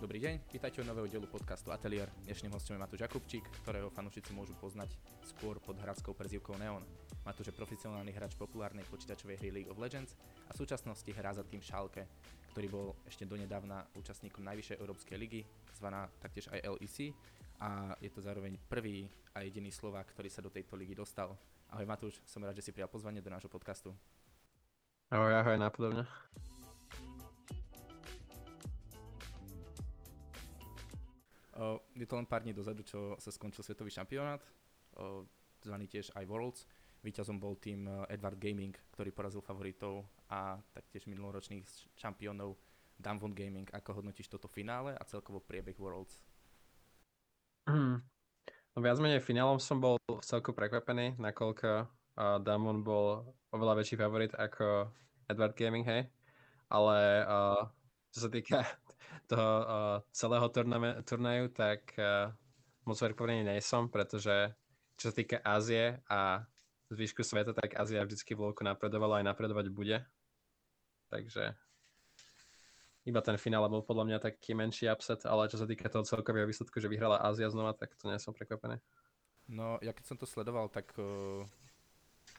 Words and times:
Dobrý 0.00 0.16
deň, 0.16 0.48
vítajte 0.48 0.80
u 0.80 0.88
nového 0.88 1.04
dielu 1.04 1.28
podcastu 1.28 1.68
Atelier. 1.76 2.08
Dnešným 2.24 2.56
hostom 2.56 2.72
je 2.72 2.80
Matúš 2.80 3.04
Jakubčík, 3.04 3.44
ktorého 3.60 3.92
fanúšici 3.92 4.32
môžu 4.32 4.56
poznať 4.56 4.96
skôr 5.20 5.60
pod 5.60 5.76
hradskou 5.76 6.16
prezivkou 6.16 6.56
Neon. 6.56 6.80
Matúš 7.20 7.52
je 7.52 7.58
profesionálny 7.60 8.08
hráč 8.08 8.32
populárnej 8.32 8.88
počítačovej 8.88 9.36
hry 9.36 9.52
League 9.52 9.68
of 9.68 9.76
Legends 9.76 10.16
a 10.48 10.56
v 10.56 10.60
súčasnosti 10.64 11.04
hrá 11.12 11.36
za 11.36 11.44
tým 11.44 11.60
Schalke, 11.60 12.08
ktorý 12.56 12.66
bol 12.72 12.86
ešte 13.04 13.28
donedávna 13.28 13.84
účastníkom 13.92 14.40
najvyššej 14.40 14.80
európskej 14.80 15.20
ligy, 15.20 15.44
zvaná 15.76 16.08
taktiež 16.16 16.48
aj 16.48 16.80
LEC 16.80 17.12
a 17.60 17.92
je 18.00 18.08
to 18.08 18.24
zároveň 18.24 18.56
prvý 18.72 19.04
a 19.36 19.44
jediný 19.44 19.68
Slovák, 19.68 20.16
ktorý 20.16 20.32
sa 20.32 20.40
do 20.40 20.48
tejto 20.48 20.80
ligy 20.80 20.96
dostal. 20.96 21.36
Ahoj 21.68 21.84
Matúš, 21.84 22.24
som 22.24 22.40
rád, 22.40 22.56
že 22.56 22.64
si 22.64 22.72
prijal 22.72 22.88
pozvanie 22.88 23.20
do 23.20 23.28
nášho 23.28 23.52
podcastu. 23.52 23.92
Ahoj, 25.12 25.44
ahoj, 25.44 25.60
napodobne. 25.60 26.08
Je 31.92 32.06
to 32.08 32.16
len 32.16 32.24
pár 32.24 32.40
dní 32.40 32.56
dozadu, 32.56 32.80
čo 32.80 33.20
sa 33.20 33.28
skončil 33.28 33.60
svetový 33.60 33.92
šampionát, 33.92 34.40
zvaný 35.60 35.86
tiež 35.92 36.16
aj 36.16 36.24
Worlds. 36.24 36.64
Výťazom 37.00 37.40
bol 37.40 37.56
tým 37.56 37.88
Edward 38.12 38.36
Gaming, 38.36 38.76
ktorý 38.92 39.08
porazil 39.12 39.40
favoritov 39.40 40.04
a 40.28 40.60
taktiež 40.72 41.08
minuloročných 41.08 41.64
šampiónov 41.96 42.60
Damwon 43.00 43.32
Gaming. 43.32 43.68
Ako 43.72 44.00
hodnotíš 44.00 44.28
toto 44.28 44.52
finále 44.52 44.92
a 44.92 45.02
celkovo 45.08 45.40
priebeh 45.40 45.76
Worlds? 45.80 46.20
Mm. 47.68 48.04
No 48.76 48.78
viac 48.84 49.00
menej 49.00 49.24
finálom 49.24 49.56
som 49.56 49.80
bol 49.80 49.96
celku 50.20 50.52
prekvapený, 50.52 51.16
nakoľko 51.16 51.70
uh, 51.84 52.38
Damwon 52.44 52.84
bol 52.84 53.24
oveľa 53.50 53.80
väčší 53.80 53.96
favorit 53.96 54.32
ako 54.36 54.92
Edward 55.26 55.56
Gaming, 55.56 55.88
hej. 55.88 56.04
Ale 56.68 57.24
uh, 57.24 57.64
čo 58.12 58.28
sa 58.28 58.30
týka 58.30 58.62
toho 59.30 60.02
celého 60.10 60.46
turnaju, 61.06 61.44
tak 61.54 61.94
uh, 61.94 62.34
moc 62.82 62.98
prekvapený 62.98 63.46
nie 63.46 63.62
som, 63.62 63.86
pretože 63.86 64.50
čo 64.98 65.08
sa 65.08 65.14
týka 65.14 65.38
Ázie 65.46 66.02
a 66.10 66.42
zvyšku 66.90 67.22
sveta, 67.22 67.54
tak 67.54 67.78
Ázia 67.78 68.02
vždycky 68.02 68.34
v 68.34 68.50
napredovala 68.66 69.22
aj 69.22 69.30
napredovať 69.30 69.70
bude. 69.70 70.02
Takže 71.08 71.54
iba 73.06 73.20
ten 73.22 73.38
finále 73.38 73.70
bol 73.70 73.86
podľa 73.86 74.04
mňa 74.10 74.18
taký 74.18 74.52
menší 74.52 74.90
upset, 74.90 75.24
ale 75.24 75.48
čo 75.48 75.56
sa 75.56 75.64
týka 75.64 75.88
toho 75.88 76.04
celkového 76.04 76.44
výsledku, 76.44 76.82
že 76.82 76.90
vyhrala 76.90 77.22
Ázia 77.22 77.48
znova, 77.48 77.72
tak 77.72 77.94
to 77.96 78.10
nie 78.10 78.18
som 78.18 78.34
prekvapený. 78.34 78.82
No, 79.50 79.78
ja 79.82 79.94
keď 79.94 80.04
som 80.14 80.18
to 80.18 80.28
sledoval, 80.28 80.68
tak 80.68 80.90
uh, 80.98 81.46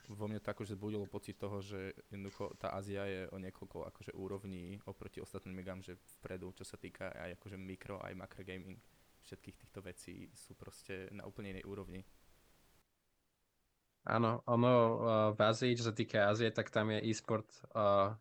vo 0.10 0.26
mne 0.26 0.42
to 0.42 0.50
akože 0.50 0.74
zbudilo 0.74 1.06
pocit 1.06 1.38
toho, 1.38 1.62
že 1.62 1.94
jednoducho 2.10 2.58
tá 2.58 2.74
Ázia 2.74 3.06
je 3.06 3.22
o 3.30 3.38
niekoľko 3.38 3.86
akože 3.94 4.12
úrovní 4.18 4.82
oproti 4.90 5.22
ostatným 5.22 5.60
ligám, 5.62 5.84
že 5.84 6.00
vpredu, 6.20 6.54
čo 6.58 6.66
sa 6.66 6.80
týka 6.80 7.14
aj 7.14 7.38
akože 7.38 7.58
mikro, 7.60 8.02
aj 8.02 8.18
makro 8.18 8.42
gaming, 8.42 8.82
všetkých 9.22 9.58
týchto 9.58 9.80
vecí 9.86 10.30
sú 10.34 10.58
proste 10.58 11.10
na 11.14 11.30
úplne 11.30 11.54
inej 11.54 11.66
úrovni. 11.70 12.02
Áno, 14.02 14.42
ono 14.50 14.74
uh, 14.74 14.94
v 15.38 15.40
Ázii, 15.46 15.78
čo 15.78 15.86
sa 15.86 15.94
týka 15.94 16.26
Ázie, 16.26 16.50
tak 16.50 16.74
tam 16.74 16.90
je 16.90 17.06
e-sport 17.06 17.46
uh, 17.78 18.18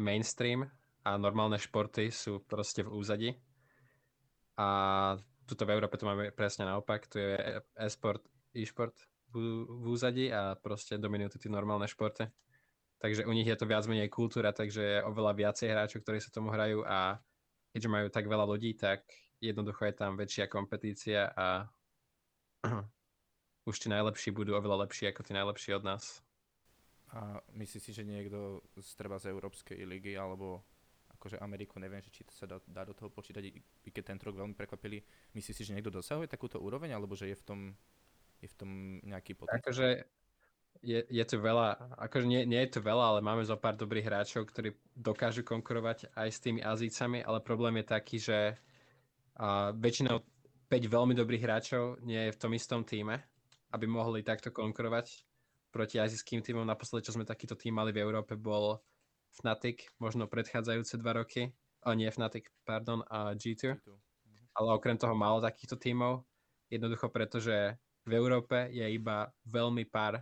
mainstream 0.00 0.64
a 1.04 1.10
normálne 1.20 1.60
športy 1.60 2.08
sú 2.08 2.40
proste 2.48 2.80
v 2.80 2.92
úzadi. 2.96 3.30
A 4.56 4.68
tuto 5.44 5.68
v 5.68 5.72
Európe 5.76 6.00
to 6.00 6.08
máme 6.08 6.32
presne 6.32 6.64
naopak, 6.64 7.04
tu 7.12 7.20
je 7.20 7.60
e-sport, 7.76 8.24
e-sport 8.56 8.96
v, 9.32 9.64
úzadi 9.88 10.32
a 10.32 10.56
proste 10.56 10.96
dominujú 10.96 11.36
tie 11.36 11.50
normálne 11.52 11.88
športy. 11.88 12.28
Takže 12.98 13.30
u 13.30 13.32
nich 13.32 13.46
je 13.46 13.54
to 13.54 13.68
viac 13.70 13.86
menej 13.86 14.10
kultúra, 14.10 14.50
takže 14.50 14.82
je 14.82 15.06
oveľa 15.06 15.32
viacej 15.38 15.70
hráčov, 15.70 16.02
ktorí 16.02 16.18
sa 16.18 16.34
tomu 16.34 16.50
hrajú 16.50 16.82
a 16.82 17.22
keďže 17.70 17.88
majú 17.88 18.06
tak 18.10 18.26
veľa 18.26 18.46
ľudí, 18.48 18.74
tak 18.74 19.06
jednoducho 19.38 19.86
je 19.86 19.94
tam 19.94 20.18
väčšia 20.18 20.50
kompetícia 20.50 21.30
a 21.30 21.70
už 23.70 23.76
tí 23.78 23.86
najlepší 23.86 24.34
budú 24.34 24.58
oveľa 24.58 24.88
lepší 24.88 25.14
ako 25.14 25.22
tí 25.22 25.30
najlepší 25.30 25.78
od 25.78 25.86
nás. 25.86 26.26
A 27.14 27.40
myslíš 27.54 27.82
si, 27.88 27.92
že 27.94 28.04
niekto 28.04 28.60
z 28.76 28.90
treba 28.98 29.16
z 29.16 29.32
Európskej 29.32 29.80
ligy 29.86 30.18
alebo 30.18 30.66
akože 31.18 31.40
Ameriku, 31.40 31.80
neviem, 31.82 32.04
či 32.04 32.22
to 32.22 32.34
sa 32.34 32.46
dá, 32.46 32.62
dá 32.68 32.86
do 32.86 32.94
toho 32.94 33.10
počítať, 33.10 33.42
i 33.48 33.90
keď 33.90 34.14
ten 34.14 34.18
rok 34.22 34.38
veľmi 34.38 34.54
prekvapili. 34.54 35.02
Myslíš 35.34 35.56
si, 35.56 35.64
že 35.66 35.74
niekto 35.74 35.90
dosahuje 35.90 36.30
takúto 36.30 36.62
úroveň, 36.62 36.94
alebo 36.94 37.18
že 37.18 37.32
je 37.32 37.36
v 37.38 37.44
tom, 37.44 37.60
je 38.42 38.48
v 38.48 38.56
tom 38.56 38.70
nejaký 39.02 39.34
potenciál? 39.34 39.62
Akože 39.62 39.86
je, 40.78 41.00
je 41.10 41.24
to 41.26 41.36
veľa, 41.42 41.98
akože 41.98 42.26
nie, 42.26 42.46
nie 42.46 42.60
je 42.66 42.78
to 42.78 42.80
veľa, 42.80 43.04
ale 43.16 43.20
máme 43.20 43.42
zo 43.42 43.58
pár 43.58 43.74
dobrých 43.74 44.06
hráčov, 44.06 44.46
ktorí 44.46 44.78
dokážu 44.94 45.42
konkurovať 45.42 46.14
aj 46.14 46.28
s 46.30 46.38
tými 46.38 46.62
Azícami, 46.62 47.26
ale 47.26 47.42
problém 47.42 47.82
je 47.82 47.86
taký, 47.86 48.16
že 48.22 48.38
uh, 48.54 49.74
väčšinou 49.74 50.22
5 50.70 50.86
veľmi 50.86 51.18
dobrých 51.18 51.42
hráčov 51.42 51.98
nie 52.06 52.30
je 52.30 52.34
v 52.34 52.40
tom 52.40 52.54
istom 52.54 52.86
týme 52.86 53.18
aby 53.72 53.84
mohli 53.84 54.24
takto 54.24 54.48
konkurovať 54.48 55.24
proti 55.68 56.00
azijským 56.00 56.40
týmom. 56.40 56.64
Naposledy, 56.64 57.08
čo 57.08 57.14
sme 57.16 57.28
takýto 57.28 57.52
tým 57.52 57.76
mali 57.76 57.92
v 57.92 58.00
Európe, 58.00 58.38
bol 58.38 58.80
Fnatic, 59.36 59.84
možno 60.00 60.24
predchádzajúce 60.24 60.96
dva 60.96 61.20
roky. 61.20 61.52
O, 61.84 61.92
nie 61.92 62.08
Fnatic, 62.08 62.48
pardon, 62.64 63.04
a 63.12 63.36
G2. 63.36 63.76
Mhm. 63.76 63.96
Ale 64.56 64.68
okrem 64.74 64.96
toho 64.96 65.12
málo 65.14 65.44
takýchto 65.44 65.76
tímov. 65.76 66.24
Jednoducho 66.72 67.12
preto, 67.12 67.38
že 67.38 67.76
v 68.08 68.12
Európe 68.16 68.72
je 68.72 68.88
iba 68.88 69.28
veľmi 69.44 69.84
pár 69.84 70.16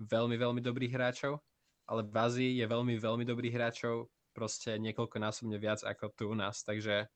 veľmi, 0.00 0.36
veľmi 0.36 0.60
dobrých 0.60 0.92
hráčov, 0.92 1.40
ale 1.88 2.04
v 2.04 2.16
Ázii 2.16 2.52
je 2.60 2.66
veľmi, 2.68 2.94
veľmi 3.00 3.24
dobrých 3.24 3.56
hráčov 3.56 4.12
proste 4.36 4.76
niekoľkonásobne 4.76 5.56
viac 5.56 5.80
ako 5.80 6.12
tu 6.12 6.24
u 6.28 6.36
nás, 6.36 6.60
takže 6.60 7.08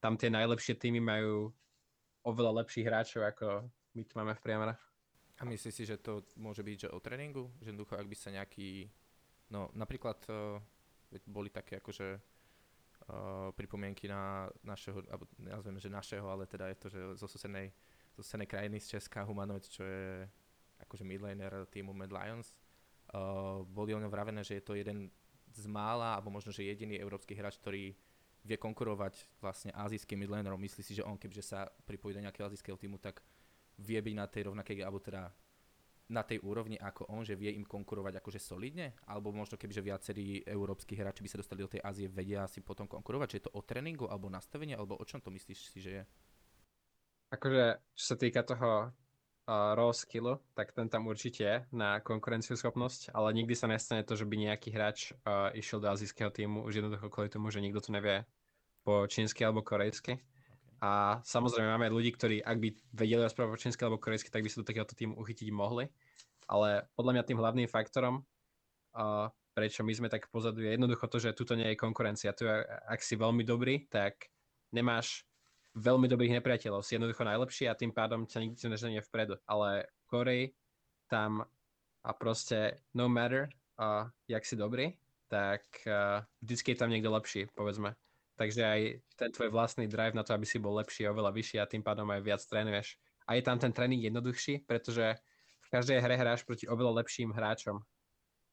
tam 0.00 0.16
tie 0.16 0.32
najlepšie 0.32 0.80
týmy 0.80 1.00
majú 1.04 1.52
oveľa 2.24 2.64
lepších 2.64 2.86
hráčov, 2.88 3.22
ako 3.28 3.68
my 3.96 4.02
tu 4.04 4.12
máme 4.16 4.32
v 4.32 4.44
priamere. 4.44 4.74
A 5.36 5.44
myslíš 5.44 5.74
si, 5.76 5.84
že 5.84 6.00
to 6.00 6.24
môže 6.40 6.64
byť 6.64 6.88
že 6.88 6.92
o 6.96 6.98
tréningu? 7.00 7.52
Že 7.60 7.76
jednoducho, 7.76 7.94
ak 8.00 8.08
by 8.08 8.16
sa 8.16 8.32
nejaký... 8.32 8.88
No 9.52 9.68
napríklad 9.76 10.16
uh, 10.32 10.56
boli 11.28 11.52
také 11.52 11.76
akože 11.76 12.16
uh, 12.16 13.52
pripomienky 13.52 14.08
na 14.08 14.48
našeho, 14.64 15.04
alebo 15.12 15.28
nazveme, 15.36 15.76
že 15.76 15.92
našeho, 15.92 16.24
ale 16.24 16.48
teda 16.48 16.72
je 16.72 16.76
to, 16.80 16.86
že 16.88 17.00
zo 17.20 17.28
susednej, 17.28 17.68
zo 18.16 18.24
susednej 18.24 18.48
krajiny 18.48 18.80
z 18.80 18.96
Česka 18.96 19.28
Humanoid, 19.28 19.68
čo 19.68 19.84
je 19.84 20.24
akože 20.80 21.04
midlaner 21.04 21.68
týmu 21.68 21.92
Mad 21.92 22.08
Lions. 22.08 22.56
Uh, 23.12 23.62
boli 23.68 23.92
o 23.92 24.00
ňom 24.00 24.08
vravené, 24.08 24.40
že 24.40 24.58
je 24.58 24.64
to 24.64 24.72
jeden 24.74 25.12
z 25.52 25.64
mála, 25.68 26.16
alebo 26.16 26.32
možno, 26.32 26.50
že 26.50 26.64
jediný 26.64 26.96
európsky 26.96 27.36
hráč, 27.36 27.60
ktorý 27.60 27.92
vie 28.46 28.56
konkurovať 28.56 29.26
vlastne 29.42 29.70
azijským 29.74 30.22
midlanerom. 30.22 30.58
Myslí 30.60 30.80
si, 30.80 30.96
že 30.96 31.04
on 31.06 31.18
kebyže 31.18 31.44
sa 31.44 31.68
pripojí 31.84 32.14
do 32.16 32.22
nejakého 32.24 32.46
azijského 32.48 32.78
týmu, 32.78 32.96
tak 32.96 33.20
vie 33.76 33.98
byť 34.00 34.14
na 34.16 34.26
tej 34.26 34.42
rovnakej, 34.48 34.80
alebo 34.80 35.02
teda 35.02 35.28
na 36.06 36.22
tej 36.22 36.38
úrovni 36.46 36.78
ako 36.78 37.10
on, 37.10 37.26
že 37.26 37.34
vie 37.34 37.50
im 37.50 37.66
konkurovať 37.66 38.22
akože 38.22 38.38
solidne? 38.38 38.94
Alebo 39.10 39.34
možno 39.34 39.58
kebyže 39.58 39.82
viacerí 39.82 40.46
európsky 40.46 40.94
hráči 40.94 41.26
by 41.26 41.30
sa 41.34 41.40
dostali 41.42 41.66
do 41.66 41.72
tej 41.72 41.82
Ázie, 41.82 42.06
vedia 42.06 42.46
si 42.46 42.62
potom 42.62 42.86
konkurovať? 42.86 43.34
Že 43.34 43.36
je 43.36 43.44
to 43.50 43.54
o 43.58 43.62
tréningu, 43.66 44.06
alebo 44.06 44.30
nastavenie, 44.30 44.78
alebo 44.78 44.94
o 44.94 45.04
čom 45.04 45.18
to 45.18 45.34
myslíš 45.34 45.58
si, 45.74 45.78
že 45.82 45.90
je? 45.90 46.02
Akože, 47.30 47.82
čo 47.98 48.04
sa 48.14 48.16
týka 48.16 48.46
toho 48.46 48.90
uh, 49.46 49.72
raw 49.74 49.90
skillu, 49.90 50.38
tak 50.54 50.70
ten 50.70 50.86
tam 50.86 51.10
určite 51.10 51.42
je 51.42 51.56
na 51.74 51.98
konkurencieschopnosť, 51.98 53.10
ale 53.10 53.34
nikdy 53.34 53.54
sa 53.58 53.66
nestane 53.66 54.06
to, 54.06 54.14
že 54.14 54.26
by 54.26 54.38
nejaký 54.38 54.70
hráč 54.70 55.10
uh, 55.26 55.50
išiel 55.50 55.82
do 55.82 55.90
azijského 55.90 56.30
týmu 56.30 56.62
už 56.62 56.82
jednoducho 56.82 57.10
kvôli 57.10 57.26
tomu, 57.26 57.50
že 57.50 57.58
nikto 57.58 57.82
tu 57.82 57.90
nevie 57.90 58.22
po 58.86 59.10
čínsky 59.10 59.42
alebo 59.42 59.66
korejsky. 59.66 60.22
A 60.78 61.18
samozrejme 61.26 61.66
máme 61.66 61.90
ľudí, 61.90 62.14
ktorí 62.14 62.38
ak 62.46 62.56
by 62.62 62.68
vedeli 62.94 63.26
rozprávať 63.26 63.50
po 63.50 63.58
čínsky 63.58 63.80
alebo 63.82 63.98
korejsky, 63.98 64.30
tak 64.30 64.46
by 64.46 64.48
sa 64.52 64.62
do 64.62 64.68
takéhoto 64.68 64.94
týmu 64.94 65.18
uchytiť 65.18 65.50
mohli. 65.50 65.90
Ale 66.46 66.86
podľa 66.94 67.12
mňa 67.18 67.24
tým 67.26 67.40
hlavným 67.42 67.66
faktorom, 67.66 68.22
uh, 68.22 69.26
prečo 69.50 69.82
my 69.82 69.90
sme 69.90 70.06
tak 70.06 70.30
pozadu, 70.30 70.62
je 70.62 70.78
jednoducho 70.78 71.10
to, 71.10 71.18
že 71.18 71.34
tuto 71.34 71.58
nie 71.58 71.74
je 71.74 71.80
konkurencia. 71.80 72.30
Tu, 72.38 72.46
ak 72.46 73.02
si 73.02 73.18
veľmi 73.18 73.42
dobrý, 73.42 73.90
tak 73.90 74.30
nemáš 74.70 75.25
veľmi 75.76 76.08
dobrých 76.08 76.40
nepriateľov. 76.40 76.80
Si 76.82 76.96
jednoducho 76.96 77.22
najlepší 77.22 77.68
a 77.68 77.76
tým 77.76 77.92
pádom 77.92 78.24
ťa 78.24 78.40
nikdy 78.40 78.56
neženie 78.56 79.00
vpredu. 79.04 79.36
Ale 79.44 79.92
Korej 80.08 80.56
tam 81.06 81.44
a 82.06 82.10
proste 82.14 82.80
no 82.96 83.10
matter, 83.12 83.52
uh, 83.76 84.08
jak 84.30 84.42
si 84.46 84.56
dobrý, 84.56 84.94
tak 85.28 85.62
uh, 85.84 86.22
vždycky 86.40 86.72
je 86.72 86.78
tam 86.80 86.90
niekto 86.90 87.10
lepší, 87.12 87.50
povedzme. 87.52 87.98
Takže 88.36 88.62
aj 88.62 88.80
ten 89.16 89.30
tvoj 89.32 89.48
vlastný 89.48 89.88
drive 89.88 90.14
na 90.14 90.22
to, 90.22 90.36
aby 90.36 90.44
si 90.44 90.60
bol 90.60 90.76
lepší, 90.76 91.08
oveľa 91.08 91.32
vyšší 91.32 91.56
a 91.58 91.66
tým 91.66 91.82
pádom 91.82 92.06
aj 92.12 92.20
viac 92.20 92.42
trénuješ. 92.44 93.00
A 93.26 93.34
je 93.34 93.42
tam 93.42 93.58
ten 93.58 93.72
tréning 93.72 93.98
jednoduchší, 94.06 94.68
pretože 94.68 95.18
v 95.66 95.68
každej 95.72 95.98
hre 95.98 96.14
hráš 96.14 96.46
proti 96.46 96.68
oveľa 96.70 97.02
lepším 97.02 97.34
hráčom. 97.34 97.82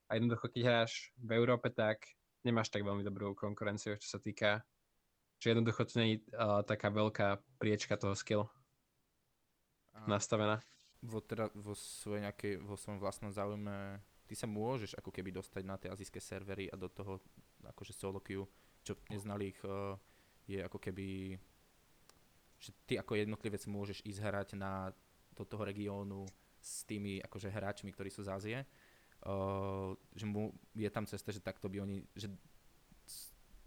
A 0.09 0.17
jednoducho, 0.17 0.49
keď 0.49 0.61
hráš 0.65 1.13
v 1.19 1.37
Európe, 1.37 1.69
tak 1.69 2.09
nemáš 2.41 2.73
tak 2.73 2.81
veľmi 2.81 3.05
dobrú 3.05 3.37
konkurenciu, 3.37 3.99
čo 4.01 4.17
sa 4.17 4.19
týka, 4.19 4.65
že 5.43 5.51
jednoducho 5.51 5.83
to 5.83 5.99
nie 5.99 6.07
je 6.15 6.17
uh, 6.39 6.63
taká 6.63 6.87
veľká 6.87 7.35
priečka 7.59 7.99
toho 7.99 8.15
skill 8.15 8.47
a 9.91 10.07
nastavená. 10.07 10.63
Vo, 11.03 11.19
teda, 11.19 11.51
vo, 11.51 11.75
svojej 11.75 12.23
nejakej, 12.23 12.63
vo 12.63 12.79
svojom 12.79 13.03
vlastnom 13.03 13.27
záujme 13.35 13.99
ty 14.23 14.39
sa 14.39 14.47
môžeš 14.47 14.95
ako 14.95 15.11
keby 15.11 15.35
dostať 15.35 15.63
na 15.67 15.75
tie 15.75 15.91
azijské 15.91 16.23
servery 16.23 16.71
a 16.71 16.79
do 16.79 16.87
toho 16.87 17.19
akože 17.67 17.91
solo 17.91 18.23
queue 18.23 18.47
čo 18.87 18.95
neznalých 19.11 19.59
eh, 19.67 19.75
je 20.47 20.59
ako 20.63 20.79
keby 20.79 21.35
že 22.63 22.71
ty 22.87 22.95
ako 22.95 23.19
jednotlivec 23.19 23.59
môžeš 23.67 23.99
ísť 24.07 24.19
hrať 24.23 24.49
na, 24.55 24.95
do 25.35 25.43
toho 25.43 25.67
regiónu 25.67 26.23
s 26.63 26.87
tými 26.87 27.19
akože 27.19 27.51
hráčmi, 27.51 27.91
ktorí 27.91 28.07
sú 28.07 28.23
z 28.23 28.31
Ázie. 28.31 28.59
Uh, 29.23 29.95
že 30.15 30.23
mu 30.23 30.51
je 30.71 30.87
tam 30.87 31.03
cesta, 31.03 31.35
že 31.35 31.43
takto 31.43 31.67
by 31.67 31.83
oni, 31.83 31.99
že 32.15 32.31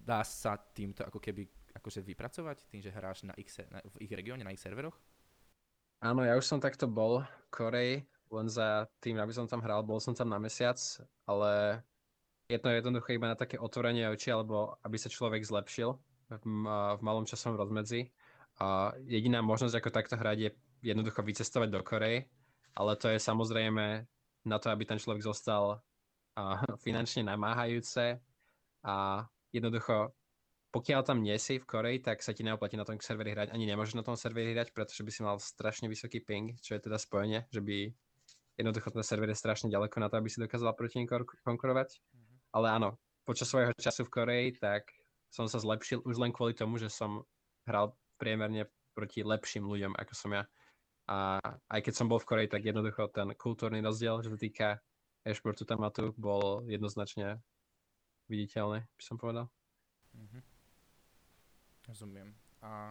dá 0.01 0.25
sa 0.25 0.57
týmto 0.57 1.05
ako 1.05 1.21
keby 1.21 1.45
akože 1.77 2.01
vypracovať, 2.03 2.67
tým, 2.73 2.81
že 2.81 2.91
hráš 2.91 3.29
na 3.29 3.37
ich, 3.37 3.53
na, 3.69 3.85
v 3.85 4.09
ich 4.09 4.13
regióne, 4.13 4.43
na 4.43 4.53
ich 4.53 4.61
serveroch? 4.61 4.97
Áno, 6.01 6.25
ja 6.25 6.37
už 6.37 6.45
som 6.45 6.61
takto 6.61 6.85
bol 6.89 7.25
v 7.25 7.49
Koreji, 7.49 7.95
len 8.33 8.47
za 8.51 8.91
tým, 9.01 9.17
aby 9.17 9.33
som 9.33 9.49
tam 9.49 9.63
hral, 9.63 9.87
bol 9.87 10.03
som 10.03 10.13
tam 10.13 10.29
na 10.29 10.37
mesiac, 10.37 10.77
ale 11.25 11.81
je 12.51 12.59
to 12.59 12.69
jednoducho 12.69 13.15
iba 13.15 13.33
na 13.33 13.39
také 13.39 13.59
otvorenie 13.59 14.11
očí, 14.11 14.31
alebo 14.31 14.77
aby 14.83 14.97
sa 14.99 15.11
človek 15.11 15.43
zlepšil 15.43 15.95
v, 16.31 16.45
v 16.99 17.01
malom 17.03 17.25
časovom 17.25 17.59
rozmedzi. 17.59 18.11
A 18.61 18.93
jediná 19.05 19.45
možnosť, 19.45 19.75
ako 19.79 19.91
takto 19.93 20.15
hrať, 20.17 20.39
je 20.39 20.51
jednoducho 20.85 21.21
vycestovať 21.23 21.69
do 21.71 21.81
Korei, 21.85 22.29
ale 22.77 22.93
to 22.97 23.09
je 23.09 23.19
samozrejme 23.21 24.05
na 24.47 24.57
to, 24.61 24.71
aby 24.71 24.85
ten 24.85 25.01
človek 25.01 25.25
zostal 25.25 25.81
finančne 26.85 27.27
namáhajúce 27.27 28.21
a 28.87 29.27
jednoducho 29.51 30.13
pokiaľ 30.77 31.09
tam 31.09 31.25
nie 31.25 31.33
si 31.41 31.57
v 31.57 31.65
Koreji, 31.65 32.05
tak 32.05 32.21
sa 32.21 32.37
ti 32.37 32.45
neoplatí 32.45 32.77
na 32.77 32.85
tom 32.85 33.01
serveri 33.01 33.33
hrať, 33.33 33.49
ani 33.57 33.65
nemôžeš 33.65 33.97
na 33.97 34.05
tom 34.05 34.13
serveri 34.13 34.53
hrať, 34.53 34.77
pretože 34.77 35.01
by 35.01 35.09
si 35.09 35.25
mal 35.25 35.41
strašne 35.41 35.89
vysoký 35.89 36.21
ping, 36.21 36.53
čo 36.61 36.77
je 36.77 36.85
teda 36.85 37.01
spojenie, 37.01 37.49
že 37.49 37.65
by 37.65 37.89
jednoducho 38.61 38.93
ten 38.93 39.01
server 39.01 39.33
je 39.33 39.41
strašne 39.41 39.73
ďaleko 39.73 39.97
na 40.05 40.13
to, 40.13 40.21
aby 40.21 40.29
si 40.29 40.37
dokázal 40.37 40.77
proti 40.77 41.01
ním 41.01 41.09
konkurovať. 41.09 41.97
Mm-hmm. 41.97 42.37
Ale 42.53 42.67
áno, 42.77 43.01
počas 43.25 43.49
svojho 43.49 43.73
času 43.81 44.05
v 44.05 44.13
Koreji, 44.21 44.49
tak 44.61 44.93
som 45.33 45.49
sa 45.49 45.57
zlepšil 45.65 46.05
už 46.05 46.21
len 46.21 46.37
kvôli 46.37 46.53
tomu, 46.53 46.77
že 46.77 46.93
som 46.93 47.25
hral 47.65 47.97
priemerne 48.21 48.69
proti 48.93 49.25
lepším 49.25 49.65
ľuďom, 49.65 49.97
ako 49.97 50.13
som 50.13 50.37
ja. 50.37 50.45
A 51.09 51.41
aj 51.73 51.81
keď 51.89 51.95
som 51.97 52.05
bol 52.05 52.21
v 52.21 52.29
Koreji, 52.29 52.53
tak 52.53 52.69
jednoducho 52.69 53.09
ten 53.17 53.33
kultúrny 53.33 53.81
rozdiel, 53.81 54.21
čo 54.21 54.29
sa 54.29 54.37
týka 54.37 54.69
e-športu 55.25 55.65
tam 55.65 55.89
a 55.89 55.93
tu, 55.93 56.13
bol 56.21 56.69
jednoznačne 56.69 57.41
viditeľný, 58.29 58.85
by 58.85 59.03
som 59.05 59.17
povedal. 59.17 59.49
Mm-hmm. 60.13 60.56
Rozumiem. 61.87 62.35
A 62.67 62.91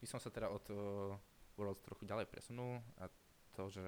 by 0.00 0.06
som 0.08 0.16
sa 0.16 0.32
teda 0.32 0.48
od 0.48 0.64
uh, 0.72 1.76
trochu 1.84 2.08
ďalej 2.08 2.24
presunul 2.32 2.80
a 2.96 3.04
to, 3.52 3.68
že 3.68 3.84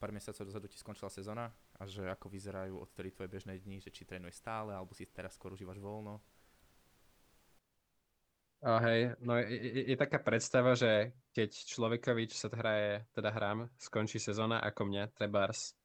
pár 0.00 0.12
mesiacov 0.12 0.48
dozadu 0.48 0.66
ti 0.68 0.80
skončila 0.80 1.12
sezóna 1.12 1.52
a 1.76 1.82
že 1.84 2.08
ako 2.08 2.32
vyzerajú 2.32 2.80
odtedy 2.80 3.12
tvoje 3.12 3.28
bežné 3.28 3.60
dni, 3.60 3.80
že 3.80 3.92
či 3.92 4.08
trénuješ 4.08 4.40
stále, 4.40 4.72
alebo 4.72 4.96
si 4.96 5.04
teraz 5.08 5.36
skôr 5.36 5.52
užívaš 5.52 5.76
voľno. 5.76 6.20
A 8.64 8.80
hej, 8.88 9.12
no 9.20 9.36
je, 9.36 9.44
je, 9.52 9.82
je 9.92 9.96
taká 10.00 10.16
predstava, 10.24 10.72
že 10.72 11.12
keď 11.36 11.52
človekovi, 11.52 12.32
čo 12.32 12.48
sa 12.48 12.48
hraje, 12.48 13.04
teda 13.12 13.28
hrám, 13.28 13.68
skončí 13.76 14.16
sezóna 14.16 14.64
ako 14.64 14.88
mne, 14.88 15.12
trebárs 15.12 15.76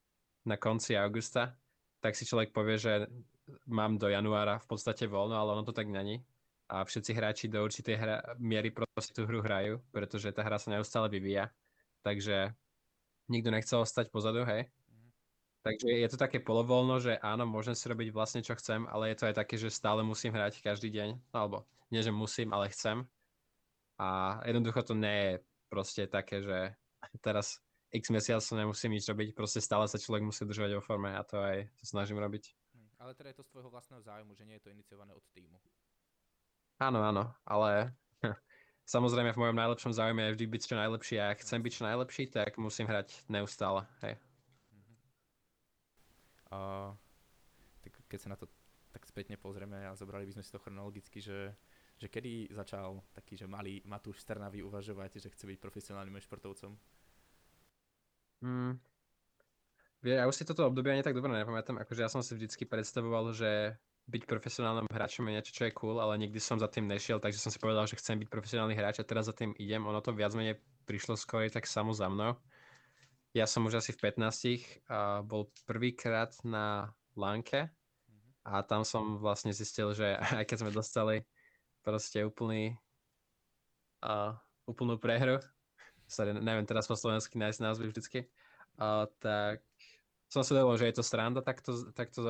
na 0.48 0.56
konci 0.56 0.96
augusta, 0.96 1.52
tak 2.00 2.16
si 2.16 2.24
človek 2.24 2.56
povie, 2.56 2.80
že 2.80 3.12
mám 3.68 4.00
do 4.00 4.08
januára 4.08 4.64
v 4.64 4.68
podstate 4.72 5.12
voľno, 5.12 5.36
ale 5.36 5.60
ono 5.60 5.68
to 5.68 5.76
tak 5.76 5.92
není 5.92 6.24
a 6.72 6.88
všetci 6.88 7.12
hráči 7.12 7.46
do 7.52 7.60
určitej 7.60 7.96
hra, 8.00 8.16
miery 8.40 8.72
proste 8.72 9.12
tú 9.12 9.28
hru 9.28 9.44
hrajú, 9.44 9.84
pretože 9.92 10.32
tá 10.32 10.40
hra 10.40 10.56
sa 10.56 10.72
neustále 10.72 11.12
vyvíja. 11.12 11.52
Takže 12.00 12.56
nikto 13.28 13.52
nechce 13.52 13.76
ostať 13.76 14.08
pozadu, 14.08 14.48
hej. 14.48 14.72
Mm. 14.88 15.12
Takže 15.68 15.88
je 15.92 16.08
to 16.08 16.18
také 16.18 16.40
polovoľno, 16.40 17.04
že 17.04 17.20
áno, 17.20 17.44
môžem 17.44 17.76
si 17.76 17.92
robiť 17.92 18.16
vlastne 18.16 18.40
čo 18.40 18.56
chcem, 18.56 18.88
ale 18.88 19.12
je 19.12 19.20
to 19.20 19.28
aj 19.28 19.36
také, 19.36 19.60
že 19.60 19.68
stále 19.68 20.00
musím 20.00 20.32
hrať 20.32 20.64
každý 20.64 20.88
deň. 20.96 21.20
Alebo 21.36 21.68
nie, 21.92 22.00
že 22.00 22.16
musím, 22.16 22.56
ale 22.56 22.72
chcem. 22.72 23.04
A 24.00 24.40
jednoducho 24.48 24.82
to 24.88 24.96
nie 24.96 25.18
je 25.28 25.34
proste 25.68 26.08
také, 26.08 26.40
že 26.40 26.72
teraz 27.20 27.60
x 27.92 28.08
mesiacov 28.16 28.56
nemusím 28.56 28.96
nič 28.96 29.04
robiť, 29.12 29.36
proste 29.36 29.60
stále 29.60 29.84
sa 29.92 30.00
človek 30.00 30.24
musí 30.24 30.48
držať 30.48 30.80
vo 30.80 30.82
forme 30.82 31.12
a 31.12 31.22
to 31.28 31.36
aj 31.36 31.68
sa 31.84 32.00
snažím 32.00 32.24
robiť. 32.24 32.56
Hm, 32.72 32.90
ale 33.04 33.12
teda 33.12 33.36
je 33.36 33.38
to 33.44 33.44
z 33.44 33.52
tvojho 33.52 33.70
vlastného 33.70 34.00
zájmu, 34.00 34.32
že 34.32 34.48
nie 34.48 34.56
je 34.56 34.64
to 34.64 34.72
iniciované 34.72 35.12
od 35.12 35.26
týmu. 35.36 35.60
Áno, 36.82 37.06
áno, 37.06 37.30
ale 37.46 37.94
samozrejme 38.90 39.38
v 39.38 39.42
mojom 39.46 39.54
najlepšom 39.54 39.94
záujme 39.94 40.26
je 40.26 40.34
vždy 40.34 40.46
byť 40.50 40.62
čo 40.66 40.76
najlepší 40.82 41.16
a 41.22 41.30
ak 41.30 41.46
chcem 41.46 41.62
byť 41.62 41.74
čo 41.78 41.84
najlepší, 41.86 42.24
tak 42.34 42.58
musím 42.58 42.90
hrať 42.90 43.22
neustále. 43.30 43.86
Hej. 44.02 44.18
Uh, 46.50 46.98
tak 47.86 47.94
keď 48.10 48.20
sa 48.26 48.30
na 48.34 48.38
to 48.42 48.50
tak 48.90 49.06
spätne 49.06 49.38
pozrieme 49.38 49.78
a 49.86 49.94
zobrali 49.94 50.26
by 50.26 50.34
sme 50.34 50.44
si 50.44 50.50
to 50.50 50.58
chronologicky, 50.58 51.22
že, 51.22 51.54
že 52.02 52.10
kedy 52.10 52.50
začal 52.50 53.06
taký, 53.14 53.38
že 53.38 53.46
malý 53.46 53.86
Matúš 53.86 54.26
Strnavý 54.26 54.66
uvažovať, 54.66 55.22
že 55.22 55.30
chce 55.30 55.46
byť 55.54 55.58
profesionálnym 55.62 56.18
športovcom? 56.18 56.82
Mm. 58.42 58.82
Ja 60.02 60.26
už 60.26 60.34
si 60.34 60.50
toto 60.50 60.66
obdobie 60.66 60.98
ani 60.98 61.06
tak 61.06 61.14
dobre 61.14 61.30
nepamätám, 61.30 61.78
akože 61.78 62.02
ja 62.02 62.10
som 62.10 62.26
si 62.26 62.34
vždycky 62.34 62.66
predstavoval, 62.66 63.38
že 63.38 63.78
byť 64.10 64.24
profesionálnym 64.26 64.90
hráčom 64.90 65.30
je 65.30 65.34
niečo, 65.38 65.56
čo 65.56 65.64
je 65.70 65.78
cool, 65.78 66.02
ale 66.02 66.18
nikdy 66.18 66.42
som 66.42 66.58
za 66.58 66.68
tým 66.68 66.90
nešiel, 66.90 67.22
takže 67.22 67.38
som 67.38 67.54
si 67.54 67.62
povedal, 67.62 67.86
že 67.86 68.00
chcem 68.00 68.18
byť 68.18 68.30
profesionálny 68.30 68.74
hráč 68.74 69.00
a 69.00 69.08
teraz 69.08 69.30
za 69.30 69.36
tým 69.36 69.54
idem. 69.62 69.86
Ono 69.86 70.02
to 70.02 70.12
viac 70.12 70.34
menej 70.34 70.58
prišlo 70.90 71.16
skôr 71.16 71.48
tak 71.48 71.70
samo 71.70 71.94
za 71.94 72.10
mnou. 72.10 72.36
Ja 73.32 73.48
som 73.48 73.64
už 73.64 73.80
asi 73.80 73.96
v 73.96 74.12
15 74.12 74.92
a 74.92 75.24
bol 75.24 75.48
prvýkrát 75.64 76.36
na 76.44 76.92
Lanke 77.16 77.72
a 78.44 78.60
tam 78.66 78.84
som 78.84 79.22
vlastne 79.22 79.56
zistil, 79.56 79.96
že 79.96 80.18
aj 80.42 80.44
keď 80.50 80.58
sme 80.66 80.72
dostali 80.76 81.24
proste 81.82 82.26
úplný 82.26 82.76
uh, 84.04 84.36
úplnú 84.68 85.00
prehru, 85.00 85.42
sorry, 86.06 86.36
neviem 86.36 86.68
teraz 86.68 86.86
po 86.86 87.00
slovensky 87.00 87.40
nájsť 87.40 87.60
názvy 87.64 87.86
vždycky, 87.90 88.20
uh, 88.78 89.08
tak 89.24 89.64
som 90.32 90.44
si 90.44 90.56
dovolil, 90.56 90.80
že 90.80 90.88
je 90.92 90.96
to 91.00 91.04
sranda 91.04 91.44
takto, 91.44 91.92
takto 91.92 92.22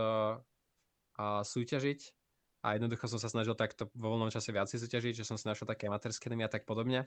a 1.21 1.45
súťažiť 1.45 1.99
a 2.65 2.77
jednoducho 2.77 3.05
som 3.05 3.21
sa 3.21 3.29
snažil 3.29 3.53
takto 3.53 3.93
vo 3.93 4.17
voľnom 4.17 4.33
čase 4.33 4.49
viacej 4.49 4.81
súťažiť, 4.81 5.21
že 5.21 5.25
som 5.25 5.37
si 5.37 5.45
našiel 5.45 5.69
také 5.69 5.85
amatérske 5.85 6.29
a 6.29 6.49
tak 6.49 6.65
podobne. 6.65 7.05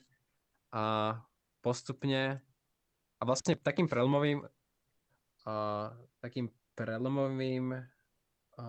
A 0.70 1.14
postupne 1.62 2.38
a 3.18 3.22
vlastne 3.22 3.58
takým 3.58 3.90
prelomovým 3.90 4.46
a, 5.46 5.54
takým 6.22 6.50
prelomovým 6.74 7.74
a, 8.58 8.64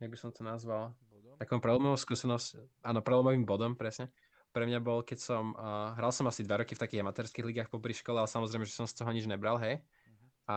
jak 0.00 0.10
by 0.12 0.18
som 0.20 0.32
to 0.32 0.44
nazval 0.44 0.96
bodom? 1.40 1.60
prelomovou 1.60 1.98
skúsenosť, 1.98 2.82
áno, 2.84 3.00
prelomovým 3.04 3.44
bodom, 3.44 3.72
presne. 3.76 4.10
Pre 4.52 4.64
mňa 4.64 4.80
bol, 4.80 5.04
keď 5.04 5.18
som, 5.20 5.52
uh, 5.54 5.92
hral 5.94 6.10
som 6.10 6.26
asi 6.26 6.42
dva 6.42 6.64
roky 6.64 6.72
v 6.74 6.82
takých 6.82 7.04
amatérských 7.04 7.44
ligách 7.46 7.70
popri 7.70 7.92
škole, 7.92 8.18
ale 8.18 8.30
samozrejme, 8.32 8.64
že 8.64 8.74
som 8.74 8.88
z 8.88 8.96
toho 8.96 9.12
nič 9.12 9.28
nebral, 9.28 9.60
hej. 9.60 9.78
Uh-huh. 9.78 10.28
A 10.48 10.56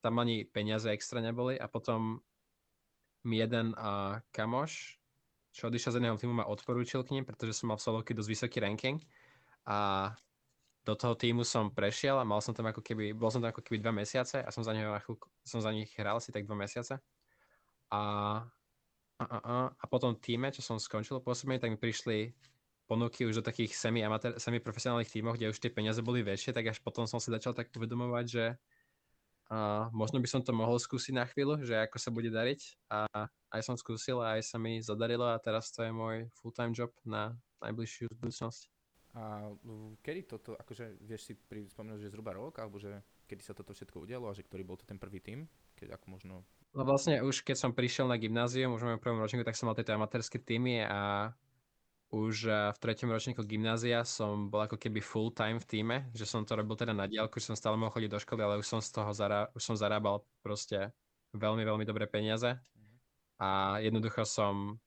tam 0.00 0.18
ani 0.18 0.48
peniaze 0.48 0.88
extra 0.88 1.20
neboli 1.20 1.60
a 1.60 1.68
potom 1.68 2.24
mi 3.26 3.42
jeden 3.42 3.74
a 3.74 4.22
kamoš, 4.30 5.02
čo 5.50 5.66
odišiel 5.66 5.92
z 5.92 5.96
jedného 5.98 6.16
týmu, 6.20 6.32
ma 6.36 6.46
odporúčil 6.46 7.02
k 7.02 7.18
ním, 7.18 7.24
pretože 7.26 7.58
som 7.58 7.74
mal 7.74 7.80
v 7.80 7.84
solovke 7.84 8.12
dosť 8.14 8.30
vysoký 8.30 8.58
ranking 8.62 9.02
a 9.66 10.12
do 10.86 10.94
toho 10.94 11.18
týmu 11.18 11.42
som 11.42 11.74
prešiel 11.74 12.14
a 12.22 12.28
mal 12.28 12.38
som 12.38 12.54
tam 12.54 12.70
ako 12.70 12.78
keby, 12.78 13.10
bol 13.10 13.26
som 13.34 13.42
tam 13.42 13.50
ako 13.50 13.66
keby 13.66 13.82
dva 13.82 13.90
mesiace 13.90 14.38
a 14.38 14.48
som 14.54 14.62
za, 14.62 14.70
neho 14.70 14.94
som 15.42 15.58
za 15.58 15.74
nich 15.74 15.90
hral 15.98 16.22
si 16.22 16.30
tak 16.30 16.46
dva 16.46 16.54
mesiace. 16.54 17.02
A, 17.90 18.00
a, 19.18 19.24
a, 19.24 19.54
a, 19.74 19.84
potom 19.90 20.14
týme, 20.14 20.54
čo 20.54 20.62
som 20.62 20.78
skončil 20.78 21.18
pôsobenie, 21.18 21.58
tak 21.58 21.74
mi 21.74 21.78
prišli 21.78 22.30
ponuky 22.86 23.26
už 23.26 23.42
do 23.42 23.44
takých 23.44 23.74
semi, 23.74 24.06
semi 24.38 24.62
profesionálnych 24.62 25.10
tímov, 25.10 25.34
kde 25.34 25.50
už 25.50 25.58
tie 25.58 25.74
peniaze 25.74 25.98
boli 26.06 26.22
väčšie, 26.22 26.54
tak 26.54 26.70
až 26.70 26.78
potom 26.78 27.02
som 27.10 27.18
si 27.18 27.34
začal 27.34 27.50
tak 27.50 27.74
uvedomovať, 27.74 28.24
že 28.30 28.44
a 29.46 29.86
možno 29.94 30.18
by 30.18 30.26
som 30.26 30.42
to 30.42 30.50
mohol 30.50 30.74
skúsiť 30.74 31.14
na 31.14 31.22
chvíľu, 31.22 31.62
že 31.62 31.78
ako 31.86 31.96
sa 32.02 32.10
bude 32.10 32.34
dariť 32.34 32.90
a 32.90 33.30
aj 33.54 33.60
som 33.62 33.78
skúsil 33.78 34.18
a 34.18 34.38
aj 34.38 34.42
sa 34.42 34.58
mi 34.58 34.82
zadarilo 34.82 35.30
a 35.30 35.38
teraz 35.38 35.70
to 35.70 35.86
je 35.86 35.94
môj 35.94 36.26
full-time 36.34 36.74
job 36.74 36.90
na 37.06 37.38
najbližšiu 37.62 38.10
budúcnosť. 38.10 38.66
A 39.16 39.48
kedy 40.04 40.28
toto, 40.28 40.58
akože 40.60 41.00
vieš 41.00 41.32
si 41.32 41.32
spomenúť, 41.72 42.04
že 42.04 42.12
zhruba 42.12 42.36
rok, 42.36 42.60
alebo 42.60 42.76
že 42.76 43.00
kedy 43.30 43.40
sa 43.40 43.56
toto 43.56 43.72
všetko 43.72 44.04
udialo 44.04 44.28
a 44.28 44.36
že 44.36 44.44
ktorý 44.44 44.66
bol 44.66 44.76
to 44.76 44.84
ten 44.84 45.00
prvý 45.00 45.24
tým? 45.24 45.48
Keď 45.78 45.96
ako 45.96 46.06
možno... 46.10 46.34
No 46.76 46.84
vlastne 46.84 47.24
už 47.24 47.40
keď 47.40 47.56
som 47.56 47.72
prišiel 47.72 48.10
na 48.10 48.20
gymnázium, 48.20 48.76
už 48.76 48.84
v 48.84 49.00
prvom 49.00 49.22
ročníku, 49.22 49.46
tak 49.46 49.56
som 49.56 49.72
mal 49.72 49.78
tieto 49.78 49.96
amatérske 49.96 50.36
týmy 50.36 50.84
a 50.84 51.32
už 52.16 52.48
eh, 52.48 52.72
v 52.72 52.78
treťom 52.80 53.12
ročníku 53.12 53.44
gymnázia 53.44 54.00
som 54.08 54.48
bol 54.48 54.64
ako 54.64 54.80
keby 54.80 55.04
full 55.04 55.28
time 55.28 55.60
v 55.60 55.68
týme, 55.68 55.96
že 56.16 56.24
som 56.24 56.48
to 56.48 56.56
robil 56.56 56.72
teda 56.72 56.96
na 56.96 57.04
diálku, 57.04 57.36
že 57.36 57.52
som 57.52 57.56
stále 57.58 57.76
mohol 57.76 57.92
chodiť 57.92 58.10
do 58.10 58.22
školy, 58.22 58.40
ale 58.40 58.56
už 58.56 58.66
som 58.66 58.80
z 58.80 58.88
toho 58.88 59.12
zará, 59.12 59.52
už 59.52 59.60
som 59.60 59.76
zarábal 59.76 60.24
proste 60.40 60.96
veľmi, 61.36 61.62
veľmi 61.68 61.84
dobré 61.84 62.08
peniaze. 62.08 62.56
A 63.36 63.76
jednoducho 63.84 64.24
som 64.24 64.80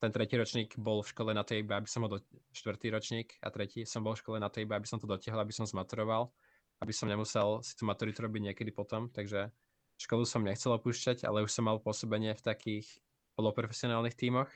ten 0.00 0.08
tretí 0.08 0.32
ročník 0.40 0.80
bol 0.80 1.04
v 1.04 1.12
škole 1.12 1.36
na 1.36 1.44
tej 1.44 1.60
iba, 1.60 1.76
aby 1.76 1.84
som 1.84 2.00
ho 2.00 2.08
do... 2.08 2.18
štvrtý 2.56 2.88
ročník 2.88 3.36
a 3.44 3.52
tretí 3.52 3.84
som 3.84 4.00
bol 4.00 4.16
v 4.16 4.24
škole 4.24 4.40
na 4.40 4.48
tej 4.48 4.64
iba, 4.64 4.80
aby 4.80 4.88
som 4.88 4.96
to 4.96 5.04
dotiahol, 5.04 5.44
aby 5.44 5.52
som 5.52 5.68
zmaturoval, 5.68 6.32
aby 6.80 6.92
som 6.96 7.04
nemusel 7.04 7.60
si 7.60 7.76
tú 7.76 7.84
maturitu 7.84 8.24
robiť 8.24 8.40
niekedy 8.50 8.72
potom, 8.72 9.12
takže 9.12 9.52
školu 10.00 10.24
som 10.24 10.40
nechcel 10.40 10.72
opúšťať, 10.72 11.28
ale 11.28 11.44
už 11.44 11.52
som 11.52 11.68
mal 11.68 11.76
pôsobenie 11.76 12.32
v 12.32 12.40
takých 12.40 12.88
poloprofesionálnych 13.36 14.16
tímoch 14.16 14.48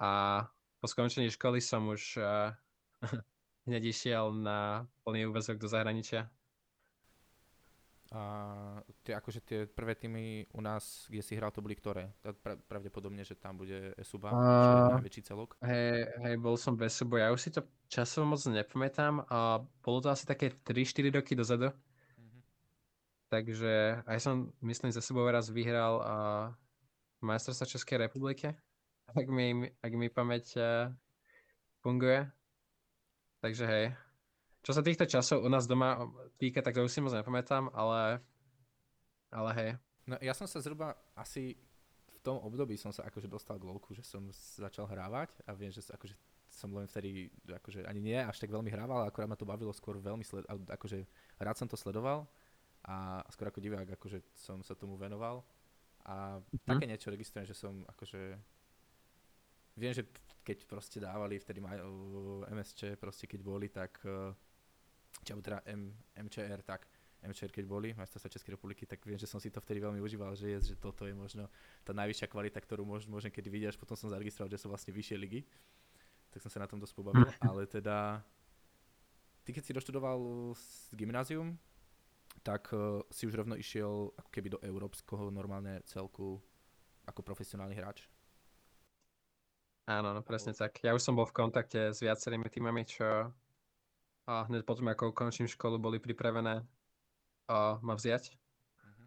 a 0.00 0.44
po 0.86 0.94
skončení 0.94 1.34
školy 1.34 1.58
som 1.58 1.90
už 1.90 2.14
uh, 2.22 2.54
hneď 3.66 3.90
išiel 3.90 4.30
na 4.30 4.86
plný 5.02 5.26
úvezok 5.26 5.58
do 5.58 5.66
zahraničia. 5.66 6.30
A 8.14 8.22
tie, 9.02 9.18
akože 9.18 9.42
tie 9.42 9.58
prvé 9.66 9.98
týmy 9.98 10.46
u 10.54 10.62
nás, 10.62 11.10
kde 11.10 11.26
si 11.26 11.34
hral, 11.34 11.50
to 11.50 11.58
boli 11.58 11.74
ktoré? 11.74 12.14
Pra, 12.22 12.54
pravdepodobne, 12.54 13.26
že 13.26 13.34
tam 13.34 13.58
bude 13.58 13.98
Esuba, 13.98 14.30
uh, 14.30 15.02
najväčší 15.02 15.26
celok. 15.26 15.58
Hej, 15.58 16.06
hej, 16.22 16.38
bol 16.38 16.54
som 16.54 16.78
bez 16.78 16.94
Esubo, 16.94 17.18
ja 17.18 17.34
už 17.34 17.42
si 17.42 17.50
to 17.50 17.66
časovo 17.90 18.38
moc 18.38 18.46
nepamätám 18.46 19.26
a 19.26 19.58
bolo 19.82 19.98
to 19.98 20.14
asi 20.14 20.22
také 20.22 20.54
3-4 20.54 21.18
roky 21.18 21.34
dozadu. 21.34 21.74
Uh-huh. 21.74 22.40
Takže 23.26 24.06
aj 24.06 24.18
som, 24.22 24.54
myslím, 24.62 24.94
za 24.94 25.02
sebou 25.02 25.26
raz 25.26 25.50
vyhral 25.50 25.98
uh, 25.98 26.54
majstrovstva 27.26 27.74
Českej 27.74 28.06
republiky, 28.06 28.54
ak 29.14 29.26
mi, 29.30 29.70
ak 29.82 29.92
mi 29.94 30.08
pamäť 30.10 30.44
uh, 30.58 30.90
funguje. 31.84 32.26
Takže 33.44 33.64
hej, 33.68 33.84
čo 34.66 34.74
sa 34.74 34.82
týchto 34.82 35.06
časov 35.06 35.46
u 35.46 35.48
nás 35.52 35.70
doma 35.70 36.10
týka, 36.42 36.58
tak 36.58 36.74
to 36.74 36.82
už 36.82 36.90
si 36.90 36.98
moc 36.98 37.14
nepamätám, 37.14 37.70
ale, 37.70 38.18
ale 39.30 39.50
hej. 39.54 39.70
No 40.10 40.18
ja 40.18 40.34
som 40.34 40.50
sa 40.50 40.58
zhruba 40.58 40.98
asi 41.14 41.54
v 42.10 42.18
tom 42.18 42.42
období 42.42 42.74
som 42.74 42.90
sa 42.90 43.06
akože 43.06 43.30
dostal 43.30 43.62
k 43.62 43.66
LoLku, 43.70 43.94
že 43.94 44.02
som 44.02 44.26
začal 44.34 44.90
hrávať 44.90 45.38
a 45.46 45.54
viem, 45.54 45.70
že 45.70 45.86
akože 45.86 46.18
som 46.50 46.74
len 46.74 46.90
vtedy 46.90 47.30
akože 47.46 47.86
ani 47.86 48.02
nie 48.02 48.18
až 48.18 48.42
tak 48.42 48.50
veľmi 48.50 48.66
hrával, 48.66 49.06
akorát 49.06 49.30
ma 49.30 49.38
to 49.38 49.46
bavilo 49.46 49.70
skôr 49.70 50.02
veľmi 50.02 50.26
sled, 50.26 50.42
akože 50.50 51.06
rád 51.38 51.54
som 51.54 51.70
to 51.70 51.78
sledoval 51.78 52.26
a 52.82 53.22
skôr 53.30 53.54
ako 53.54 53.62
divák 53.62 53.86
akože 53.86 54.18
som 54.34 54.66
sa 54.66 54.74
tomu 54.74 54.98
venoval 54.98 55.46
a 56.02 56.42
hm. 56.42 56.66
také 56.66 56.90
niečo 56.90 57.14
registrujem, 57.14 57.46
že 57.46 57.54
som 57.54 57.86
akože 57.86 58.34
viem, 59.76 59.92
že 59.92 60.08
keď 60.46 60.64
proste 60.64 60.98
dávali 61.02 61.38
vtedy 61.42 61.60
majú 61.60 61.90
MSČ, 62.48 62.96
proste 62.96 63.26
keď 63.26 63.40
boli, 63.42 63.68
tak 63.68 63.98
uh, 64.06 64.32
či 65.22 65.32
teda 65.34 65.62
M, 65.66 65.92
MČR, 66.16 66.62
tak 66.62 66.86
MČR 67.26 67.50
keď 67.50 67.64
boli, 67.66 67.90
majstrovstvá 67.96 68.30
Českej 68.30 68.54
republiky, 68.54 68.86
tak 68.86 69.02
viem, 69.02 69.18
že 69.18 69.26
som 69.26 69.42
si 69.42 69.50
to 69.50 69.58
vtedy 69.58 69.82
veľmi 69.82 69.98
užíval, 69.98 70.38
že 70.38 70.46
je, 70.54 70.58
že 70.72 70.74
toto 70.78 71.08
je 71.08 71.14
možno 71.16 71.50
tá 71.82 71.90
najvyššia 71.90 72.30
kvalita, 72.30 72.62
ktorú 72.62 72.86
môž, 72.86 73.10
môžem 73.10 73.34
kedy 73.34 73.48
vidieť, 73.50 73.68
až 73.74 73.78
potom 73.80 73.98
som 73.98 74.12
zaregistroval, 74.12 74.52
že 74.52 74.62
sú 74.62 74.70
vlastne 74.70 74.94
vyššie 74.94 75.16
ligy. 75.18 75.42
Tak 76.30 76.44
som 76.46 76.50
sa 76.52 76.62
na 76.62 76.70
tom 76.70 76.78
dosť 76.78 76.94
pobavil, 76.94 77.26
ale 77.50 77.66
teda 77.66 78.22
ty 79.42 79.50
keď 79.50 79.62
si 79.66 79.72
doštudoval 79.74 80.52
z 80.54 80.94
gymnázium, 80.94 81.58
tak 82.46 82.70
uh, 82.70 83.02
si 83.10 83.26
už 83.26 83.34
rovno 83.34 83.58
išiel 83.58 84.14
ako 84.14 84.30
keby 84.30 84.48
do 84.54 84.62
európskeho 84.62 85.32
normálne 85.34 85.82
celku 85.88 86.38
ako 87.06 87.20
profesionálny 87.26 87.74
hráč. 87.74 88.06
Áno, 89.86 90.10
no 90.10 90.20
presne 90.26 90.50
tak. 90.50 90.82
Ja 90.82 90.98
už 90.98 91.02
som 91.02 91.14
bol 91.14 91.30
v 91.30 91.46
kontakte 91.46 91.94
s 91.94 92.02
viacerými 92.02 92.50
týmami, 92.50 92.82
čo 92.82 93.30
a 94.26 94.42
hneď 94.50 94.66
potom, 94.66 94.90
ako 94.90 95.14
ukončím 95.14 95.46
školu, 95.46 95.78
boli 95.78 96.02
pripravené 96.02 96.66
a 97.46 97.78
ma 97.78 97.94
vziať. 97.94 98.34
Uh-huh. 98.34 99.06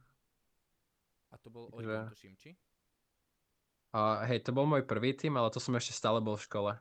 A 1.31 1.36
to 1.36 1.51
bol 1.51 1.67
Origon, 1.75 2.07
že... 2.07 2.15
tuším, 2.15 2.33
či? 2.39 2.55
A, 3.91 4.24
hej, 4.31 4.48
to 4.48 4.55
bol 4.55 4.63
môj 4.63 4.88
prvý 4.88 5.12
tým, 5.12 5.36
ale 5.36 5.51
to 5.51 5.59
som 5.59 5.75
ešte 5.75 5.91
stále 5.91 6.24
bol 6.24 6.39
v 6.39 6.48
škole. 6.48 6.71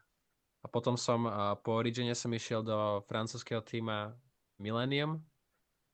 A 0.63 0.67
potom 0.71 0.95
som, 0.95 1.27
a 1.27 1.59
po 1.59 1.83
Origine 1.83 2.15
som 2.15 2.31
išiel 2.31 2.63
do 2.63 3.03
francúzského 3.11 3.59
týma 3.67 4.15
Millennium. 4.63 5.19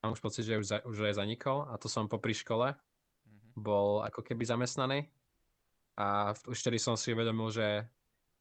Mám 0.04 0.12
už 0.12 0.20
pocit, 0.20 0.44
že 0.44 0.60
už, 0.60 0.66
za, 0.68 0.78
už 0.84 1.00
je 1.00 1.16
zanikol 1.16 1.64
a 1.64 1.80
to 1.80 1.88
som 1.88 2.12
popri 2.12 2.36
škole 2.36 2.76
uh-huh. 2.76 3.50
bol 3.56 4.04
ako 4.04 4.20
keby 4.20 4.44
zamestnaný. 4.44 5.08
A 5.94 6.34
už 6.50 6.58
vtedy 6.58 6.82
som 6.82 6.98
si 6.98 7.14
uvedomil, 7.14 7.54
že 7.54 7.86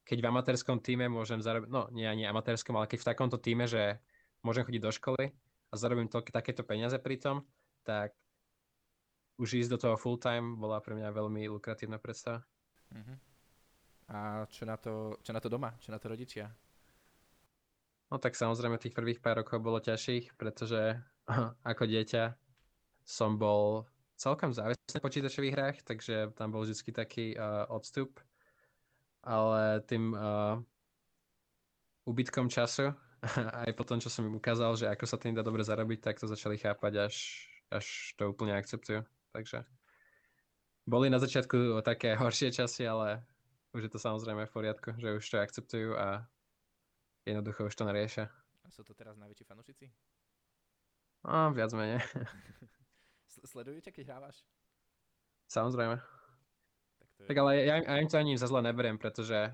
keď 0.04 0.18
v 0.20 0.30
amatérskom 0.30 0.82
týme 0.84 1.08
môžem 1.08 1.40
zarobiť, 1.40 1.70
no 1.70 1.88
nie 1.94 2.04
ani 2.04 2.28
amatérskom, 2.28 2.76
ale 2.76 2.90
keď 2.90 3.06
v 3.06 3.10
takomto 3.14 3.38
týme, 3.40 3.70
že 3.70 4.02
môžem 4.44 4.68
chodiť 4.68 4.82
do 4.84 4.92
školy 4.92 5.26
a 5.70 5.74
zarobím 5.80 6.12
to, 6.12 6.20
takéto 6.20 6.66
peniaze 6.66 6.98
pri 7.00 7.22
tom, 7.22 7.46
tak 7.88 8.12
už 9.40 9.66
ísť 9.66 9.70
do 9.74 9.78
toho 9.80 9.96
full 9.98 10.20
time 10.20 10.60
bola 10.60 10.84
pre 10.84 10.94
mňa 10.94 11.10
veľmi 11.10 11.50
lukratívna 11.50 11.98
predstava. 11.98 12.46
Uh-huh. 12.94 13.18
A 14.14 14.46
čo 14.52 14.68
na, 14.68 14.78
to, 14.78 15.18
čo 15.24 15.32
na 15.34 15.42
to 15.42 15.50
doma? 15.50 15.74
Čo 15.80 15.96
na 15.96 15.98
to 15.98 16.12
rodičia? 16.12 16.52
No 18.12 18.22
tak 18.22 18.38
samozrejme 18.38 18.78
tých 18.78 18.94
prvých 18.94 19.24
pár 19.24 19.42
rokov 19.42 19.64
bolo 19.64 19.82
ťažších, 19.82 20.38
pretože 20.38 21.00
ako 21.72 21.84
dieťa 21.88 22.38
som 23.04 23.40
bol 23.40 23.88
celkom 24.16 24.54
závislý 24.54 24.82
na 24.94 25.02
počítačových 25.02 25.56
hrách, 25.56 25.78
takže 25.84 26.32
tam 26.38 26.54
bol 26.54 26.64
vždy 26.64 26.92
taký 26.94 27.34
uh, 27.36 27.66
odstup 27.68 28.22
ale 29.24 29.80
tým 29.88 30.12
uh, 30.12 30.60
ubytkom 32.04 32.52
času, 32.52 32.92
aj 33.64 33.72
po 33.74 33.88
tom, 33.88 34.04
čo 34.04 34.12
som 34.12 34.28
im 34.28 34.36
ukázal, 34.36 34.76
že 34.76 34.92
ako 34.92 35.06
sa 35.08 35.16
tým 35.16 35.32
dá 35.32 35.42
dobre 35.42 35.64
zarobiť, 35.64 36.00
tak 36.04 36.20
to 36.20 36.28
začali 36.28 36.60
chápať, 36.60 37.08
až, 37.08 37.48
až 37.72 37.86
to 38.20 38.28
úplne 38.28 38.52
akceptujú. 38.52 39.08
Takže 39.32 39.64
boli 40.84 41.08
na 41.08 41.24
začiatku 41.24 41.80
také 41.88 42.14
horšie 42.22 42.52
časy, 42.52 42.84
ale 42.84 43.24
už 43.72 43.88
je 43.88 43.92
to 43.96 44.00
samozrejme 44.00 44.44
v 44.46 44.54
poriadku, 44.54 44.92
že 45.00 45.16
už 45.16 45.24
to 45.24 45.40
akceptujú 45.40 45.96
a 45.96 46.28
jednoducho 47.24 47.72
už 47.72 47.74
to 47.74 47.88
nariešia. 47.88 48.28
A 48.64 48.68
sú 48.70 48.84
to 48.84 48.92
teraz 48.92 49.16
najväčší 49.16 49.48
fanúšici? 49.48 49.88
No, 51.24 51.56
viac 51.56 51.72
menej. 51.72 52.04
Sledujú 53.44 53.84
ťa, 53.84 53.92
keď 53.92 54.04
hrávaš? 54.08 54.42
Samozrejme. 55.52 56.00
Tak 57.28 57.36
ale 57.40 57.52
ja, 57.64 57.76
ja 57.84 57.96
im 58.00 58.10
to 58.10 58.20
ani 58.20 58.40
za 58.40 58.48
zle 58.48 58.64
neberiem, 58.64 59.00
pretože 59.00 59.52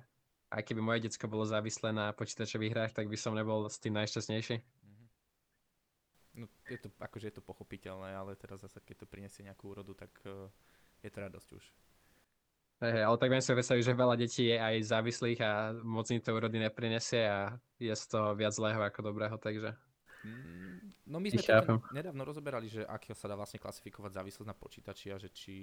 aj 0.50 0.62
keby 0.66 0.82
moje 0.82 1.06
decko 1.06 1.30
bolo 1.30 1.46
závislé 1.46 1.94
na 1.94 2.10
počítačových 2.14 2.74
hrách, 2.74 2.94
tak 2.98 3.06
by 3.06 3.18
som 3.18 3.38
nebol 3.38 3.70
s 3.70 3.78
tým 3.78 3.94
najšťastnejší. 3.98 4.56
Mhm. 4.62 5.06
No 6.42 6.46
je 6.70 6.78
to, 6.82 6.90
akože 6.98 7.30
je 7.30 7.36
to 7.38 7.44
pochopiteľné, 7.46 8.14
ale 8.14 8.38
teraz 8.38 8.62
zase 8.66 8.82
keď 8.82 9.06
to 9.06 9.12
prinesie 9.12 9.46
nejakú 9.46 9.74
úrodu, 9.74 9.94
tak 9.94 10.14
uh, 10.26 10.50
je 11.02 11.10
to 11.10 11.20
radosť 11.20 11.50
už. 11.54 11.66
Hey, 12.80 12.96
hey, 12.96 13.04
ale 13.04 13.20
tak 13.20 13.28
viem 13.28 13.44
si 13.44 13.52
predstaviť, 13.52 13.84
že 13.92 14.00
veľa 14.00 14.16
detí 14.16 14.44
je 14.48 14.56
aj 14.56 14.88
závislých 14.88 15.40
a 15.44 15.76
moc 15.84 16.08
im 16.16 16.24
to 16.24 16.32
úrody 16.32 16.64
neprinesie 16.64 17.28
a 17.28 17.60
je 17.76 17.92
z 17.92 18.06
toho 18.08 18.32
viac 18.40 18.56
zlého 18.56 18.80
ako 18.80 19.04
dobrého, 19.04 19.36
takže... 19.36 19.76
No 21.08 21.18
my 21.24 21.32
sme 21.32 21.42
to 21.42 21.80
nedávno 21.96 22.28
rozoberali, 22.28 22.68
že 22.68 22.84
ako 22.84 23.16
sa 23.16 23.32
dá 23.32 23.40
vlastne 23.40 23.56
klasifikovať 23.56 24.20
závislosť 24.20 24.50
na 24.50 24.58
počítači 24.58 25.16
a 25.16 25.18
že 25.18 25.32
či, 25.32 25.58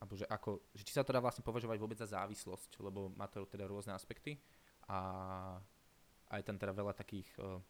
alebo 0.00 0.16
že, 0.16 0.24
ako, 0.24 0.72
že 0.72 0.82
či 0.82 0.96
sa 0.96 1.04
to 1.04 1.12
dá 1.12 1.20
vlastne 1.20 1.44
považovať 1.44 1.76
vôbec 1.76 2.00
za 2.00 2.08
závislosť, 2.08 2.80
lebo 2.80 3.12
má 3.12 3.28
to 3.28 3.44
teda 3.44 3.68
rôzne 3.68 3.92
aspekty 3.92 4.40
a 4.88 4.98
aj 6.32 6.42
tam 6.42 6.56
teda 6.56 6.72
veľa 6.72 6.96
takých 6.96 7.28
uh, 7.38 7.60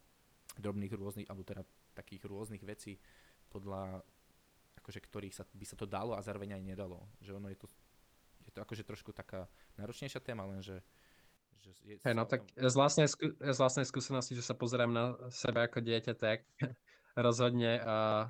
drobných 0.55 0.95
rôznych, 0.95 1.27
alebo 1.27 1.43
teda 1.43 1.61
takých 1.91 2.23
rôznych 2.25 2.63
vecí 2.63 2.95
podľa 3.51 4.01
akože 4.87 5.03
ktorých 5.03 5.35
sa, 5.35 5.43
by 5.43 5.65
sa 5.67 5.75
to 5.75 5.83
dalo 5.83 6.15
a 6.15 6.23
zároveň 6.23 6.55
aj 6.55 6.63
nedalo. 6.63 7.03
Že 7.19 7.43
ono 7.43 7.51
je 7.51 7.59
to, 7.59 7.67
je 8.47 8.51
to 8.55 8.63
akože 8.63 8.87
trošku 8.87 9.11
taká 9.11 9.51
náročnejšia 9.75 10.23
téma, 10.23 10.47
lenže 10.47 10.79
že 11.73 11.81
je 11.83 11.95
hey, 12.03 12.13
no 12.15 12.23
tak 12.23 12.47
z 12.55 12.75
vlastnej, 12.75 13.07
skú, 13.09 13.33
z 13.35 13.57
vlastnej 13.57 13.85
skúsenosti, 13.87 14.37
že 14.37 14.43
sa 14.45 14.55
pozerám 14.55 14.91
na 14.91 15.17
seba 15.33 15.67
ako 15.67 15.83
dieťa, 15.83 16.13
tak 16.15 16.47
rozhodne 17.15 17.81
uh, 17.81 18.27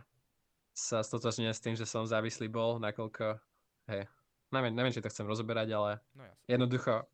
sa 0.77 1.01
stotožňujem 1.01 1.53
s 1.53 1.63
tým, 1.63 1.75
že 1.75 1.89
som 1.89 2.06
závislý 2.06 2.50
bol, 2.50 2.77
nakoľko, 2.77 3.38
hej, 3.89 4.06
neviem, 4.53 4.74
neviem, 4.74 4.94
či 4.94 5.01
to 5.01 5.10
chcem 5.10 5.25
rozoberať, 5.25 5.74
ale 5.74 5.91
no, 6.13 6.24
jednoducho 6.46 7.06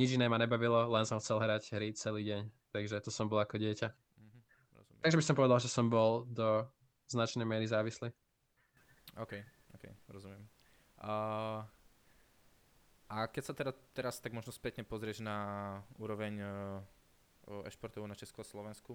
nič 0.00 0.16
iné 0.16 0.28
ma 0.28 0.40
nebavilo, 0.40 0.88
len 0.88 1.04
som 1.04 1.20
chcel 1.20 1.40
hrať 1.40 1.76
hry 1.76 1.92
celý 1.92 2.24
deň, 2.24 2.42
takže 2.72 3.00
to 3.04 3.12
som 3.12 3.28
bol 3.28 3.40
ako 3.40 3.60
dieťa. 3.60 3.88
Mm-hmm, 3.88 4.40
takže 5.04 5.18
by 5.18 5.24
som 5.24 5.36
povedal, 5.36 5.58
že 5.60 5.68
som 5.68 5.92
bol 5.92 6.24
do 6.28 6.64
značnej 7.10 7.44
miery 7.44 7.66
závislý. 7.68 8.08
OK, 9.18 9.42
OK, 9.74 9.84
rozumiem. 10.08 10.46
Uh, 11.00 11.64
a 13.10 13.26
keď 13.26 13.42
sa 13.42 13.54
teda 13.58 13.74
teraz 13.90 14.22
tak 14.22 14.30
možno 14.30 14.54
spätne 14.54 14.86
pozrieš 14.86 15.18
na 15.18 15.36
úroveň 15.98 16.38
e-športov 17.66 18.06
na 18.06 18.14
Česku 18.14 18.40
a 18.40 18.46
Slovensku, 18.46 18.94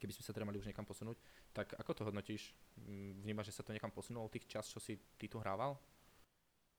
keby 0.00 0.16
sme 0.16 0.24
sa 0.24 0.32
teda 0.32 0.48
mali 0.48 0.56
už 0.56 0.64
niekam 0.64 0.88
posunúť, 0.88 1.20
tak 1.52 1.76
ako 1.76 1.92
to 1.92 2.02
hodnotíš? 2.08 2.56
Vnímaš, 3.20 3.52
že 3.52 3.60
sa 3.60 3.64
to 3.68 3.76
niekam 3.76 3.92
posunulo 3.92 4.32
tých 4.32 4.48
čas, 4.48 4.64
čo 4.72 4.80
si 4.80 4.96
ty 5.20 5.28
tu 5.28 5.36
hrával? 5.36 5.76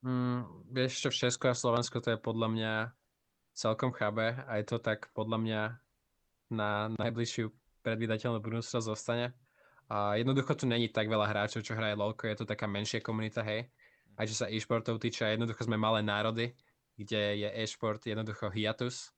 Mm, 0.01 0.65
vieš 0.74 1.05
čo, 1.05 1.10
v 1.13 1.50
a 1.50 1.53
Slovensku 1.53 2.01
to 2.01 2.17
je 2.17 2.19
podľa 2.19 2.48
mňa 2.50 2.74
celkom 3.53 3.93
chábe 3.93 4.34
a 4.34 4.51
je 4.57 4.65
to 4.65 4.81
tak 4.81 5.13
podľa 5.13 5.38
mňa 5.38 5.62
na 6.50 6.89
najbližšiu 6.98 7.45
predvydateľnú 7.86 8.41
budúcnosť 8.41 8.89
zostane. 8.89 9.38
A 9.86 10.17
jednoducho 10.17 10.57
tu 10.57 10.65
není 10.65 10.89
tak 10.89 11.05
veľa 11.05 11.29
hráčov, 11.29 11.62
čo 11.62 11.77
hraje 11.77 11.93
LoLko, 11.93 12.25
je 12.25 12.41
to 12.41 12.50
taká 12.50 12.65
menšia 12.65 13.05
komunita, 13.05 13.45
hej 13.45 13.69
aj 14.15 14.25
čo 14.31 14.36
sa 14.36 14.48
e-športov 14.51 15.00
týče, 15.00 15.36
jednoducho 15.36 15.67
sme 15.67 15.79
malé 15.79 16.03
národy, 16.03 16.55
kde 16.95 17.45
je 17.45 17.50
e-šport 17.51 18.00
jednoducho 18.00 18.48
hiatus 18.51 19.12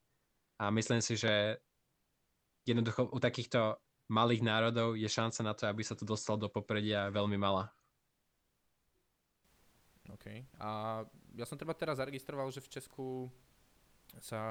a 0.58 0.74
myslím 0.74 1.02
si, 1.02 1.14
že 1.14 1.62
jednoducho 2.66 3.08
u 3.14 3.20
takýchto 3.22 3.78
malých 4.10 4.42
národov 4.44 4.98
je 4.98 5.08
šanca 5.08 5.42
na 5.44 5.54
to, 5.54 5.70
aby 5.70 5.84
sa 5.84 5.94
to 5.94 6.08
dostal 6.08 6.40
do 6.40 6.50
popredia 6.50 7.12
veľmi 7.12 7.38
malá. 7.38 7.70
OK. 10.08 10.26
A 10.64 11.04
ja 11.36 11.46
som 11.46 11.60
treba 11.60 11.76
teraz 11.76 12.00
zaregistroval, 12.00 12.48
že 12.50 12.64
v 12.64 12.72
Česku 12.72 13.28
sa 14.24 14.42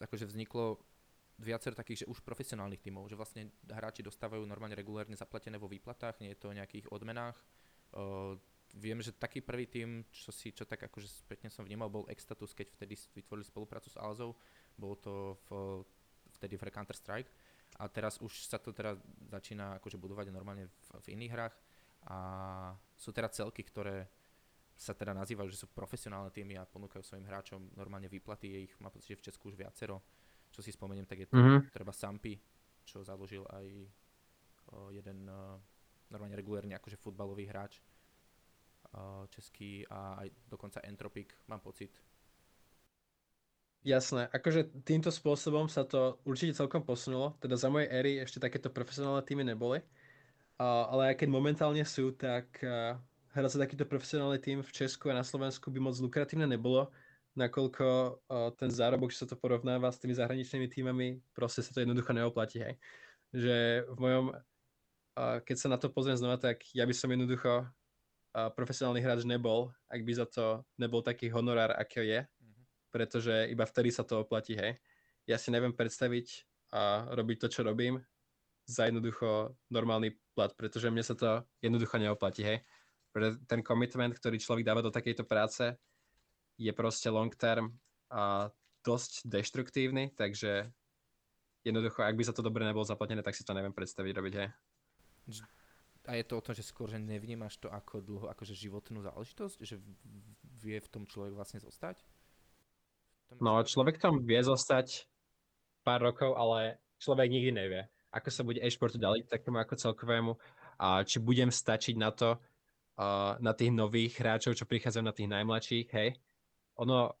akože 0.00 0.24
vzniklo 0.24 0.80
viacero 1.38 1.76
takých, 1.76 2.02
že 2.02 2.10
už 2.10 2.24
profesionálnych 2.24 2.82
tímov, 2.82 3.06
že 3.06 3.14
vlastne 3.14 3.52
hráči 3.68 4.02
dostávajú 4.02 4.42
normálne 4.42 4.74
regulérne 4.74 5.14
zaplatené 5.14 5.60
vo 5.60 5.70
výplatách, 5.70 6.18
nie 6.18 6.34
je 6.34 6.40
to 6.40 6.50
o 6.50 6.56
nejakých 6.56 6.90
odmenách. 6.90 7.36
Viem, 8.78 9.02
že 9.02 9.10
taký 9.10 9.42
prvý 9.42 9.66
tým, 9.66 10.06
čo 10.14 10.30
si, 10.30 10.54
čo 10.54 10.62
tak 10.62 10.86
akože 10.86 11.10
spätne 11.10 11.50
som 11.50 11.66
vnímal, 11.66 11.90
bol 11.90 12.06
Extatus, 12.06 12.54
keď 12.54 12.70
vtedy 12.78 12.94
vytvorili 12.94 13.42
spoluprácu 13.42 13.90
s 13.90 13.98
Alzou, 13.98 14.38
bolo 14.78 14.94
to 14.94 15.34
v, 15.50 15.82
vtedy 16.38 16.54
v 16.54 16.70
Counter-Strike. 16.70 17.30
A 17.82 17.90
teraz 17.90 18.22
už 18.22 18.30
sa 18.46 18.62
to 18.62 18.70
teraz 18.70 18.96
začína 19.28 19.82
akože 19.82 19.98
budovať 19.98 20.30
normálne 20.30 20.70
v, 20.70 20.86
v 21.04 21.06
iných 21.18 21.32
hrách. 21.34 21.54
A 22.08 22.18
sú 22.94 23.10
teda 23.10 23.28
celky, 23.28 23.66
ktoré 23.66 24.06
sa 24.78 24.94
teda 24.94 25.10
nazývajú, 25.10 25.50
že 25.50 25.58
sú 25.58 25.66
profesionálne 25.74 26.30
týmy 26.30 26.54
a 26.54 26.62
ponúkajú 26.62 27.02
svojim 27.02 27.26
hráčom 27.26 27.74
normálne 27.74 28.06
výplaty, 28.06 28.46
je 28.46 28.58
ich, 28.70 28.74
má 28.78 28.94
pocit, 28.94 29.18
že 29.18 29.18
v 29.18 29.26
Česku 29.26 29.50
už 29.50 29.58
viacero. 29.58 29.98
Čo 30.54 30.62
si 30.62 30.70
spomeniem, 30.70 31.04
tak 31.04 31.26
je 31.26 31.28
to 31.28 31.34
mm-hmm. 31.34 31.74
treba 31.74 31.90
Sampi, 31.90 32.38
čo 32.86 33.02
založil 33.02 33.42
aj 33.50 33.66
o, 34.70 34.94
jeden 34.94 35.26
o, 35.26 35.58
normálne 36.08 36.38
regulérny 36.38 36.72
akože 36.78 36.96
futbalový 36.96 37.50
hráč 37.50 37.82
český 39.30 39.84
a 39.88 40.24
aj 40.24 40.28
dokonca 40.48 40.80
Entropic, 40.84 41.32
mám 41.46 41.60
pocit. 41.60 41.92
Jasné, 43.86 44.26
akože 44.34 44.82
týmto 44.82 45.08
spôsobom 45.08 45.70
sa 45.70 45.86
to 45.86 46.18
určite 46.26 46.58
celkom 46.58 46.82
posunulo, 46.82 47.38
teda 47.38 47.54
za 47.54 47.70
mojej 47.70 47.86
éry 47.88 48.12
ešte 48.18 48.42
takéto 48.42 48.74
profesionálne 48.74 49.22
týmy 49.22 49.46
neboli, 49.46 49.78
ale 50.58 51.14
aj 51.14 51.22
keď 51.22 51.28
momentálne 51.30 51.86
sú, 51.86 52.10
tak 52.10 52.58
uh, 52.66 52.98
hrať 53.38 53.54
za 53.54 53.62
takýto 53.62 53.86
profesionálny 53.86 54.42
tým 54.42 54.58
v 54.66 54.70
Česku 54.74 55.14
a 55.14 55.16
na 55.16 55.22
Slovensku 55.22 55.70
by 55.70 55.78
moc 55.78 55.94
lukratívne 56.02 56.50
nebolo, 56.50 56.90
nakoľko 57.38 57.86
uh, 57.86 58.50
ten 58.58 58.66
zárobok, 58.66 59.14
že 59.14 59.22
sa 59.22 59.30
to 59.30 59.38
porovnáva 59.38 59.94
s 59.94 60.02
tými 60.02 60.18
zahraničnými 60.18 60.66
týmami, 60.66 61.22
proste 61.30 61.62
sa 61.62 61.70
to 61.70 61.86
jednoducho 61.86 62.10
neoplatí. 62.10 62.58
Hej. 62.58 62.74
Že 63.30 63.56
v 63.94 63.98
mojom, 64.02 64.24
keď 65.46 65.56
sa 65.56 65.68
na 65.70 65.78
to 65.78 65.86
pozriem 65.94 66.18
znova, 66.18 66.34
tak 66.42 66.66
ja 66.74 66.82
by 66.82 66.94
som 66.96 67.14
jednoducho 67.14 67.62
profesionálny 68.32 69.00
hráč 69.00 69.24
nebol, 69.24 69.72
ak 69.88 70.00
by 70.04 70.12
za 70.14 70.26
to 70.28 70.62
nebol 70.76 71.00
taký 71.00 71.32
honorár, 71.32 71.74
aký 71.74 72.04
je, 72.06 72.20
mm-hmm. 72.24 72.64
pretože 72.92 73.34
iba 73.48 73.64
vtedy 73.64 73.90
sa 73.92 74.04
to 74.04 74.22
oplatí. 74.24 74.54
Hej. 74.54 74.78
Ja 75.28 75.36
si 75.36 75.52
neviem 75.52 75.72
predstaviť 75.72 76.46
a 76.72 77.08
robiť 77.12 77.36
to, 77.44 77.48
čo 77.48 77.60
robím, 77.64 78.00
za 78.68 78.84
jednoducho 78.84 79.56
normálny 79.72 80.12
plat, 80.36 80.52
pretože 80.52 80.92
mne 80.92 81.00
sa 81.00 81.16
to 81.16 81.40
jednoducho 81.64 81.96
neoplatí. 81.96 82.44
Hej 82.44 82.60
ten 83.48 83.60
commitment, 83.64 84.14
ktorý 84.14 84.38
človek 84.38 84.64
dáva 84.64 84.84
do 84.84 84.92
takejto 84.92 85.24
práce, 85.24 85.74
je 86.58 86.70
proste 86.74 87.10
long 87.10 87.30
term 87.34 87.74
a 88.10 88.50
dosť 88.82 89.26
deštruktívny, 89.26 90.14
takže 90.14 90.70
jednoducho, 91.66 92.02
ak 92.02 92.14
by 92.14 92.24
sa 92.24 92.34
to 92.34 92.42
dobre 92.46 92.64
nebolo 92.64 92.86
zaplatené, 92.86 93.22
tak 93.22 93.34
si 93.34 93.42
to 93.42 93.54
neviem 93.54 93.74
predstaviť 93.74 94.12
robiť, 94.14 94.34
hej. 94.38 94.48
A 96.08 96.16
je 96.16 96.24
to 96.24 96.40
o 96.40 96.44
tom, 96.44 96.56
že 96.56 96.64
skôr, 96.64 96.88
že 96.88 96.96
nevnímaš 96.96 97.60
to 97.60 97.68
ako 97.68 98.00
dlho, 98.00 98.26
akože 98.32 98.56
životnú 98.56 99.04
záležitosť, 99.04 99.60
že 99.60 99.76
vie 100.64 100.80
v 100.80 100.88
tom 100.88 101.04
človek 101.04 101.36
vlastne 101.36 101.60
zostať? 101.60 102.00
No, 103.36 103.60
človek 103.60 104.00
tam 104.00 104.24
vie 104.24 104.40
zostať 104.40 105.04
pár 105.84 106.00
rokov, 106.00 106.32
ale 106.32 106.80
človek 106.96 107.28
nikdy 107.28 107.52
nevie, 107.52 107.82
ako 108.08 108.28
sa 108.32 108.40
bude 108.40 108.64
e-športu 108.64 108.96
ďalej 108.96 109.28
takému 109.28 109.60
ako 109.60 109.76
celkovému 109.76 110.32
a 110.80 111.04
či 111.04 111.20
budem 111.20 111.52
stačiť 111.52 112.00
na 112.00 112.08
to, 112.08 112.40
uh, 112.40 113.36
na 113.44 113.52
tých 113.52 113.68
nových 113.68 114.16
hráčov, 114.16 114.56
čo 114.56 114.64
prichádzajú 114.64 115.04
na 115.04 115.12
tých 115.12 115.28
najmladších, 115.28 115.88
hej. 115.92 116.16
Ono 116.80 117.12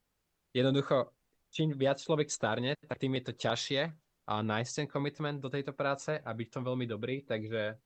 jednoducho, 0.56 1.12
čím 1.52 1.76
viac 1.76 2.00
človek 2.00 2.32
starne, 2.32 2.72
tak 2.88 2.96
tým 2.96 3.20
je 3.20 3.22
to 3.28 3.32
ťažšie 3.36 3.82
a 4.28 4.34
nájsť 4.40 4.72
ten 4.72 4.88
commitment 4.88 5.44
do 5.44 5.52
tejto 5.52 5.76
práce 5.76 6.16
a 6.16 6.30
byť 6.32 6.46
v 6.48 6.54
tom 6.56 6.64
veľmi 6.64 6.88
dobrý, 6.88 7.20
takže 7.28 7.76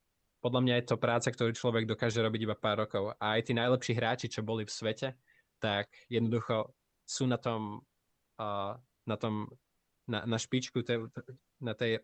podľa 0.42 0.60
mňa 0.66 0.74
je 0.82 0.86
to 0.90 0.96
práca, 0.98 1.28
ktorú 1.30 1.54
človek 1.54 1.86
dokáže 1.86 2.18
robiť 2.18 2.40
iba 2.42 2.58
pár 2.58 2.82
rokov. 2.82 3.14
A 3.22 3.38
aj 3.38 3.46
tí 3.46 3.52
najlepší 3.54 3.94
hráči, 3.94 4.26
čo 4.26 4.42
boli 4.42 4.66
v 4.66 4.74
svete, 4.74 5.14
tak 5.62 5.86
jednoducho 6.10 6.74
sú 7.06 7.30
na 7.30 7.38
tom, 7.38 7.86
uh, 8.42 8.74
na 9.06 9.16
tom, 9.16 9.46
na, 10.10 10.26
na 10.26 10.36
špičku, 10.36 10.82
tej, 10.82 11.06
na 11.62 11.78
tej, 11.78 12.02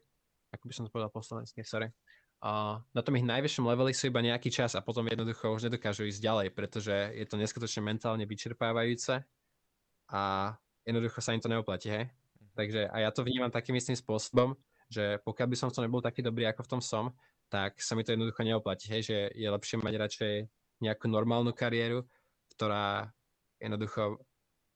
ako 0.55 0.65
by 0.71 0.73
som 0.73 0.85
to 0.87 0.95
povedal 0.95 1.11
po 1.11 1.19
slovensky, 1.19 1.67
sorry, 1.67 1.91
a 2.39 2.79
na 2.95 3.03
tom 3.03 3.19
ich 3.19 3.27
najvyššom 3.27 3.67
leveli 3.67 3.91
sú 3.91 4.15
iba 4.15 4.23
nejaký 4.23 4.55
čas 4.55 4.79
a 4.79 4.85
potom 4.85 5.11
jednoducho 5.11 5.51
už 5.51 5.67
nedokážu 5.67 6.07
ísť 6.07 6.23
ďalej, 6.23 6.49
pretože 6.55 6.95
je 6.95 7.27
to 7.27 7.35
neskutočne 7.35 7.83
mentálne 7.83 8.23
vyčerpávajúce 8.23 9.27
a 10.15 10.55
jednoducho 10.87 11.19
sa 11.19 11.35
im 11.35 11.43
to 11.43 11.51
neoplatí, 11.51 11.91
hej? 11.91 12.07
Mhm. 12.07 12.55
Takže 12.55 12.81
a 12.95 12.97
ja 13.03 13.11
to 13.11 13.27
vnímam 13.27 13.51
takým 13.51 13.75
istým 13.75 13.99
spôsobom, 13.99 14.55
že 14.87 15.19
pokiaľ 15.27 15.47
by 15.51 15.57
som 15.59 15.69
to 15.75 15.83
nebol 15.83 15.99
taký 15.99 16.23
dobrý, 16.23 16.47
ako 16.47 16.63
v 16.63 16.71
tom 16.79 16.81
som, 16.81 17.11
tak 17.49 17.81
sa 17.81 17.97
mi 17.97 18.05
to 18.05 18.13
jednoducho 18.13 18.45
neoplatí, 18.45 18.89
hej? 18.93 19.03
Že 19.09 19.19
je 19.33 19.49
lepšie 19.49 19.77
mať 19.81 19.95
radšej 19.97 20.35
nejakú 20.85 21.07
normálnu 21.11 21.51
kariéru, 21.57 22.05
ktorá 22.55 23.11
jednoducho 23.59 24.23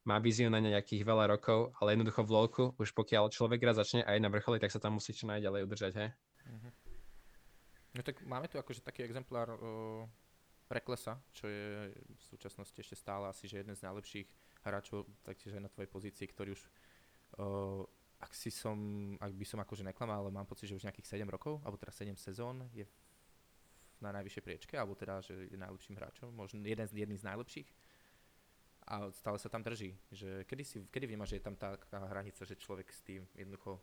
má 0.02 0.18
víziu 0.18 0.50
na 0.50 0.58
nejakých 0.58 1.06
veľa 1.06 1.30
rokov, 1.30 1.70
ale 1.78 1.94
jednoducho 1.94 2.26
v 2.26 2.32
LoLku, 2.35 2.64
už 2.74 2.90
pokiaľ 2.90 3.30
človek 3.30 3.62
raz 3.62 3.78
začne 3.78 4.02
aj 4.02 4.18
na 4.18 4.26
vrcholi, 4.26 4.58
tak 4.58 4.74
sa 4.74 4.82
tam 4.82 4.98
musí 4.98 5.14
čo 5.14 5.30
najďalej 5.30 5.61
udržať, 5.62 5.92
hej? 5.94 6.11
Mm-hmm. 6.42 6.72
No 7.92 8.00
tak 8.02 8.16
máme 8.26 8.48
tu 8.50 8.58
akože 8.58 8.82
taký 8.82 9.06
exemplár 9.06 9.54
uh, 9.54 10.08
Reklesa, 10.72 11.20
čo 11.30 11.46
je 11.46 11.92
v 11.92 12.22
súčasnosti 12.24 12.74
ešte 12.74 12.96
stále 12.96 13.28
asi 13.28 13.44
že 13.46 13.61
jeden 13.61 13.76
z 13.76 13.85
najlepších 13.85 14.26
hráčov, 14.64 15.06
taktiež 15.22 15.61
aj 15.61 15.62
na 15.68 15.70
tvojej 15.70 15.90
pozícii, 15.92 16.26
ktorý 16.32 16.56
už 16.56 16.62
uh, 16.64 17.85
ak 18.22 18.32
si 18.38 18.54
som, 18.54 18.78
ak 19.18 19.35
by 19.35 19.44
som 19.44 19.58
akože 19.58 19.82
neklamal, 19.82 20.22
ale 20.22 20.30
mám 20.30 20.46
pocit, 20.46 20.70
že 20.70 20.78
už 20.78 20.87
nejakých 20.87 21.18
7 21.18 21.26
rokov, 21.26 21.58
alebo 21.66 21.74
teda 21.74 21.90
7 21.90 22.14
sezón 22.14 22.70
je 22.70 22.87
na 23.98 24.14
najvyššej 24.14 24.42
priečke, 24.46 24.74
alebo 24.78 24.94
teda, 24.94 25.18
že 25.22 25.50
je 25.50 25.58
najlepším 25.58 25.98
hráčom, 25.98 26.30
možno 26.30 26.62
jeden 26.62 26.87
z, 26.87 26.94
jedný 26.94 27.18
z 27.18 27.26
najlepších. 27.26 27.68
A 28.82 29.11
stále 29.14 29.38
sa 29.38 29.46
tam 29.46 29.62
drží. 29.62 29.94
Že 30.11 30.42
kedy, 30.46 30.62
si, 30.66 30.76
kedy 30.90 31.06
vnímaš, 31.06 31.35
že 31.35 31.38
je 31.38 31.46
tam 31.46 31.54
tá, 31.54 31.78
tá 31.87 32.02
hranica, 32.02 32.42
že 32.42 32.58
človek 32.58 32.90
s 32.90 33.02
tým 33.06 33.22
jednoducho 33.38 33.78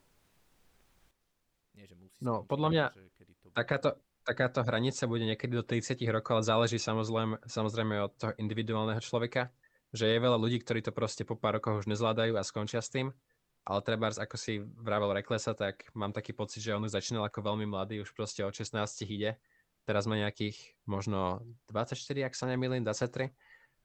nie, 1.80 1.86
že 1.88 1.96
musí 1.96 2.18
no, 2.20 2.44
podľa 2.44 2.70
mňa 2.74 2.86
to 2.92 3.50
takáto, 3.54 3.90
takáto 4.26 4.60
hranica 4.66 5.06
bude 5.06 5.24
niekedy 5.24 5.54
do 5.54 5.64
30 5.64 6.02
rokov, 6.10 6.42
ale 6.42 6.44
záleží 6.44 6.78
samozrejme, 6.82 7.40
samozrejme 7.46 7.96
od 8.04 8.12
toho 8.18 8.34
individuálneho 8.42 9.00
človeka, 9.00 9.54
že 9.96 10.10
je 10.10 10.20
veľa 10.20 10.36
ľudí, 10.36 10.60
ktorí 10.60 10.84
to 10.84 10.92
proste 10.92 11.24
po 11.24 11.38
pár 11.38 11.62
rokoch 11.62 11.86
už 11.86 11.88
nezvládajú 11.88 12.36
a 12.36 12.44
skončia 12.44 12.82
s 12.82 12.92
tým. 12.92 13.14
Ale 13.70 13.86
treba, 13.86 14.10
ako 14.10 14.34
si 14.34 14.58
vravel 14.82 15.14
Reklesa, 15.14 15.54
tak 15.54 15.86
mám 15.94 16.10
taký 16.10 16.34
pocit, 16.34 16.66
že 16.66 16.74
on 16.74 16.82
už 16.82 16.98
začínal 16.98 17.22
ako 17.30 17.54
veľmi 17.54 17.70
mladý, 17.70 18.02
už 18.02 18.18
proste 18.18 18.42
od 18.42 18.50
16 18.50 18.82
ide. 19.06 19.38
Teraz 19.86 20.10
má 20.10 20.18
nejakých 20.18 20.58
možno 20.90 21.46
24, 21.70 21.94
ak 22.26 22.34
sa 22.34 22.50
nemýlim, 22.50 22.82
23. 22.82 23.30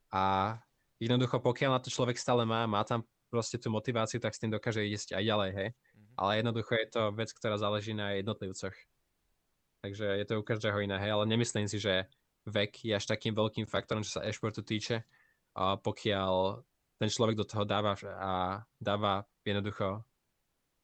A 0.09 0.57
jednoducho, 0.97 1.37
pokiaľ 1.37 1.77
na 1.77 1.81
to 1.85 1.93
človek 1.93 2.17
stále 2.17 2.49
má, 2.49 2.65
má 2.65 2.81
tam 2.89 3.05
proste 3.29 3.61
tú 3.61 3.69
motiváciu, 3.69 4.25
tak 4.25 4.33
s 4.33 4.41
tým 4.41 4.57
dokáže 4.57 4.81
ísť 4.81 5.21
aj 5.21 5.25
ďalej, 5.29 5.51
hej 5.53 5.69
ale 6.17 6.37
jednoducho 6.41 6.75
je 6.75 6.87
to 6.91 7.03
vec, 7.13 7.31
ktorá 7.35 7.59
záleží 7.59 7.95
na 7.95 8.15
jednotlivcoch. 8.19 8.75
Takže 9.83 10.07
je 10.17 10.25
to 10.25 10.41
u 10.41 10.47
každého 10.47 10.81
iné, 10.81 10.97
hej, 10.97 11.11
ale 11.13 11.29
nemyslím 11.29 11.69
si, 11.69 11.77
že 11.77 12.09
vek 12.49 12.87
je 12.87 12.95
až 12.97 13.05
takým 13.05 13.37
veľkým 13.37 13.67
faktorom, 13.69 14.07
čo 14.07 14.21
sa 14.21 14.25
e-športu 14.25 14.65
týče, 14.65 15.05
a 15.55 15.77
pokiaľ 15.79 16.65
ten 16.99 17.09
človek 17.11 17.35
do 17.35 17.47
toho 17.47 17.65
dáva 17.67 17.99
a 18.19 18.63
dáva 18.79 19.27
jednoducho 19.43 20.03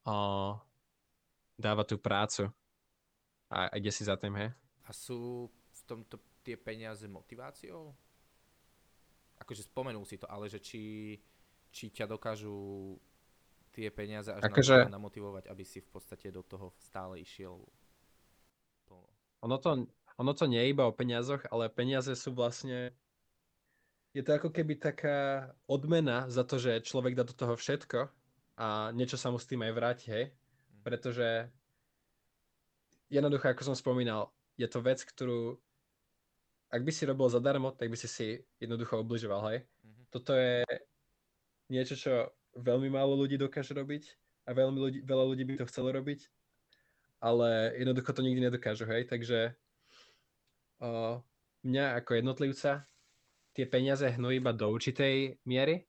a 0.05 0.15
dáva 1.61 1.83
tú 1.85 2.01
prácu 2.01 2.51
a, 3.51 3.69
a 3.69 3.75
ide 3.77 3.93
si 3.93 4.03
za 4.07 4.17
tým, 4.17 4.35
hej. 4.39 4.51
A 4.87 4.91
sú 4.91 5.51
v 5.51 5.81
tomto 5.87 6.19
tie 6.41 6.57
peniaze 6.57 7.05
motiváciou? 7.07 7.93
Akože 9.41 9.69
spomenul 9.69 10.05
si 10.05 10.17
to, 10.17 10.29
ale 10.29 10.49
že 10.49 10.61
či, 10.61 11.17
či 11.73 11.93
ťa 11.93 12.09
dokážu 12.11 12.97
tie 13.71 13.89
peniaze 13.89 14.35
až 14.35 14.51
akože... 14.51 14.91
namotivovať, 14.91 15.47
aby 15.47 15.65
si 15.65 15.79
v 15.81 15.89
podstate 15.89 16.35
do 16.35 16.43
toho 16.43 16.75
stále 16.83 17.23
išiel 17.23 17.63
plno. 18.89 19.09
Ono 19.47 19.57
to, 19.57 19.87
ono 20.19 20.33
to 20.35 20.45
nie 20.51 20.61
je 20.61 20.71
iba 20.75 20.85
o 20.85 20.97
peniazoch, 20.97 21.47
ale 21.49 21.71
peniaze 21.73 22.13
sú 22.19 22.35
vlastne 22.35 22.93
je 24.11 24.23
to 24.27 24.31
ako 24.35 24.51
keby 24.51 24.75
taká 24.75 25.51
odmena 25.71 26.27
za 26.27 26.43
to, 26.43 26.59
že 26.59 26.83
človek 26.83 27.15
dá 27.15 27.23
do 27.23 27.35
toho 27.35 27.55
všetko 27.55 28.11
a 28.59 28.91
niečo 28.91 29.15
sa 29.15 29.31
mu 29.31 29.39
s 29.39 29.47
tým 29.47 29.63
aj 29.63 29.73
vráti, 29.73 30.07
hej? 30.11 30.25
Mhm. 30.31 30.81
Pretože 30.83 31.29
jednoducho, 33.11 33.47
ako 33.51 33.63
som 33.73 33.77
spomínal, 33.79 34.31
je 34.59 34.67
to 34.67 34.83
vec, 34.83 35.03
ktorú 35.03 35.59
ak 36.71 36.87
by 36.87 36.93
si 36.95 37.03
robil 37.03 37.27
zadarmo, 37.27 37.75
tak 37.75 37.91
by 37.91 37.99
si 37.99 38.07
si 38.07 38.27
jednoducho 38.63 39.03
obližoval, 39.03 39.43
hej? 39.51 39.59
Mm-hmm. 39.67 40.05
Toto 40.15 40.33
je 40.39 40.63
niečo, 41.67 41.99
čo 41.99 42.31
veľmi 42.55 42.87
málo 42.87 43.19
ľudí 43.19 43.35
dokáže 43.35 43.75
robiť 43.75 44.15
a 44.47 44.55
veľmi 44.55 44.79
ľudí, 44.79 44.99
veľa 45.03 45.25
ľudí 45.35 45.43
by 45.51 45.55
to 45.59 45.69
chcelo 45.71 45.91
robiť, 45.91 46.31
ale 47.19 47.75
jednoducho 47.75 48.11
to 48.15 48.23
nikdy 48.23 48.41
nedokážu, 48.43 48.87
hej, 48.87 49.11
takže 49.11 49.59
uh, 50.79 51.19
mňa 51.67 51.99
ako 52.01 52.11
jednotlivca 52.23 52.87
tie 53.55 53.67
peniaze 53.67 54.07
hnú 54.07 54.31
iba 54.31 54.55
do 54.55 54.71
určitej 54.71 55.41
miery. 55.45 55.87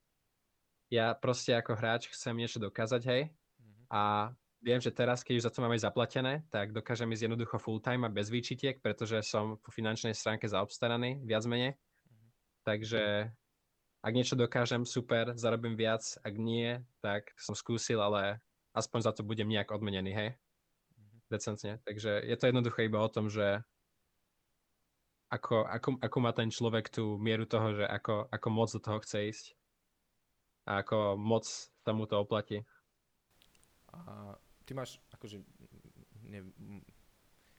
Ja 0.92 1.16
proste 1.16 1.56
ako 1.56 1.78
hráč 1.78 2.12
chcem 2.12 2.36
niečo 2.36 2.60
dokázať, 2.60 3.02
hej, 3.08 3.22
mm-hmm. 3.32 3.84
a 3.88 4.02
viem, 4.62 4.78
že 4.78 4.94
teraz, 4.94 5.24
keď 5.26 5.34
už 5.40 5.46
za 5.48 5.52
to 5.52 5.64
máme 5.64 5.74
zaplatené, 5.74 6.46
tak 6.52 6.70
dokážem 6.70 7.10
ísť 7.10 7.26
jednoducho 7.26 7.56
full 7.58 7.82
time 7.82 8.06
a 8.06 8.12
bez 8.12 8.30
výčitiek, 8.30 8.78
pretože 8.78 9.24
som 9.24 9.58
po 9.58 9.74
finančnej 9.74 10.14
stránke 10.14 10.46
zaobstaraný, 10.46 11.24
viac 11.24 11.48
menej. 11.48 11.74
Takže 12.62 13.32
ak 14.02 14.12
niečo 14.12 14.38
dokážem, 14.38 14.86
super, 14.86 15.34
zarobím 15.34 15.74
viac, 15.74 16.02
ak 16.22 16.34
nie, 16.38 16.78
tak 17.02 17.30
som 17.38 17.54
skúsil, 17.54 17.98
ale 17.98 18.38
aspoň 18.74 19.00
za 19.02 19.12
to 19.14 19.26
budem 19.26 19.50
nejak 19.50 19.70
odmenený, 19.70 20.12
hej? 20.14 20.30
Decentne. 21.26 21.80
Takže 21.82 22.22
je 22.22 22.36
to 22.36 22.50
jednoducho 22.50 22.84
iba 22.84 23.00
o 23.02 23.08
tom, 23.08 23.32
že 23.32 23.64
ako, 25.32 25.64
ako, 25.64 25.88
ako 25.96 26.18
má 26.20 26.30
ten 26.36 26.52
človek 26.52 26.92
tú 26.92 27.16
mieru 27.16 27.48
toho, 27.48 27.72
že 27.72 27.84
ako, 27.88 28.28
ako 28.28 28.48
moc 28.52 28.68
do 28.68 28.80
toho 28.84 28.98
chce 29.00 29.18
ísť 29.32 29.46
a 30.68 30.84
ako 30.84 31.16
moc 31.16 31.48
sa 31.48 31.90
mu 31.96 32.04
to 32.04 32.20
oplatí. 32.20 32.60
A 33.92 34.36
ty 34.68 34.76
máš, 34.76 35.00
akože, 35.16 35.40
ne, 36.28 36.40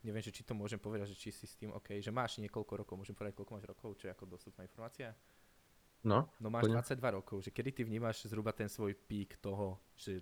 neviem, 0.05 0.23
že 0.23 0.29
či 0.29 0.45
to 0.45 0.53
môžem 0.53 0.77
povedať, 0.77 1.17
že 1.17 1.17
či 1.17 1.29
si 1.33 1.49
s 1.49 1.57
tým 1.57 1.73
OK, 1.73 1.97
že 1.97 2.13
máš 2.13 2.37
niekoľko 2.39 2.85
rokov, 2.85 2.95
môžem 2.95 3.17
povedať, 3.17 3.41
koľko 3.41 3.53
máš 3.57 3.65
rokov, 3.65 3.89
čo 3.97 4.05
je 4.07 4.13
ako 4.13 4.25
dostupná 4.29 4.61
informácia? 4.63 5.17
No. 6.05 6.29
No 6.37 6.51
máš 6.51 6.67
poďme. 6.69 6.83
22 6.83 7.17
rokov, 7.19 7.37
že 7.41 7.49
kedy 7.49 7.69
ty 7.73 7.81
vnímaš 7.87 8.27
zhruba 8.27 8.51
ten 8.53 8.69
svoj 8.69 8.93
pík 8.93 9.39
toho, 9.39 9.79
že 9.95 10.21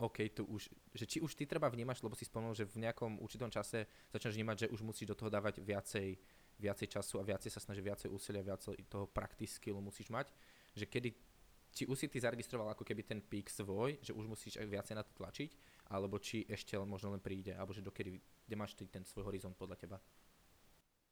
OK, 0.00 0.24
tu 0.34 0.42
už, 0.48 0.66
že 0.96 1.04
či 1.06 1.22
už 1.22 1.36
ty 1.38 1.46
treba 1.46 1.70
vnímaš, 1.70 2.02
lebo 2.02 2.18
si 2.18 2.26
spomenul, 2.26 2.58
že 2.58 2.66
v 2.66 2.82
nejakom 2.82 3.22
určitom 3.22 3.52
čase 3.52 3.86
začneš 4.10 4.34
vnímať, 4.34 4.56
že 4.66 4.72
už 4.72 4.82
musíš 4.82 5.14
do 5.14 5.18
toho 5.18 5.30
dávať 5.30 5.62
viacej, 5.62 6.18
viacej 6.62 6.86
času 6.86 7.18
a 7.18 7.26
viacej 7.26 7.50
sa 7.50 7.58
snaží 7.58 7.82
viacej 7.82 8.06
úsilia, 8.06 8.46
viacej 8.46 8.86
toho 8.86 9.10
practice 9.10 9.58
skillu 9.58 9.82
musíš 9.82 10.14
mať, 10.14 10.30
že 10.78 10.86
kedy 10.86 11.10
či 11.72 11.88
už 11.88 11.96
si 11.96 12.06
ty 12.12 12.20
zaregistroval 12.20 12.76
ako 12.76 12.84
keby 12.84 13.02
ten 13.02 13.20
pík 13.24 13.48
svoj, 13.48 13.96
že 14.04 14.12
už 14.12 14.28
musíš 14.28 14.60
aj 14.60 14.68
viacej 14.68 14.94
na 14.94 15.02
to 15.02 15.12
tlačiť, 15.16 15.50
alebo 15.88 16.20
či 16.20 16.44
ešte 16.44 16.76
možno 16.84 17.16
len 17.16 17.20
príde, 17.24 17.56
alebo 17.56 17.72
že 17.72 17.80
dokedy, 17.80 18.20
kde 18.20 18.56
máš 18.60 18.76
ty 18.76 18.84
ten 18.84 19.08
svoj 19.08 19.32
horizont 19.32 19.56
podľa 19.56 19.80
teba? 19.80 19.96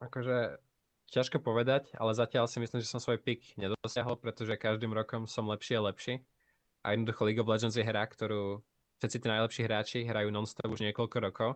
Akože 0.05 0.61
ťažko 1.09 1.41
povedať, 1.41 1.89
ale 1.97 2.13
zatiaľ 2.13 2.45
si 2.45 2.61
myslím, 2.61 2.85
že 2.85 2.93
som 2.93 3.01
svoj 3.01 3.19
pík 3.25 3.57
nedosiahol, 3.57 4.21
pretože 4.21 4.61
každým 4.61 4.93
rokom 4.93 5.25
som 5.25 5.49
lepší 5.49 5.81
a 5.81 5.89
lepší. 5.89 6.21
A 6.85 6.93
jednoducho 6.93 7.25
League 7.25 7.41
of 7.41 7.49
Legends 7.49 7.77
je 7.77 7.85
hra, 7.85 8.05
ktorú 8.09 8.61
všetci 9.01 9.17
tí 9.21 9.27
najlepší 9.29 9.63
hráči 9.65 9.99
hrajú 10.05 10.29
non-stop 10.29 10.69
už 10.69 10.85
niekoľko 10.85 11.17
rokov. 11.25 11.51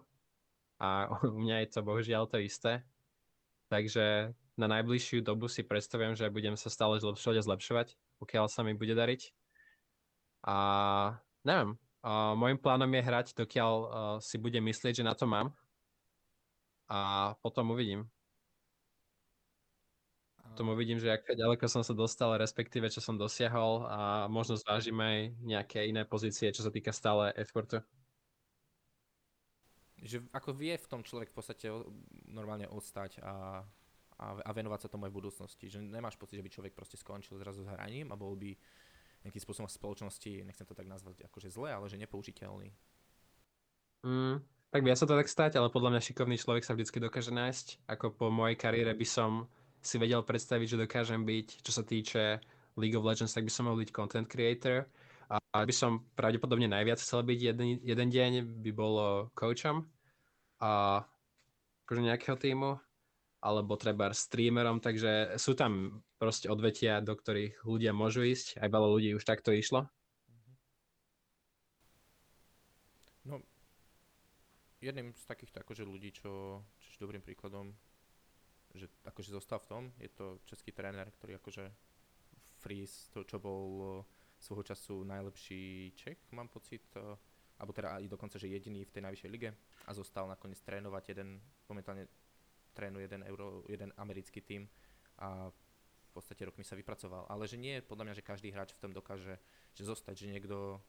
A 0.80 1.08
u 1.28 1.36
mňa 1.36 1.64
je 1.64 1.68
to 1.76 1.80
bohužiaľ 1.84 2.24
to 2.28 2.40
isté. 2.40 2.80
Takže 3.68 4.34
na 4.54 4.66
najbližšiu 4.70 5.24
dobu 5.24 5.50
si 5.50 5.66
predstavujem, 5.66 6.14
že 6.14 6.30
budem 6.30 6.54
sa 6.54 6.70
stále 6.70 7.02
zlepšovať 7.02 7.36
a 7.40 7.46
zlepšovať, 7.46 7.88
pokiaľ 8.22 8.46
sa 8.46 8.62
mi 8.62 8.76
bude 8.76 8.94
dariť. 8.94 9.34
A 10.44 10.56
neviem, 11.42 11.74
uh, 12.04 12.36
môjim 12.38 12.60
plánom 12.60 12.90
je 12.92 13.02
hrať, 13.02 13.26
dokiaľ 13.34 13.72
uh, 13.74 13.88
si 14.20 14.36
budem 14.38 14.62
myslieť, 14.68 15.02
že 15.02 15.08
na 15.08 15.16
to 15.16 15.26
mám. 15.26 15.50
A 16.86 17.32
potom 17.40 17.72
uvidím. 17.72 18.06
Potom 20.54 20.70
uvidím, 20.70 21.02
že 21.02 21.10
aké 21.10 21.34
ďaleko 21.34 21.66
som 21.66 21.82
sa 21.82 21.96
dostal, 21.96 22.38
respektíve 22.38 22.86
čo 22.86 23.02
som 23.02 23.18
dosiahol 23.18 23.90
a 23.90 24.30
možno 24.30 24.54
zvážim 24.54 24.94
aj 25.02 25.34
nejaké 25.42 25.88
iné 25.90 26.06
pozície, 26.06 26.54
čo 26.54 26.62
sa 26.62 26.70
týka 26.70 26.94
stále 26.94 27.34
effortu. 27.34 27.82
Že 30.04 30.28
ako 30.36 30.52
vie 30.52 30.76
v 30.76 30.90
tom 30.90 31.00
človek 31.00 31.32
v 31.32 31.36
podstate 31.40 31.72
normálne 32.28 32.68
odstať 32.68 33.24
a 33.24 33.64
a, 34.18 34.38
a 34.46 34.50
venovať 34.54 34.86
sa 34.86 34.92
tomu 34.92 35.06
aj 35.06 35.12
v 35.12 35.18
budúcnosti. 35.18 35.66
Že 35.66 35.90
nemáš 35.90 36.14
pocit, 36.14 36.38
že 36.38 36.44
by 36.44 36.50
človek 36.50 36.72
proste 36.74 36.96
skončil 36.98 37.38
zrazu 37.38 37.66
s 37.66 37.70
hraním 37.70 38.14
a 38.14 38.18
bol 38.18 38.38
by 38.38 38.54
nejakým 39.24 39.42
spôsobom 39.42 39.68
v 39.68 39.78
spoločnosti, 39.80 40.32
nechcem 40.44 40.68
to 40.68 40.76
tak 40.76 40.84
nazvať 40.84 41.24
akože 41.24 41.48
zle, 41.48 41.72
ale 41.72 41.88
že 41.88 41.96
nepoužiteľný. 41.96 42.76
Mm, 44.04 44.44
tak 44.68 44.84
by 44.84 44.92
ja 44.92 45.00
sa 45.00 45.08
to 45.08 45.16
tak 45.16 45.32
stať, 45.32 45.56
ale 45.56 45.72
podľa 45.72 45.96
mňa 45.96 46.06
šikovný 46.12 46.36
človek 46.36 46.60
sa 46.60 46.76
vždycky 46.76 47.00
dokáže 47.00 47.32
nájsť. 47.32 47.88
Ako 47.88 48.12
po 48.12 48.28
mojej 48.28 48.60
kariére 48.60 48.92
by 48.92 49.06
som 49.08 49.48
si 49.80 49.96
vedel 49.96 50.20
predstaviť, 50.20 50.76
že 50.76 50.82
dokážem 50.84 51.24
byť, 51.24 51.64
čo 51.64 51.72
sa 51.72 51.80
týče 51.80 52.40
League 52.76 52.96
of 52.96 53.06
Legends, 53.06 53.32
tak 53.32 53.48
by 53.48 53.52
som 53.52 53.64
mohol 53.64 53.80
byť 53.80 53.90
content 53.96 54.28
creator. 54.28 54.84
A 55.32 55.64
by 55.64 55.72
som 55.72 56.04
pravdepodobne 56.20 56.68
najviac 56.68 57.00
chcel 57.00 57.24
byť 57.24 57.38
jeden, 57.40 57.80
jeden 57.80 58.08
deň, 58.12 58.32
by 58.60 58.70
bolo 58.76 59.32
coachom 59.32 59.88
a 60.60 61.02
akože 61.84 62.02
nejakého 62.02 62.36
týmu 62.38 62.78
alebo 63.44 63.76
treba 63.76 64.08
streamerom, 64.08 64.80
takže 64.80 65.36
sú 65.36 65.52
tam 65.52 66.00
proste 66.16 66.48
odvetia, 66.48 67.04
do 67.04 67.12
ktorých 67.12 67.60
ľudia 67.68 67.92
môžu 67.92 68.24
ísť, 68.24 68.56
aj 68.56 68.72
veľa 68.72 68.88
ľudí 68.88 69.12
už 69.12 69.20
takto 69.20 69.52
išlo. 69.52 69.84
No, 73.28 73.44
jedným 74.80 75.12
z 75.12 75.24
takýchto 75.28 75.60
akože 75.60 75.84
ľudí, 75.84 76.16
čo, 76.16 76.64
čo 76.80 76.88
je 76.88 77.04
dobrým 77.04 77.20
príkladom, 77.20 77.76
že 78.72 78.88
akože 79.04 79.36
zostal 79.36 79.60
v 79.60 79.68
tom, 79.68 79.82
je 80.00 80.08
to 80.08 80.40
český 80.48 80.72
tréner, 80.72 81.12
ktorý 81.20 81.36
akože 81.36 81.68
Freeze, 82.64 83.12
to 83.12 83.28
čo 83.28 83.36
bol 83.36 84.00
svojho 84.40 84.64
času 84.72 85.04
najlepší 85.04 85.92
Čech, 86.00 86.32
mám 86.32 86.48
pocit, 86.48 86.84
alebo 87.58 87.70
teda 87.70 87.98
aj 87.98 88.10
dokonca, 88.10 88.36
že 88.38 88.50
jediný 88.50 88.82
v 88.84 88.94
tej 88.94 89.02
najvyššej 89.06 89.30
lige 89.30 89.50
a 89.86 89.90
zostal 89.94 90.26
nakoniec 90.26 90.58
trénovať 90.62 91.14
jeden 91.14 91.38
momentálne 91.70 92.10
trénuje 92.74 93.06
jeden, 93.06 93.22
euro, 93.30 93.62
jeden 93.70 93.94
americký 93.94 94.42
tím 94.42 94.66
a 95.22 95.48
v 95.48 96.10
podstate 96.10 96.42
rokmi 96.46 96.66
sa 96.66 96.74
vypracoval. 96.74 97.30
Ale 97.30 97.46
že 97.46 97.54
nie 97.54 97.78
podľa 97.78 98.10
mňa, 98.10 98.18
že 98.18 98.26
každý 98.26 98.50
hráč 98.50 98.74
v 98.74 98.82
tom 98.82 98.92
dokáže 98.94 99.38
že 99.74 99.82
zostať, 99.82 100.26
že 100.26 100.30
niekto 100.30 100.82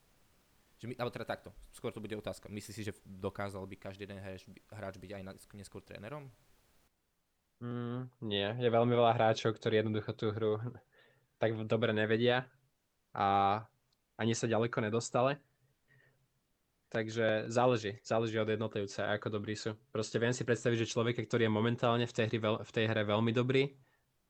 že 0.75 0.91
my, 0.91 0.99
alebo 0.99 1.13
teda 1.13 1.23
takto, 1.23 1.55
skôr 1.71 1.95
to 1.95 2.03
bude 2.03 2.11
otázka. 2.19 2.51
Myslíš 2.51 2.75
si, 2.75 2.83
že 2.83 2.93
dokázal 3.07 3.63
by 3.63 3.75
každý 3.79 4.03
jeden 4.03 4.19
hráč, 4.19 4.43
hráč 4.67 4.95
byť 4.99 5.11
aj 5.15 5.23
neskôr 5.55 5.79
trénerom? 5.79 6.27
Mm, 7.63 8.11
nie, 8.27 8.47
je 8.59 8.67
veľmi 8.67 8.91
veľa 8.91 9.15
hráčov, 9.15 9.55
ktorí 9.55 9.79
jednoducho 9.79 10.11
tú 10.11 10.35
hru 10.35 10.59
tak 11.39 11.55
dobre 11.67 11.95
nevedia 11.95 12.43
a 13.15 13.59
ani 14.19 14.35
sa 14.35 14.51
ďaleko 14.51 14.83
nedostali. 14.83 15.39
Takže 16.95 17.51
záleží, 17.51 17.99
záleží 18.07 18.39
od 18.39 18.47
jednotlivca, 18.47 19.11
ako 19.11 19.27
dobrí 19.27 19.51
sú. 19.59 19.75
Proste 19.91 20.15
viem 20.15 20.31
si 20.31 20.47
predstaviť, 20.47 20.87
že 20.87 20.91
človek, 20.95 21.27
ktorý 21.27 21.43
je 21.43 21.51
momentálne 21.51 22.07
v 22.07 22.13
tej, 22.15 22.25
hry, 22.31 22.39
v 22.39 22.71
tej 22.71 22.85
hre 22.87 23.03
veľmi 23.03 23.35
dobrý, 23.35 23.67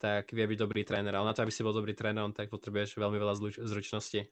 tak 0.02 0.34
vie 0.34 0.50
byť 0.50 0.58
dobrý 0.58 0.82
tréner. 0.82 1.14
Ale 1.14 1.30
na 1.30 1.38
to, 1.38 1.46
aby 1.46 1.54
si 1.54 1.62
bol 1.62 1.78
dobrý 1.78 1.94
tréner, 1.94 2.26
tak 2.34 2.50
potrebuješ 2.50 2.98
veľmi 2.98 3.22
veľa 3.22 3.38
zručností. 3.70 4.26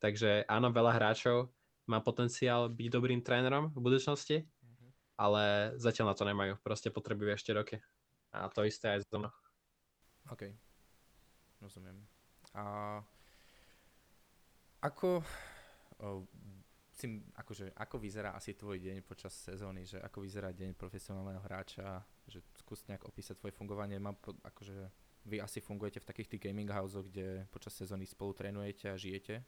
Takže 0.00 0.48
áno, 0.48 0.72
veľa 0.72 0.96
hráčov 0.96 1.52
má 1.92 2.00
potenciál 2.00 2.72
byť 2.72 2.88
dobrým 2.88 3.20
trénerom 3.20 3.68
v 3.76 3.84
budúcnosti, 3.84 4.48
mm-hmm. 4.48 4.88
ale 5.20 5.76
zatiaľ 5.76 6.12
na 6.12 6.16
to 6.16 6.24
nemajú. 6.24 6.56
Proste 6.64 6.88
potrebujú 6.88 7.36
ešte 7.36 7.52
roky. 7.52 7.76
A 8.32 8.48
to 8.48 8.64
isté 8.64 8.96
aj 8.96 9.04
zo 9.04 9.20
mnou. 9.20 9.32
OK. 10.32 10.56
Rozumiem. 11.60 12.00
A 12.56 12.96
ako 14.80 15.20
si, 16.98 17.06
akože, 17.38 17.78
ako 17.78 17.96
vyzerá 18.02 18.34
asi 18.34 18.58
tvoj 18.58 18.82
deň 18.82 19.06
počas 19.06 19.30
sezóny, 19.30 19.86
že 19.86 20.02
ako 20.02 20.26
vyzerá 20.26 20.50
deň 20.50 20.74
profesionálneho 20.74 21.38
hráča, 21.38 22.02
že 22.26 22.42
skús 22.58 22.82
nejak 22.90 23.06
opísať 23.06 23.38
tvoje 23.38 23.54
fungovanie. 23.54 24.02
Mám, 24.02 24.18
akože, 24.42 24.90
vy 25.30 25.38
asi 25.38 25.62
fungujete 25.62 26.02
v 26.02 26.08
takých 26.10 26.28
tých 26.34 26.50
gaming 26.50 26.66
houseoch, 26.68 27.06
kde 27.06 27.46
počas 27.54 27.78
sezóny 27.78 28.02
spolu 28.02 28.34
trénujete 28.34 28.90
a 28.90 28.98
žijete? 28.98 29.46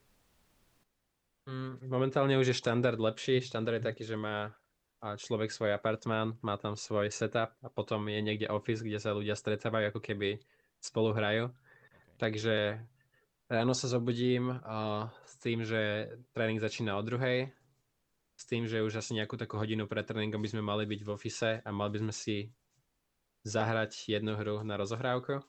Mm, 1.51 1.91
momentálne 1.91 2.39
už 2.39 2.55
je 2.55 2.61
štandard 2.63 3.01
lepší. 3.01 3.43
Štandard 3.43 3.83
je 3.83 3.89
taký, 3.91 4.03
že 4.07 4.15
má 4.15 4.55
človek 5.01 5.49
svoj 5.51 5.75
apartmán, 5.75 6.37
má 6.45 6.61
tam 6.61 6.77
svoj 6.77 7.09
setup 7.09 7.57
a 7.65 7.69
potom 7.73 8.05
je 8.07 8.21
niekde 8.21 8.53
office, 8.53 8.85
kde 8.85 9.01
sa 9.01 9.17
ľudia 9.17 9.35
stretávajú, 9.35 9.91
ako 9.91 10.01
keby 10.05 10.39
spolu 10.79 11.17
hrajú. 11.17 11.49
Okay. 11.49 12.19
Takže 12.21 12.57
Ráno 13.51 13.75
sa 13.75 13.91
zobudím 13.91 14.47
uh, 14.47 15.11
s 15.27 15.35
tým, 15.43 15.67
že 15.67 16.07
tréning 16.31 16.63
začína 16.63 16.95
o 16.95 17.03
druhej, 17.03 17.51
s 18.39 18.47
tým, 18.47 18.71
že 18.71 18.79
už 18.79 19.03
asi 19.03 19.19
nejakú 19.19 19.35
takú 19.35 19.59
hodinu 19.59 19.91
pred 19.91 20.07
tréningom 20.07 20.39
by 20.39 20.55
sme 20.55 20.63
mali 20.63 20.87
byť 20.87 21.01
v 21.03 21.11
ofise 21.11 21.51
a 21.59 21.69
mali 21.75 21.99
by 21.99 22.07
sme 22.07 22.15
si 22.15 22.37
zahrať 23.43 24.07
jednu 24.07 24.39
hru 24.39 24.63
na 24.63 24.79
rozohrávku. 24.79 25.43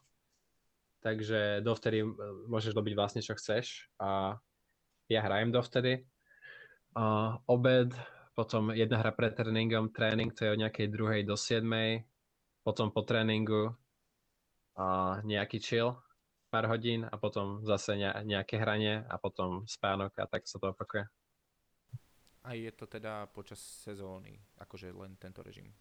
Takže 1.05 1.61
dovtedy 1.61 2.01
môžeš 2.49 2.73
dobiť 2.73 2.93
vlastne 2.97 3.21
čo 3.21 3.37
chceš 3.37 3.85
a 4.01 4.33
ja 5.05 5.21
hrajem 5.21 5.53
dovtedy. 5.53 6.01
Uh, 6.97 7.37
obed, 7.45 7.93
potom 8.33 8.73
jedna 8.73 8.97
hra 8.97 9.13
pred 9.13 9.37
tréningom, 9.37 9.93
tréning 9.93 10.33
to 10.33 10.49
je 10.49 10.53
od 10.57 10.61
nejakej 10.65 10.89
druhej 10.89 11.21
do 11.21 11.37
siedmej, 11.37 12.01
potom 12.65 12.89
po 12.89 13.05
tréningu 13.05 13.77
uh, 14.73 15.21
nejaký 15.21 15.61
chill 15.61 16.01
pár 16.51 16.67
hodín 16.67 17.07
a 17.07 17.15
potom 17.15 17.63
zase 17.63 17.95
nejaké 18.27 18.59
hranie 18.59 19.07
a 19.07 19.15
potom 19.15 19.63
spánok 19.63 20.11
a 20.19 20.27
tak 20.27 20.43
sa 20.43 20.59
to 20.59 20.75
opakuje. 20.75 21.07
A 22.43 22.59
je 22.59 22.67
to 22.75 22.91
teda 22.91 23.31
počas 23.31 23.63
sezóny, 23.63 24.35
akože 24.59 24.91
len 24.91 25.15
tento 25.15 25.39
režim? 25.39 25.71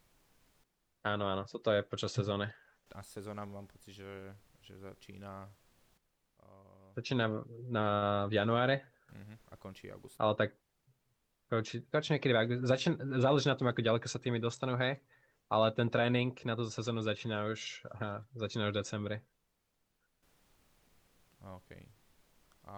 Áno, 1.03 1.27
áno, 1.27 1.43
toto 1.43 1.75
je 1.75 1.83
počas 1.83 2.15
sezóny. 2.15 2.47
A 2.95 3.03
sezóna 3.03 3.43
mám 3.43 3.67
pocit, 3.67 3.99
že, 3.99 4.31
že 4.63 4.79
začína... 4.79 5.51
Uh... 6.39 6.95
Začína 6.95 7.25
na, 7.67 7.85
v 8.29 8.33
januári. 8.39 8.77
Uh-huh, 9.11 9.37
a 9.51 9.53
končí 9.59 9.91
august. 9.91 10.15
Ale 10.15 10.33
tak 10.39 10.49
Coach, 11.51 11.83
coach 11.91 12.15
niekedy, 12.15 12.63
začín, 12.63 12.95
záleží 13.19 13.51
na 13.51 13.59
tom, 13.59 13.67
ako 13.67 13.83
ďaleko 13.83 14.07
sa 14.07 14.23
tými 14.23 14.39
dostanú, 14.39 14.79
hej. 14.79 15.03
Ale 15.51 15.67
ten 15.75 15.91
tréning 15.91 16.31
na 16.47 16.55
túto 16.55 16.71
sezónu 16.71 17.03
začína 17.03 17.43
už, 17.51 17.83
aha, 17.91 18.23
začína 18.39 18.71
už 18.71 18.71
v 18.71 18.79
decembri. 18.79 19.17
OK. 21.41 21.71
A... 22.69 22.75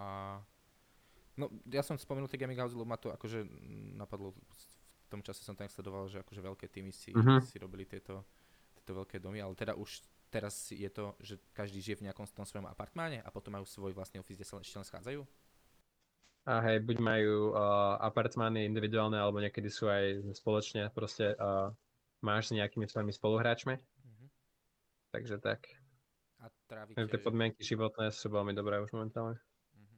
No, 1.34 1.50
ja 1.68 1.82
som 1.82 1.98
spomenul 1.98 2.30
tie 2.30 2.38
gaming 2.38 2.60
house, 2.62 2.78
lebo 2.78 2.86
ma 2.86 2.96
to 2.96 3.10
akože 3.10 3.44
napadlo, 3.98 4.32
v 4.34 5.08
tom 5.10 5.22
čase 5.26 5.42
som 5.42 5.58
tam 5.58 5.66
sledoval, 5.66 6.06
že 6.06 6.22
akože 6.22 6.42
veľké 6.42 6.66
týmy 6.70 6.94
si, 6.94 7.10
uh-huh. 7.10 7.42
si 7.42 7.58
robili 7.58 7.90
tieto, 7.90 8.22
tieto 8.78 8.94
veľké 8.94 9.18
domy, 9.18 9.42
ale 9.42 9.58
teda 9.58 9.74
už 9.74 10.06
teraz 10.30 10.70
je 10.74 10.90
to, 10.90 11.14
že 11.22 11.38
každý 11.54 11.82
žije 11.82 12.02
v 12.02 12.06
nejakom 12.10 12.26
tom 12.34 12.46
svojom 12.46 12.66
apartmáne 12.70 13.22
a 13.22 13.30
potom 13.30 13.54
majú 13.54 13.66
svoj 13.66 13.94
vlastný 13.94 14.22
office, 14.22 14.38
kde 14.42 14.48
sa 14.50 14.62
ešte 14.62 14.78
len 14.78 14.88
schádzajú? 14.90 15.22
A 16.44 16.60
hej, 16.68 16.84
buď 16.84 16.98
majú 17.00 17.56
uh, 17.56 17.96
apartmány 18.04 18.68
individuálne, 18.68 19.16
alebo 19.16 19.40
niekedy 19.40 19.72
sú 19.72 19.88
aj 19.88 20.36
spoločne, 20.36 20.92
proste 20.92 21.40
uh, 21.40 21.72
máš 22.20 22.52
s 22.52 22.56
nejakými 22.60 22.84
svojimi 22.84 23.14
spoluhráčmi. 23.16 23.80
Uh-huh. 23.80 24.28
Takže 25.16 25.40
tak. 25.40 25.66
A 26.44 26.52
trávite... 26.68 27.08
Tie 27.08 27.24
podmienky 27.24 27.64
životné 27.64 28.12
sú 28.12 28.28
veľmi 28.28 28.52
dobré 28.52 28.84
už 28.84 28.92
momentálne. 28.92 29.40
Uh-huh. 29.40 29.98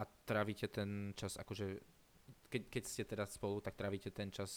A 0.00 0.08
trávite 0.24 0.72
ten 0.72 1.12
čas, 1.12 1.36
akože 1.36 1.76
keď, 2.48 2.62
keď 2.68 2.82
ste 2.84 3.02
teda 3.04 3.24
spolu, 3.28 3.60
tak 3.60 3.76
trávite 3.76 4.08
ten 4.12 4.32
čas 4.32 4.48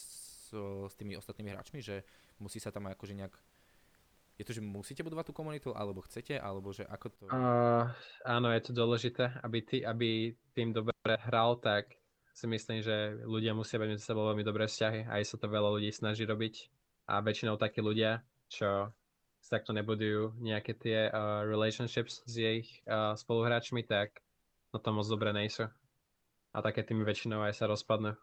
so, 0.51 0.87
s 0.87 0.95
tými 0.95 1.19
ostatnými 1.19 1.51
hráčmi, 1.51 1.79
že 1.83 2.03
musí 2.39 2.59
sa 2.59 2.71
tam 2.71 2.87
akože 2.87 3.15
nejak 3.15 3.35
je 4.35 4.43
to, 4.43 4.51
že 4.51 4.59
musíte 4.59 4.99
budovať 4.99 5.31
tú 5.31 5.33
komunitu, 5.33 5.69
alebo 5.71 6.03
chcete, 6.03 6.35
alebo 6.35 6.75
že 6.75 6.83
ako 6.83 7.07
to... 7.07 7.23
Uh, 7.31 7.87
áno, 8.27 8.51
je 8.51 8.67
to 8.67 8.75
dôležité, 8.75 9.31
aby, 9.39 9.63
ty, 9.63 9.79
aby 9.87 10.35
tým 10.51 10.75
dobre 10.75 10.91
hral, 11.07 11.55
tak 11.63 11.95
si 12.35 12.43
myslím, 12.43 12.83
že 12.83 13.15
ľudia 13.23 13.55
musia 13.55 13.79
mať 13.79 13.95
medzi 13.95 14.03
sebou 14.03 14.27
veľmi 14.27 14.43
dobré 14.43 14.67
vzťahy. 14.67 15.07
Aj 15.07 15.23
sa 15.23 15.39
to 15.39 15.47
veľa 15.47 15.79
ľudí 15.79 15.87
snaží 15.95 16.27
robiť. 16.27 16.67
A 17.07 17.23
väčšinou 17.23 17.55
takí 17.55 17.79
ľudia, 17.79 18.27
čo 18.51 18.91
sa 19.45 19.61
takto 19.61 19.77
nebudujú 19.77 20.41
nejaké 20.41 20.73
tie 20.73 21.05
uh, 21.13 21.45
relationships 21.45 22.25
s 22.25 22.33
ich 22.41 22.81
uh, 22.89 23.13
spoluhráčmi, 23.13 23.85
tak 23.85 24.25
na 24.73 24.81
to 24.81 24.89
moc 24.89 25.05
dobre 25.05 25.29
nejsú. 25.29 25.69
A 26.49 26.57
také 26.65 26.81
tými 26.81 27.05
väčšinou 27.05 27.45
aj 27.45 27.53
sa 27.53 27.69
rozpadnú. 27.69 28.17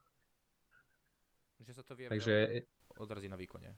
Že 1.62 1.72
sa 1.78 1.82
to 1.86 1.94
vie 1.94 2.10
Takže... 2.10 2.66
odrazí 2.98 3.30
na 3.30 3.38
výkone. 3.38 3.70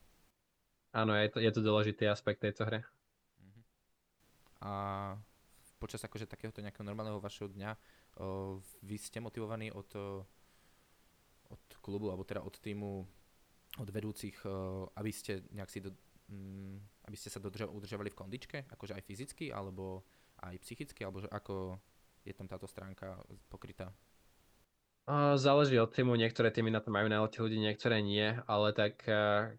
Áno, 0.96 1.12
je 1.20 1.28
to, 1.28 1.38
je 1.44 1.52
to 1.52 1.61
dôležitý 1.61 2.09
aspekt 2.09 2.40
tejto 2.40 2.64
hry. 2.64 2.80
Mhm. 3.37 3.61
A 4.64 4.72
počas 5.76 6.00
akože 6.00 6.24
takéhoto 6.24 6.64
nejakého 6.64 6.88
normálneho 6.88 7.20
vašeho 7.20 7.52
dňa 7.52 7.76
o, 7.76 7.76
vy 8.80 8.96
ste 8.96 9.20
motivovaní 9.20 9.68
od, 9.68 9.92
od 11.52 11.62
klubu, 11.85 12.09
alebo 12.09 12.24
teda 12.24 12.40
od 12.40 12.57
týmu, 12.57 13.04
od 13.76 13.88
vedúcich, 13.92 14.33
o, 14.48 14.88
aby 14.96 15.12
ste 15.12 15.44
nejak 15.52 15.68
si 15.68 15.85
do, 15.85 15.92
mm, 16.31 17.09
aby 17.09 17.17
ste 17.17 17.29
sa 17.29 17.43
dodrža, 17.43 17.69
udržovali 17.69 18.11
v 18.13 18.19
kondičke, 18.19 18.59
akože 18.71 18.97
aj 18.97 19.03
fyzicky, 19.05 19.53
alebo 19.53 20.05
aj 20.45 20.61
psychicky, 20.65 21.05
alebo 21.05 21.25
že 21.25 21.29
ako 21.29 21.81
je 22.25 22.33
tam 22.33 22.49
táto 22.49 22.65
stránka 22.65 23.21
pokrytá? 23.53 23.93
Záleží 25.37 25.77
od 25.77 25.93
týmu, 25.93 26.17
niektoré 26.17 26.49
týmy 26.49 26.73
na 26.73 26.81
to 26.81 26.89
majú 26.89 27.13
najlepšie 27.13 27.45
ľudí, 27.45 27.61
niektoré 27.61 28.01
nie, 28.01 28.25
ale 28.49 28.73
tak 28.73 29.05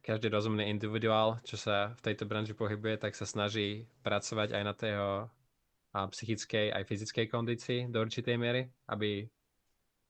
každý 0.02 0.34
rozumný 0.34 0.74
individuál, 0.74 1.38
čo 1.46 1.54
sa 1.54 1.94
v 2.02 2.02
tejto 2.02 2.26
branži 2.26 2.58
pohybuje, 2.58 2.98
tak 2.98 3.14
sa 3.14 3.30
snaží 3.30 3.86
pracovať 4.02 4.58
aj 4.58 4.64
na 4.66 4.74
tej 4.74 4.94
psychickej 5.94 6.74
aj 6.74 6.84
fyzickej 6.90 7.26
kondícii 7.30 7.80
do 7.94 8.02
určitej 8.02 8.42
miery, 8.42 8.74
aby 8.90 9.30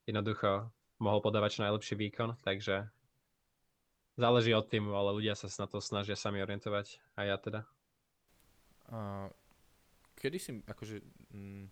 jednoducho 0.08 0.72
mohol 1.04 1.20
podávať 1.20 1.60
čo 1.60 1.63
najlepší 1.68 2.00
výkon, 2.00 2.39
takže 2.39 2.88
záleží 4.15 4.51
od 4.56 4.67
týmu, 4.67 4.95
ale 4.95 5.15
ľudia 5.15 5.36
sa 5.36 5.47
na 5.47 5.67
to 5.67 5.80
snažia 5.84 6.15
sami 6.15 6.39
orientovať, 6.39 6.99
a 7.15 7.28
ja 7.28 7.36
teda. 7.39 7.67
Uh, 8.89 9.28
kedy 10.19 10.38
si, 10.39 10.51
akože, 10.63 11.04
mm, 11.32 11.65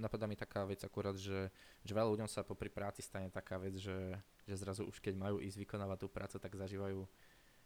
napadá 0.00 0.24
mi 0.24 0.36
taká 0.36 0.64
vec 0.64 0.80
akurát, 0.80 1.16
že, 1.16 1.52
že 1.84 1.92
veľa 1.92 2.08
ľuďom 2.16 2.28
sa 2.30 2.46
popri 2.46 2.72
práci 2.72 3.04
stane 3.04 3.28
taká 3.28 3.60
vec, 3.60 3.76
že, 3.76 4.16
že 4.48 4.54
zrazu 4.56 4.88
už 4.88 5.00
keď 5.04 5.14
majú 5.20 5.36
ísť 5.44 5.60
vykonávať 5.60 5.98
tú 6.00 6.08
prácu, 6.08 6.36
tak 6.40 6.56
zažívajú 6.56 7.04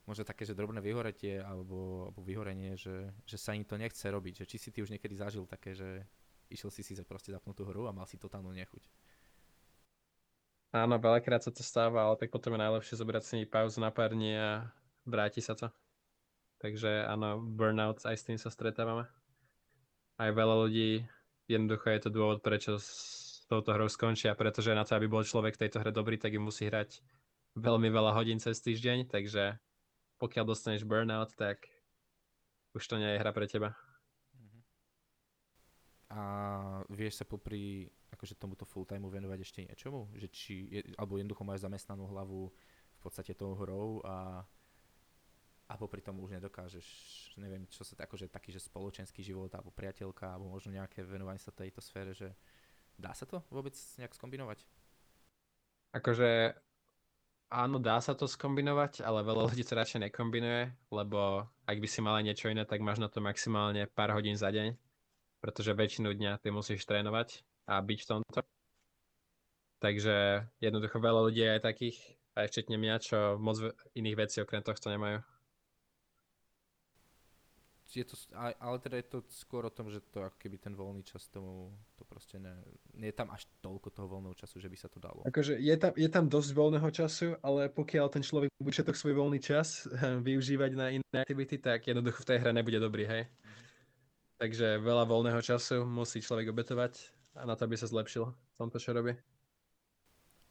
možno 0.09 0.25
také, 0.25 0.49
že 0.49 0.57
drobné 0.57 0.81
vyhoretie 0.81 1.39
alebo, 1.45 2.11
alebo 2.11 2.21
vyhorenie, 2.25 2.75
že, 2.81 3.13
že 3.29 3.37
sa 3.37 3.53
im 3.53 3.63
to 3.63 3.77
nechce 3.77 4.03
robiť. 4.03 4.43
Že 4.43 4.49
či 4.49 4.57
si 4.57 4.69
ty 4.73 4.81
už 4.81 4.91
niekedy 4.91 5.15
zažil 5.15 5.45
také, 5.45 5.77
že 5.77 6.09
išiel 6.49 6.73
si 6.73 6.81
si 6.81 6.97
proste 7.05 7.31
zapnúť 7.31 7.61
tú 7.61 7.65
hru 7.69 7.85
a 7.87 7.93
mal 7.93 8.09
si 8.09 8.17
totálnu 8.17 8.51
nechuť. 8.57 8.83
Áno, 10.69 11.01
veľakrát 11.01 11.41
sa 11.41 11.49
to 11.49 11.65
stáva, 11.65 12.05
ale 12.05 12.21
tak 12.21 12.29
potom 12.29 12.53
je 12.53 12.61
najlepšie 12.61 13.01
zobrať 13.01 13.23
si 13.25 13.49
pauzu 13.49 13.81
na 13.81 13.89
pár 13.89 14.13
dní 14.13 14.37
a 14.37 14.69
vráti 15.09 15.41
sa 15.41 15.57
to. 15.57 15.73
Takže 16.61 17.09
áno, 17.09 17.41
burnout, 17.41 18.05
aj 18.05 18.17
s 18.21 18.27
tým 18.29 18.37
sa 18.37 18.53
stretávame. 18.53 19.09
Aj 20.21 20.29
veľa 20.29 20.69
ľudí 20.69 21.09
jednoducho 21.49 21.89
je 21.89 22.01
to 22.05 22.11
dôvod, 22.13 22.45
prečo 22.45 22.77
s 22.77 23.47
touto 23.49 23.73
hrou 23.73 23.89
skončia, 23.89 24.37
pretože 24.37 24.77
na 24.77 24.85
to, 24.85 24.93
aby 24.93 25.09
bol 25.09 25.25
človek 25.25 25.57
v 25.57 25.63
tejto 25.65 25.81
hre 25.81 25.89
dobrý, 25.89 26.21
tak 26.21 26.37
im 26.37 26.45
musí 26.45 26.69
hrať 26.69 27.01
veľmi 27.57 27.89
veľa 27.89 28.13
hodín 28.13 28.37
cez 28.37 28.61
týždeň, 28.61 29.09
takže 29.09 29.57
pokiaľ 30.21 30.45
dostaneš 30.45 30.85
burnout, 30.85 31.33
tak 31.33 31.65
už 32.77 32.85
to 32.85 33.01
nie 33.01 33.09
je 33.17 33.21
hra 33.25 33.33
pre 33.33 33.49
teba. 33.49 33.73
Mhm. 34.37 34.61
A 36.13 36.21
vieš 36.93 37.23
sa 37.23 37.25
popri 37.25 37.89
akože 38.13 38.39
tomuto 38.41 38.65
full 38.65 38.89
time 38.89 39.05
venovať 39.05 39.39
ešte 39.45 39.61
niečomu? 39.65 40.09
Že 40.17 40.27
či, 40.33 40.55
je, 40.69 40.81
alebo 40.97 41.21
jednoducho 41.21 41.45
máš 41.45 41.65
zamestnanú 41.65 42.09
hlavu 42.09 42.53
v 42.99 43.01
podstate 43.01 43.35
tou 43.37 43.55
hrou 43.55 44.03
a 44.05 44.47
a 45.69 45.77
popri 45.77 46.01
tom 46.01 46.17
už 46.25 46.41
nedokážeš, 46.41 46.87
neviem, 47.37 47.69
čo 47.69 47.85
sa 47.85 47.93
akože 48.01 48.33
taký, 48.33 48.57
že 48.57 48.65
spoločenský 48.65 49.21
život 49.21 49.53
alebo 49.53 49.69
priateľka 49.69 50.33
alebo 50.33 50.49
možno 50.49 50.73
nejaké 50.73 51.05
venovanie 51.05 51.37
sa 51.37 51.53
tejto 51.53 51.85
sfére, 51.85 52.17
že 52.17 52.33
dá 52.97 53.13
sa 53.13 53.29
to 53.29 53.45
vôbec 53.53 53.77
nejak 54.01 54.17
skombinovať? 54.17 54.65
Akože 55.93 56.57
áno, 57.53 57.77
dá 57.77 58.01
sa 58.01 58.17
to 58.17 58.25
skombinovať, 58.25 59.05
ale 59.05 59.21
veľa 59.21 59.53
ľudí 59.53 59.61
to 59.61 59.77
radšej 59.77 60.09
nekombinuje, 60.09 60.73
lebo 60.89 61.45
ak 61.69 61.77
by 61.77 61.89
si 61.89 62.01
mala 62.01 62.25
niečo 62.25 62.49
iné, 62.49 62.65
tak 62.65 62.81
máš 62.81 63.05
na 63.05 63.13
to 63.13 63.21
maximálne 63.21 63.85
pár 63.93 64.17
hodín 64.17 64.41
za 64.41 64.49
deň, 64.49 64.73
pretože 65.45 65.77
väčšinu 65.77 66.17
dňa 66.17 66.41
ty 66.41 66.49
musíš 66.49 66.89
trénovať 66.89 67.45
a 67.69 67.85
byť 67.85 67.99
v 68.03 68.09
tomto. 68.09 68.41
Takže 69.79 70.17
jednoducho 70.59 70.99
veľa 70.99 71.21
ľudí 71.31 71.45
je 71.45 71.55
aj 71.55 71.63
takých, 71.63 71.99
aj 72.35 72.51
včetne 72.51 72.77
mňa, 72.81 72.97
čo 72.99 73.19
moc 73.39 73.61
iných 73.95 74.17
vecí 74.19 74.37
okrem 74.43 74.65
tohto 74.65 74.91
nemajú 74.91 75.23
je 77.97 78.05
to, 78.05 78.17
ale 78.37 78.77
teda 78.79 79.01
je 79.01 79.07
to 79.09 79.19
skôr 79.33 79.65
o 79.65 79.73
tom, 79.73 79.89
že 79.89 80.05
to 80.13 80.21
ako 80.21 80.37
keby 80.37 80.61
ten 80.61 80.77
voľný 80.77 81.01
čas 81.01 81.25
tomu, 81.33 81.73
to 81.97 82.05
proste 82.05 82.37
ne, 82.37 82.53
nie 82.93 83.09
je 83.09 83.17
tam 83.17 83.33
až 83.33 83.49
toľko 83.65 83.89
toho 83.89 84.07
voľného 84.13 84.37
času, 84.37 84.61
že 84.61 84.69
by 84.69 84.77
sa 84.77 84.93
to 84.93 85.01
dalo. 85.01 85.25
Akože 85.25 85.57
je 85.57 85.77
tam, 85.81 85.93
je 85.97 86.09
tam 86.13 86.29
dosť 86.29 86.51
voľného 86.53 86.91
času, 86.93 87.41
ale 87.41 87.73
pokiaľ 87.73 88.07
ten 88.13 88.21
človek 88.21 88.53
bude 88.61 88.77
všetok 88.77 88.93
svoj 88.93 89.15
voľný 89.17 89.41
čas 89.41 89.89
využívať 90.29 90.71
na 90.77 90.87
iné 90.93 91.17
aktivity, 91.17 91.57
tak 91.57 91.89
jednoducho 91.89 92.21
v 92.21 92.29
tej 92.29 92.39
hre 92.45 92.53
nebude 92.53 92.77
dobrý, 92.77 93.09
hej. 93.09 93.23
Mm-hmm. 93.25 93.67
Takže 94.39 94.67
veľa 94.85 95.05
voľného 95.09 95.41
času 95.41 95.89
musí 95.89 96.21
človek 96.21 96.53
obetovať 96.53 97.18
a 97.39 97.43
na 97.47 97.55
to, 97.55 97.65
aby 97.65 97.79
sa 97.79 97.87
zlepšil 97.87 98.27
v 98.27 98.57
tomto, 98.59 98.83
čo 98.83 98.91
robí. 98.91 99.15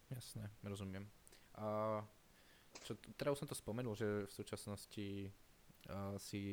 Jasné, 0.08 0.48
rozumiem. 0.64 1.04
A 1.60 2.00
čo, 2.88 2.96
teda 3.20 3.36
už 3.36 3.44
som 3.44 3.50
to 3.50 3.58
spomenul, 3.58 3.92
že 3.92 4.24
v 4.24 4.32
súčasnosti 4.32 5.08
uh, 5.92 6.16
si 6.16 6.46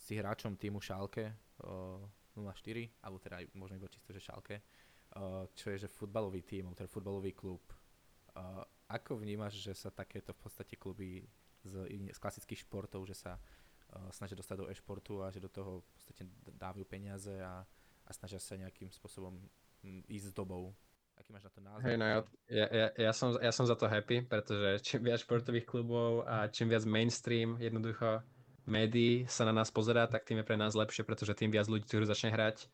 si 0.00 0.16
hráčom 0.16 0.56
týmu 0.56 0.80
Šálke 0.80 1.28
uh, 1.60 2.00
04, 2.32 3.04
alebo 3.04 3.20
teda 3.20 3.42
možno 3.52 3.76
iba 3.76 3.90
čisto, 3.92 4.16
že 4.16 4.22
Šálke, 4.22 4.56
uh, 4.56 5.44
čo 5.52 5.74
je 5.74 5.84
že 5.84 5.88
futbalový 5.92 6.40
tým, 6.40 6.72
teda 6.72 6.88
futbalový 6.88 7.36
klub. 7.36 7.60
Uh, 8.32 8.64
ako 8.88 9.20
vnímaš, 9.20 9.60
že 9.60 9.76
sa 9.76 9.92
takéto 9.92 10.32
v 10.32 10.40
podstate 10.40 10.74
kluby 10.80 11.26
z, 11.66 11.84
z 11.90 12.18
klasických 12.18 12.64
športov, 12.64 13.04
že 13.04 13.18
sa 13.18 13.36
uh, 13.36 14.08
snažia 14.14 14.38
dostať 14.38 14.56
do 14.56 14.68
e-športu 14.72 15.20
a 15.20 15.28
že 15.28 15.42
do 15.42 15.52
toho 15.52 15.84
v 15.84 15.88
podstate 15.92 16.22
dávajú 16.56 16.86
peniaze 16.88 17.34
a, 17.44 17.66
a 18.10 18.12
snažia 18.12 18.42
sa 18.42 18.58
nejakým 18.58 18.90
spôsobom 18.90 19.38
m, 19.86 20.02
ísť 20.10 20.34
s 20.34 20.34
dobou. 20.34 20.74
Aký 21.14 21.30
máš 21.30 21.46
na 21.46 21.52
to 21.54 21.60
názor? 21.62 21.86
Hey, 21.86 21.94
no 21.94 22.04
ja, 22.10 22.18
ja, 22.50 22.88
ja, 22.90 23.12
som, 23.14 23.38
ja 23.38 23.52
som 23.54 23.68
za 23.68 23.78
to 23.78 23.86
happy, 23.86 24.26
pretože 24.26 24.82
čím 24.82 25.06
viac 25.06 25.22
športových 25.22 25.68
klubov 25.68 26.26
a 26.26 26.50
čím 26.50 26.74
viac 26.74 26.82
mainstream 26.82 27.54
jednoducho 27.62 28.26
médií 28.66 29.26
sa 29.30 29.46
na 29.46 29.54
nás 29.54 29.70
pozerá, 29.70 30.10
tak 30.10 30.26
tým 30.26 30.40
je 30.40 30.48
pre 30.48 30.56
nás 30.58 30.74
lepšie, 30.74 31.06
pretože 31.06 31.36
tým 31.38 31.54
viac 31.54 31.70
ľudí 31.70 31.86
tu 31.86 32.02
začne 32.02 32.34
hrať, 32.34 32.66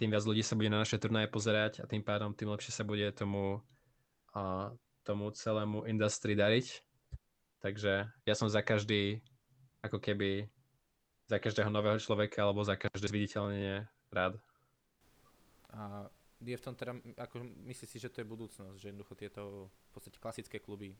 tým 0.00 0.10
viac 0.10 0.24
ľudí 0.24 0.42
sa 0.42 0.56
bude 0.56 0.72
na 0.72 0.82
naše 0.82 0.98
turnaje 0.98 1.28
pozerať 1.28 1.84
a 1.84 1.88
tým 1.88 2.02
pádom 2.02 2.32
tým 2.32 2.50
lepšie 2.50 2.72
sa 2.72 2.82
bude 2.82 3.04
tomu, 3.12 3.60
a, 4.34 4.72
tomu 5.04 5.30
celému 5.30 5.84
industrii 5.86 6.34
dariť. 6.34 6.66
Takže 7.62 7.92
ja 8.26 8.34
som 8.34 8.50
za 8.50 8.64
každý, 8.64 9.22
ako 9.84 10.02
keby 10.02 10.50
za 11.30 11.38
každého 11.38 11.70
nového 11.70 12.02
človeka 12.02 12.42
alebo 12.42 12.66
za 12.66 12.74
každé 12.74 13.06
zviditeľnenie 13.06 13.86
rád. 14.10 14.34
A 15.72 16.08
je 16.42 16.56
v 16.58 16.64
tom 16.64 16.74
teda, 16.74 16.98
ako 17.16 17.46
myslíš 17.70 17.88
si, 17.88 17.98
že 18.02 18.10
to 18.10 18.20
je 18.20 18.26
budúcnosť, 18.26 18.76
že 18.76 18.90
jednoducho 18.90 19.14
tieto 19.14 19.70
v 19.70 19.90
podstate 19.94 20.18
klasické 20.18 20.58
kluby, 20.58 20.92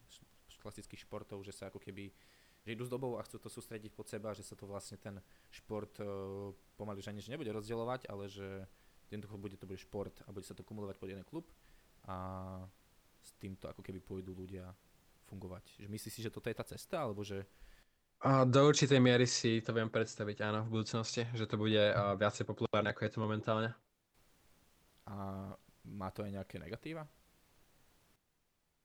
klasických 0.63 1.03
športov, 1.03 1.43
že 1.43 1.51
sa 1.51 1.67
ako 1.69 1.83
keby 1.83 2.15
že 2.63 2.79
idú 2.79 2.87
s 2.87 2.95
dobou 2.95 3.19
a 3.19 3.27
chcú 3.27 3.43
to 3.43 3.51
sústrediť 3.51 3.91
pod 3.91 4.07
seba, 4.07 4.31
že 4.39 4.47
sa 4.47 4.55
to 4.55 4.71
vlastne 4.71 4.95
ten 4.95 5.19
šport 5.51 5.99
uh, 5.99 6.55
pomaly 6.79 7.03
že 7.03 7.11
ani 7.11 7.19
že 7.19 7.35
nebude 7.35 7.51
rozdielovať, 7.51 8.07
ale 8.07 8.31
že 8.31 8.71
jednoducho 9.11 9.35
bude 9.35 9.59
to 9.59 9.67
bude 9.67 9.83
šport 9.83 10.15
a 10.23 10.31
bude 10.31 10.47
sa 10.47 10.55
to 10.55 10.63
kumulovať 10.63 10.97
pod 11.03 11.11
jeden 11.11 11.27
klub 11.27 11.51
a 12.07 12.15
s 13.19 13.35
týmto 13.43 13.67
ako 13.67 13.83
keby 13.83 13.99
pôjdu 13.99 14.31
ľudia 14.31 14.71
fungovať. 15.27 15.83
Že 15.83 15.89
myslíš 15.91 16.13
si, 16.15 16.21
že 16.23 16.31
toto 16.31 16.51
je 16.51 16.59
tá 16.59 16.67
cesta, 16.67 17.03
alebo 17.03 17.23
že... 17.23 17.47
A 18.23 18.47
do 18.47 18.67
určitej 18.67 19.03
miery 19.03 19.27
si 19.27 19.59
to 19.63 19.75
viem 19.75 19.91
predstaviť, 19.91 20.47
áno, 20.47 20.61
v 20.67 20.79
budúcnosti, 20.79 21.27
že 21.35 21.47
to 21.47 21.59
bude 21.59 21.79
uh, 21.79 22.15
viacej 22.15 22.47
populárne, 22.47 22.91
ako 22.95 23.03
je 23.03 23.11
to 23.11 23.19
momentálne. 23.19 23.71
A 25.09 25.15
má 25.89 26.09
to 26.15 26.23
aj 26.23 26.31
nejaké 26.31 26.57
negatíva? 26.63 27.07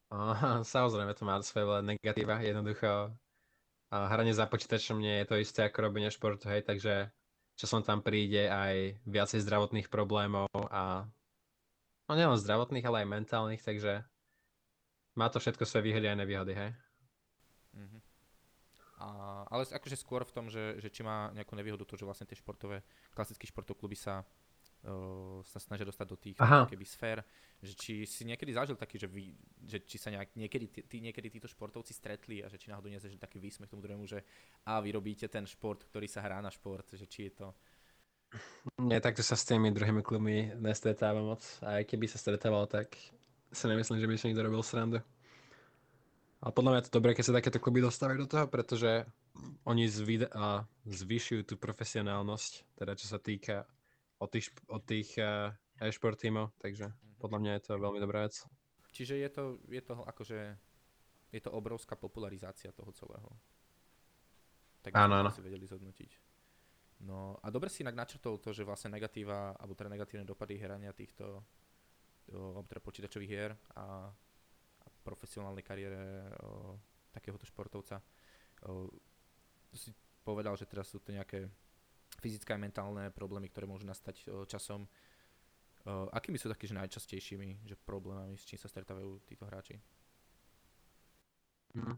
Uh, 0.08 0.63
samozrejme, 0.63 1.12
to 1.13 1.27
má 1.27 1.36
svoje 1.43 1.84
negatíva. 1.84 2.39
Jednoducho, 2.39 3.12
uh, 3.12 4.08
hranie 4.08 4.32
za 4.32 4.47
počítačom 4.47 4.97
nie 4.97 5.21
je 5.23 5.25
to 5.27 5.36
isté 5.36 5.67
ako 5.67 5.91
robenie 5.91 6.08
športu, 6.08 6.47
hej, 6.47 6.63
takže 6.63 7.12
časom 7.60 7.84
tam 7.84 7.99
príde 7.99 8.47
aj 8.47 9.01
viacej 9.03 9.43
zdravotných 9.43 9.89
problémov 9.89 10.47
a 10.69 11.10
no 12.08 12.13
nielen 12.13 12.39
zdravotných, 12.39 12.86
ale 12.88 13.03
aj 13.03 13.13
mentálnych, 13.19 13.62
takže 13.65 14.06
má 15.17 15.27
to 15.34 15.41
všetko 15.41 15.65
svoje 15.65 15.89
výhody 15.89 16.06
aj 16.08 16.17
nevýhody, 16.21 16.53
hej. 16.53 16.71
Uh-huh. 17.73 18.01
A, 19.01 19.08
ale 19.49 19.65
akože 19.65 19.97
skôr 19.97 20.21
v 20.23 20.34
tom, 20.34 20.45
že, 20.47 20.77
že 20.77 20.89
či 20.93 21.01
má 21.01 21.34
nejakú 21.34 21.58
nevýhodu 21.58 21.84
to, 21.84 21.97
že 21.97 22.06
vlastne 22.06 22.30
tie 22.30 22.38
športové, 22.38 22.86
klasické 23.12 23.49
športové 23.49 23.77
kluby 23.82 23.97
sa 23.97 24.21
uh, 24.85 25.41
sa 25.41 25.57
snažia 25.57 25.87
dostať 25.87 26.07
do 26.07 26.17
tých 26.17 26.37
Aha. 26.37 26.69
keby 26.69 26.85
sfér, 26.85 27.25
že 27.63 27.73
či 27.73 27.93
si 28.05 28.21
niekedy 28.27 28.53
zažil 28.53 28.77
taký, 28.77 29.01
že, 29.01 29.09
vy, 29.09 29.33
že 29.65 29.81
či 29.81 29.97
sa 29.97 30.13
nejak, 30.13 30.37
niekedy, 30.37 30.65
tí, 30.69 30.81
tí, 30.85 30.97
niekedy 31.01 31.33
títo 31.33 31.49
športovci 31.49 31.95
stretli 31.95 32.45
a 32.45 32.51
že 32.51 32.61
či 32.61 32.69
náhodou 32.69 32.93
že 32.93 33.17
taký 33.17 33.41
výsmech 33.41 33.69
tomu 33.69 33.81
druhému, 33.81 34.05
že 34.05 34.21
a 34.69 34.77
vy 34.77 34.93
robíte 34.93 35.25
ten 35.25 35.49
šport, 35.49 35.81
ktorý 35.89 36.05
sa 36.05 36.21
hrá 36.21 36.37
na 36.43 36.53
šport, 36.53 36.85
že 36.93 37.09
či 37.09 37.31
je 37.31 37.33
to... 37.41 37.47
Nie, 38.83 38.99
takto 38.99 39.23
sa 39.23 39.39
s 39.39 39.47
tými 39.47 39.71
druhými 39.71 40.03
klubmi 40.03 40.51
nestretáva 40.59 41.23
moc. 41.23 41.41
A 41.63 41.79
aj 41.79 41.87
keby 41.87 42.11
sa 42.11 42.19
stretával, 42.19 42.67
tak 42.67 42.91
si 43.55 43.63
nemyslím, 43.65 44.03
že 44.03 44.07
by 44.07 44.13
si 44.19 44.25
niekto 44.27 44.43
robil 44.43 44.59
srandu. 44.59 44.99
A 46.43 46.53
podľa 46.53 46.69
mňa 46.69 46.79
je 46.83 46.85
to 46.91 46.97
dobré, 47.01 47.11
keď 47.17 47.23
sa 47.25 47.37
takéto 47.39 47.57
kluby 47.57 47.81
dostávajú 47.81 48.27
do 48.27 48.29
toho, 48.29 48.45
pretože 48.45 49.07
oni 49.65 49.89
zvyšujú 50.85 51.41
tú 51.47 51.55
profesionálnosť, 51.57 52.77
teda 52.77 52.93
čo 52.93 53.07
sa 53.09 53.17
týka 53.17 53.65
od 54.17 54.30
tých, 54.34 54.49
od 54.67 54.82
tých 54.86 55.17
uh, 55.21 55.53
e-šport 55.82 56.17
tímov, 56.17 56.53
takže 56.58 56.89
mhm. 56.89 57.21
podľa 57.21 57.39
mňa 57.39 57.51
je 57.58 57.63
to 57.63 57.73
veľmi 57.77 57.99
dobrá 58.01 58.25
vec. 58.25 58.36
Čiže 58.91 59.15
je 59.21 59.30
to, 59.30 59.43
je 59.69 59.82
to 59.84 59.93
akože, 60.10 60.39
je 61.30 61.41
to 61.43 61.51
obrovská 61.53 61.93
popularizácia 61.93 62.73
toho 62.73 62.89
celého. 62.95 63.30
Tak 64.82 64.95
áno, 64.95 65.21
áno. 65.21 65.30
si 65.30 65.43
vedeli 65.43 65.67
zhodnotiť. 65.67 66.12
No 67.06 67.38
a 67.45 67.53
dobre 67.53 67.69
si 67.69 67.86
inak 67.86 67.93
načrtol 67.93 68.41
to, 68.41 68.49
že 68.49 68.65
vlastne 68.65 68.89
negatíva, 68.89 69.53
alebo 69.53 69.77
teda 69.77 69.93
negatívne 69.93 70.25
dopady 70.25 70.58
hrania 70.58 70.89
týchto 70.97 71.45
o, 72.34 72.65
teda 72.65 72.82
počítačových 72.82 73.30
hier 73.30 73.51
a, 73.77 74.10
a 74.82 74.88
profesionálnej 75.06 75.62
kariére 75.62 76.34
o, 76.41 76.73
takéhoto 77.13 77.45
športovca. 77.45 78.01
O, 78.65 78.89
si 79.77 79.93
povedal, 80.25 80.58
že 80.58 80.65
teraz 80.65 80.89
sú 80.89 80.97
to 80.97 81.13
nejaké 81.13 81.45
fyzické 82.17 82.53
a 82.53 82.62
mentálne 82.62 83.10
problémy, 83.13 83.49
ktoré 83.49 83.69
môžu 83.69 83.86
nastať 83.86 84.25
časom. 84.49 84.89
Akými 85.88 86.36
sú 86.36 86.51
také 86.51 86.67
že 86.67 86.75
najčastejšími 86.75 87.63
že 87.63 87.80
problémami, 87.80 88.36
s 88.36 88.43
čím 88.43 88.60
sa 88.60 88.67
stretávajú 88.67 89.23
títo 89.23 89.47
hráči? 89.47 89.80
Mm. 91.77 91.95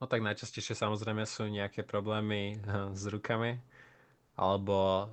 No 0.00 0.04
tak 0.08 0.24
najčastejšie 0.24 0.72
samozrejme 0.76 1.24
sú 1.28 1.44
nejaké 1.48 1.84
problémy 1.84 2.56
hm, 2.60 2.96
s 2.96 3.04
rukami 3.08 3.60
alebo 4.36 5.08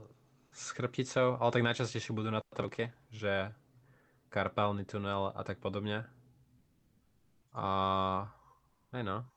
s 0.56 0.72
chrbticou, 0.72 1.38
ale 1.38 1.54
tak 1.54 1.68
najčastejšie 1.68 2.16
budú 2.16 2.32
na 2.32 2.40
to 2.40 2.66
ruke, 2.66 2.96
že 3.12 3.52
karpálny 4.32 4.88
tunel 4.88 5.36
a 5.36 5.42
tak 5.44 5.60
podobne. 5.60 6.08
A 7.52 7.68
aj 8.96 9.04
no. 9.04 9.28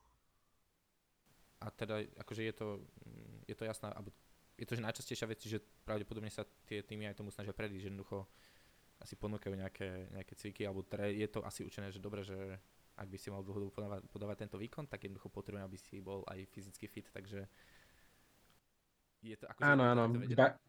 A 1.60 1.66
teda, 1.76 2.00
akože 2.24 2.42
je 2.46 2.54
to, 2.56 2.66
mm, 3.04 3.50
je 3.50 3.54
to 3.58 3.64
jasná, 3.68 3.92
alebo 3.92 4.14
je 4.60 4.66
to 4.68 4.76
že 4.76 4.84
najčastejšia 4.84 5.26
vec, 5.26 5.40
že 5.40 5.58
pravdepodobne 5.88 6.28
sa 6.28 6.44
tie 6.68 6.84
týmy 6.84 7.08
aj 7.08 7.16
tomu 7.16 7.32
snažia 7.32 7.56
predísť, 7.56 7.80
že 7.80 7.88
jednoducho 7.88 8.28
asi 9.00 9.16
ponúkajú 9.16 9.56
nejaké, 9.56 10.12
nejaké 10.12 10.36
cviky, 10.36 10.68
alebo 10.68 10.84
teda 10.84 11.08
je 11.08 11.28
to 11.32 11.40
asi 11.40 11.64
učené, 11.64 11.88
že 11.88 12.04
dobre, 12.04 12.20
že 12.20 12.36
ak 13.00 13.08
by 13.08 13.16
si 13.16 13.32
mal 13.32 13.40
dlhodobo 13.40 13.72
podávať, 13.72 14.04
podávať 14.12 14.36
tento 14.44 14.60
výkon, 14.60 14.84
tak 14.84 15.08
jednoducho 15.08 15.32
potrebujem, 15.32 15.64
aby 15.64 15.78
si 15.80 16.04
bol 16.04 16.20
aj 16.28 16.44
fyzicky 16.52 16.84
fit, 16.84 17.08
takže 17.08 17.48
je 19.24 19.36
to 19.40 19.48
ako... 19.48 19.64
Áno, 19.64 19.88
áno, 19.88 20.04
Dba, 20.12 20.60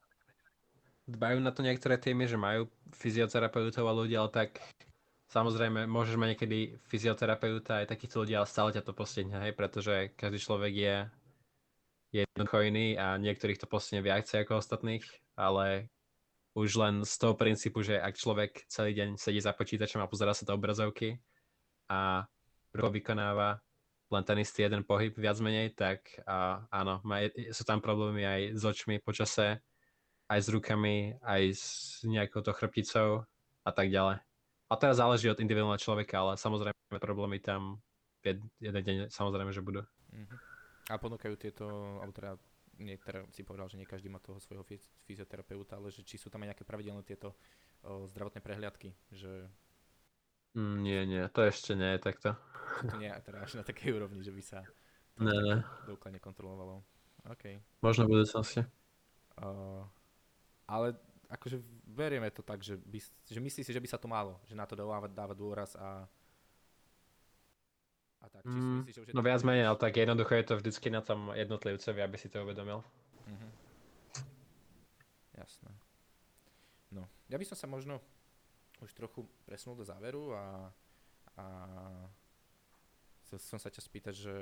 dbajú 1.12 1.38
na 1.44 1.52
to 1.52 1.60
niektoré 1.60 2.00
týmy, 2.00 2.32
že 2.32 2.40
majú 2.40 2.72
fyzioterapeutov 2.96 3.84
a 3.84 3.92
ľudí, 3.92 4.16
ale 4.16 4.32
tak 4.32 4.64
samozrejme 5.28 5.84
môžeš 5.92 6.16
mať 6.16 6.28
niekedy 6.36 6.80
fyzioterapeuta 6.88 7.84
aj 7.84 7.92
takýchto 7.92 8.24
ľudí, 8.24 8.40
ale 8.40 8.48
stále 8.48 8.72
ťa 8.72 8.88
to 8.88 8.96
postihne, 8.96 9.36
hej, 9.44 9.52
pretože 9.52 10.16
každý 10.16 10.40
človek 10.40 10.72
je 10.72 10.96
jednoducho 12.12 12.58
iný 12.68 13.00
a 13.00 13.16
niektorých 13.16 13.60
to 13.64 13.72
postane 13.72 14.04
viacej 14.04 14.44
ako 14.44 14.60
ostatných, 14.60 15.04
ale 15.40 15.88
už 16.52 16.76
len 16.76 16.96
z 17.08 17.14
toho 17.16 17.34
princípu, 17.40 17.80
že 17.80 17.96
ak 17.96 18.20
človek 18.20 18.68
celý 18.68 18.92
deň 18.92 19.10
sedí 19.16 19.40
za 19.40 19.56
počítačom 19.56 20.04
a 20.04 20.12
pozera 20.12 20.36
sa 20.36 20.44
do 20.44 20.52
obrazovky 20.52 21.24
a 21.88 22.28
ruko 22.76 22.92
vykonáva 22.92 23.64
len 24.12 24.24
ten 24.28 24.44
istý 24.44 24.68
jeden 24.68 24.84
pohyb 24.84 25.16
viac 25.16 25.40
menej, 25.40 25.72
tak 25.72 26.04
a, 26.28 26.68
áno, 26.68 27.00
má, 27.08 27.24
sú 27.56 27.64
tam 27.64 27.80
problémy 27.80 28.28
aj 28.28 28.42
s 28.60 28.64
očmi 28.68 29.00
počase, 29.00 29.64
aj 30.28 30.40
s 30.44 30.48
rukami, 30.52 31.16
aj 31.24 31.42
s 31.56 31.64
nejakou 32.04 32.44
to 32.44 32.52
chrbticou 32.52 33.24
a 33.64 33.72
tak 33.72 33.88
ďalej. 33.88 34.20
A 34.68 34.74
teraz 34.76 35.00
záleží 35.00 35.32
od 35.32 35.40
individuálneho 35.40 35.80
človeka, 35.80 36.20
ale 36.20 36.36
samozrejme 36.36 36.76
problémy 37.00 37.40
tam 37.40 37.80
jeden 38.60 38.84
deň 38.84 38.98
samozrejme, 39.08 39.52
že 39.56 39.64
budú. 39.64 39.88
Mm-hmm. 40.12 40.51
A 40.92 41.00
ponúkajú 41.00 41.40
tieto, 41.40 41.66
alebo 42.04 42.12
teda 42.12 42.36
niektoré 42.76 43.24
si 43.32 43.48
povedal, 43.48 43.72
že 43.72 43.80
nie 43.80 43.88
každý 43.88 44.12
má 44.12 44.20
toho 44.20 44.42
svojho 44.44 44.68
fyzioterapeuta, 45.08 45.80
ale 45.80 45.94
že 45.94 46.04
či 46.04 46.20
sú 46.20 46.28
tam 46.28 46.44
aj 46.44 46.56
nejaké 46.56 46.64
pravidelné 46.68 47.06
tieto 47.08 47.38
o, 47.86 48.10
zdravotné 48.12 48.44
prehliadky, 48.44 48.92
že... 49.14 49.48
Mm, 50.58 50.78
nie, 50.84 51.00
nie, 51.08 51.24
to 51.32 51.48
ešte 51.48 51.78
nie 51.80 51.96
je 51.96 52.00
takto. 52.04 52.36
To 52.84 52.96
nie 53.00 53.08
je 53.08 53.24
teda 53.24 53.40
až 53.40 53.52
na 53.62 53.64
takej 53.64 53.96
úrovni, 53.96 54.20
že 54.20 54.36
by 54.36 54.44
sa 54.44 54.60
to 55.16 55.24
ne, 55.24 55.38
ne. 55.40 55.56
dokladne 55.88 56.20
kontrolovalo. 56.20 56.84
OK. 57.30 57.62
Možno 57.86 58.10
v 58.10 58.20
budúcnosti. 58.20 58.66
Uh, 59.38 59.86
ale 60.68 60.98
akože 61.32 61.64
verieme 61.88 62.28
to 62.34 62.44
tak, 62.44 62.60
že, 62.60 62.76
by, 62.76 63.00
že 63.30 63.40
myslí 63.40 63.62
si, 63.64 63.72
že 63.72 63.80
by 63.80 63.88
sa 63.88 64.02
to 64.02 64.12
malo, 64.12 64.42
že 64.50 64.58
na 64.58 64.68
to 64.68 64.76
dávať, 64.76 65.12
dávať 65.16 65.38
dôraz 65.40 65.72
a 65.80 66.04
a 68.22 68.26
tak, 68.30 68.42
či 68.46 68.54
si 68.54 68.62
mm, 68.62 68.78
myslíš, 68.86 68.96
že 68.96 69.02
už 69.02 69.08
je 69.10 69.16
no 69.18 69.26
viac 69.26 69.42
menej, 69.42 69.66
ale 69.66 69.78
tak 69.82 69.98
jednoducho 69.98 70.34
je 70.38 70.46
to 70.46 70.54
vždycky 70.62 70.88
na 70.94 71.02
tom 71.02 71.34
jednotlivcovi, 71.34 72.00
aby 72.06 72.18
si 72.22 72.30
to 72.30 72.46
uvedomil. 72.46 72.86
Mm-hmm. 73.26 73.52
Jasné. 75.42 75.72
No, 76.94 77.10
ja 77.34 77.38
by 77.42 77.46
som 77.50 77.58
sa 77.58 77.66
možno 77.66 77.98
už 78.82 78.94
trochu 78.94 79.26
presunul 79.46 79.78
do 79.78 79.86
záveru 79.86 80.34
a, 80.38 80.70
a 81.38 81.46
chcel 83.26 83.58
som 83.58 83.60
sa 83.62 83.74
ťa 83.74 83.82
spýtať, 83.82 84.14
že, 84.14 84.38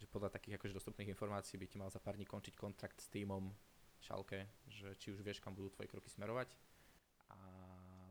že 0.00 0.06
podľa 0.08 0.32
takých 0.32 0.56
akože 0.56 0.76
dostupných 0.76 1.12
informácií 1.12 1.60
by 1.60 1.66
ti 1.68 1.76
mal 1.76 1.92
za 1.92 2.00
pár 2.00 2.16
dní 2.16 2.28
končiť 2.28 2.54
kontrakt 2.56 3.00
s 3.00 3.12
týmom 3.12 3.52
Šalke, 4.04 4.48
že 4.68 4.92
či 5.00 5.16
už 5.16 5.24
vieš, 5.24 5.40
kam 5.40 5.56
budú 5.56 5.72
tvoje 5.72 5.88
kroky 5.88 6.12
smerovať. 6.12 6.52
A... 7.32 7.36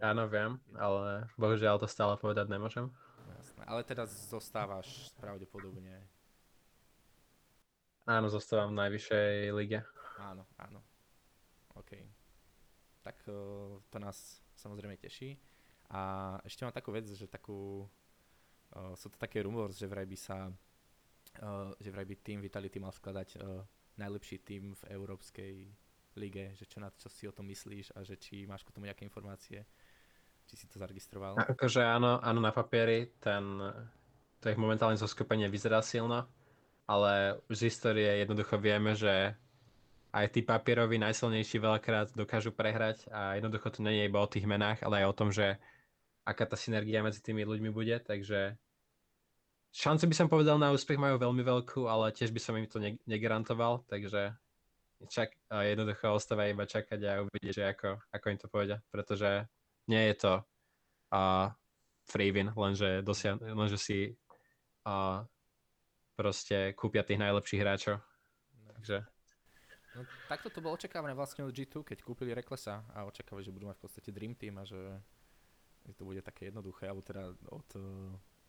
Áno, 0.01 0.25
viem, 0.25 0.57
ale 0.73 1.29
bohužiaľ 1.37 1.77
to 1.77 1.85
stále 1.85 2.17
povedať 2.17 2.49
nemôžem. 2.49 2.89
Jasné, 3.53 3.69
ale 3.69 3.85
teda 3.85 4.09
zostávaš 4.09 5.13
pravdepodobne. 5.21 6.01
Áno, 8.09 8.25
zostávam 8.25 8.73
v 8.73 8.81
najvyššej 8.81 9.53
lige. 9.53 9.85
Áno, 10.17 10.41
áno. 10.57 10.81
OK. 11.77 11.93
Tak 13.05 13.21
to 13.93 13.97
nás 14.01 14.41
samozrejme 14.57 14.97
teší. 14.97 15.37
A 15.93 16.33
ešte 16.41 16.65
mám 16.65 16.73
takú 16.73 16.89
vec, 16.89 17.05
že 17.05 17.29
takú... 17.29 17.85
sú 18.97 19.07
to 19.13 19.21
také 19.21 19.45
rumors, 19.45 19.77
že 19.77 19.85
vraj 19.85 20.09
by 20.09 20.17
sa... 20.17 20.49
že 21.77 21.93
vraj 21.93 22.09
by 22.09 22.15
tým 22.25 22.41
Vitality 22.41 22.81
mal 22.81 22.89
skladať 22.89 23.37
najlepší 24.01 24.41
tým 24.41 24.73
v 24.73 24.83
Európskej 24.97 25.53
lige, 26.17 26.57
že 26.57 26.65
čo, 26.65 26.81
na, 26.81 26.89
čo 26.97 27.05
si 27.05 27.29
o 27.29 27.33
tom 27.37 27.45
myslíš 27.53 27.93
a 27.93 28.01
že 28.01 28.17
či 28.17 28.49
máš 28.49 28.65
k 28.65 28.73
tomu 28.73 28.89
nejaké 28.89 29.05
informácie. 29.05 29.61
Či 30.53 30.61
si 30.61 30.69
to 30.69 30.77
zaregistroval? 30.77 31.33
Akože 31.33 31.81
áno, 31.81 32.21
áno 32.21 32.37
na 32.37 32.53
papieri, 32.53 33.09
ten, 33.17 33.41
to 34.37 34.53
ich 34.53 34.59
momentálne 34.61 35.01
zoskupenie 35.01 35.49
vyzerá 35.49 35.81
silno, 35.81 36.29
ale 36.85 37.41
už 37.49 37.65
z 37.65 37.73
histórie 37.73 38.21
jednoducho 38.21 38.61
vieme, 38.61 38.93
že 38.93 39.33
aj 40.13 40.29
tí 40.29 40.45
papieroví 40.45 41.01
najsilnejší 41.01 41.57
veľakrát 41.57 42.13
dokážu 42.13 42.53
prehrať 42.53 43.09
a 43.09 43.33
jednoducho 43.33 43.73
to 43.73 43.81
nie 43.81 43.97
je 43.97 44.13
iba 44.13 44.21
o 44.21 44.29
tých 44.29 44.45
menách, 44.45 44.85
ale 44.85 45.01
aj 45.01 45.09
o 45.09 45.17
tom, 45.17 45.33
že 45.33 45.57
aká 46.21 46.45
tá 46.45 46.53
synergia 46.53 47.01
medzi 47.01 47.17
tými 47.17 47.41
ľuďmi 47.49 47.73
bude, 47.73 47.97
takže 48.05 48.53
šance 49.73 50.05
by 50.05 50.13
som 50.13 50.29
povedal 50.29 50.61
na 50.61 50.69
úspech 50.69 51.01
majú 51.01 51.17
veľmi 51.17 51.41
veľkú, 51.41 51.89
ale 51.89 52.13
tiež 52.13 52.29
by 52.29 52.37
som 52.37 52.53
im 52.61 52.69
to 52.69 52.77
negarantoval, 53.09 53.89
takže 53.89 54.37
čak, 55.09 55.33
jednoducho 55.49 56.13
ostáva 56.13 56.45
iba 56.45 56.69
čakať 56.69 56.99
a 57.09 57.25
uvidieť, 57.25 57.53
že 57.57 57.63
ako, 57.73 57.89
ako 58.13 58.25
im 58.29 58.37
to 58.37 58.47
povedia, 58.53 58.77
pretože 58.93 59.49
nie 59.87 60.03
je 60.11 60.15
to 60.15 60.33
uh, 61.11 61.47
free 62.07 62.31
win, 62.31 62.51
lenže, 62.55 63.03
dosiah- 63.03 63.39
lenže 63.39 63.77
si 63.77 63.97
uh, 64.87 65.23
proste 66.15 66.75
kúpia 66.77 67.03
tých 67.03 67.19
najlepších 67.19 67.61
hráčov. 67.61 67.95
No. 68.63 68.71
Takže... 68.79 68.97
No, 69.93 70.01
takto 70.25 70.49
to 70.49 70.57
bolo 70.57 70.73
očakávané 70.73 71.13
vlastne 71.13 71.45
od 71.45 71.53
G2, 71.53 71.85
keď 71.85 72.01
kúpili 72.01 72.33
Reklesa 72.33 72.81
a 72.97 73.05
očakávali, 73.05 73.45
že 73.45 73.53
budú 73.53 73.69
mať 73.69 73.77
v 73.77 73.83
podstate 73.85 74.09
Dream 74.09 74.33
Team 74.33 74.57
a 74.57 74.65
že 74.65 74.79
to 75.93 76.07
bude 76.07 76.23
také 76.25 76.49
jednoduché, 76.49 76.89
alebo 76.89 77.05
teda 77.05 77.29
od, 77.53 77.69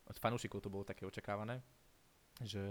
od 0.09 0.17
fanúšikov 0.17 0.63
to 0.63 0.73
bolo 0.73 0.87
také 0.87 1.05
očakávané, 1.05 1.61
že 2.41 2.63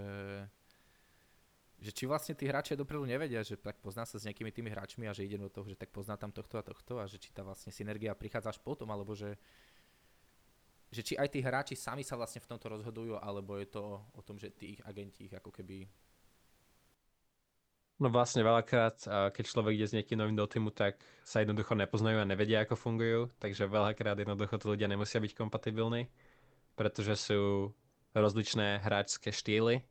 že 1.84 1.92
či 1.92 2.08
vlastne 2.08 2.32
tí 2.32 2.48
hráči 2.48 2.72
dopredu 2.72 3.04
nevedia, 3.04 3.44
že 3.44 3.60
tak 3.60 3.76
pozná 3.84 4.08
sa 4.08 4.16
s 4.16 4.24
nejakými 4.24 4.48
tými 4.48 4.72
hráčmi 4.72 5.04
a 5.04 5.12
že 5.12 5.28
ide 5.28 5.36
do 5.36 5.52
toho, 5.52 5.68
že 5.68 5.76
tak 5.76 5.92
pozná 5.92 6.16
tam 6.16 6.32
tohto 6.32 6.56
a 6.56 6.64
tohto 6.64 6.96
a 6.96 7.04
že 7.04 7.20
či 7.20 7.28
tá 7.28 7.44
vlastne 7.44 7.68
synergia 7.68 8.16
prichádza 8.16 8.56
až 8.56 8.58
potom, 8.64 8.88
alebo 8.88 9.12
že, 9.12 9.36
že 10.88 11.04
či 11.04 11.12
aj 11.20 11.28
tí 11.28 11.44
hráči 11.44 11.76
sami 11.76 12.00
sa 12.00 12.16
vlastne 12.16 12.40
v 12.40 12.48
tomto 12.56 12.72
rozhodujú, 12.72 13.20
alebo 13.20 13.60
je 13.60 13.68
to 13.68 14.00
o 14.00 14.22
tom, 14.24 14.40
že 14.40 14.48
tí 14.56 14.72
ich 14.72 14.80
agenti 14.88 15.28
ich 15.28 15.34
ako 15.36 15.52
keby... 15.52 15.84
No 18.00 18.08
vlastne 18.08 18.40
veľakrát, 18.40 19.04
keď 19.36 19.44
človek 19.44 19.76
ide 19.76 19.86
s 19.86 19.94
niekým 19.94 20.18
novým 20.18 20.40
do 20.40 20.48
týmu, 20.48 20.72
tak 20.72 20.98
sa 21.20 21.44
jednoducho 21.44 21.76
nepoznajú 21.76 22.16
a 22.16 22.26
nevedia, 22.26 22.64
ako 22.64 22.80
fungujú, 22.80 23.28
takže 23.36 23.68
veľakrát 23.68 24.18
jednoducho 24.18 24.56
tí 24.56 24.66
ľudia 24.72 24.88
nemusia 24.88 25.20
byť 25.20 25.36
kompatibilní, 25.36 26.08
pretože 26.74 27.14
sú 27.28 27.70
rozličné 28.16 28.80
hráčské 28.80 29.30
štýly 29.30 29.84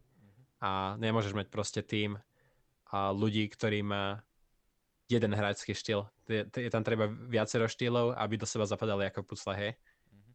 a 0.64 0.96
nemôžeš 0.96 1.36
mať 1.36 1.52
proste 1.52 1.84
tým 1.84 2.16
a 2.88 3.12
ľudí, 3.12 3.44
ktorí 3.52 3.84
má 3.84 4.24
jeden 5.12 5.36
hráčský 5.36 5.76
štýl. 5.76 6.08
Je, 6.32 6.48
tam 6.72 6.88
treba 6.88 7.12
viacero 7.12 7.68
štýlov, 7.68 8.16
aby 8.16 8.40
do 8.40 8.48
seba 8.48 8.64
zapadali 8.64 9.04
ako 9.12 9.28
pucle, 9.28 9.52
hej. 9.52 9.72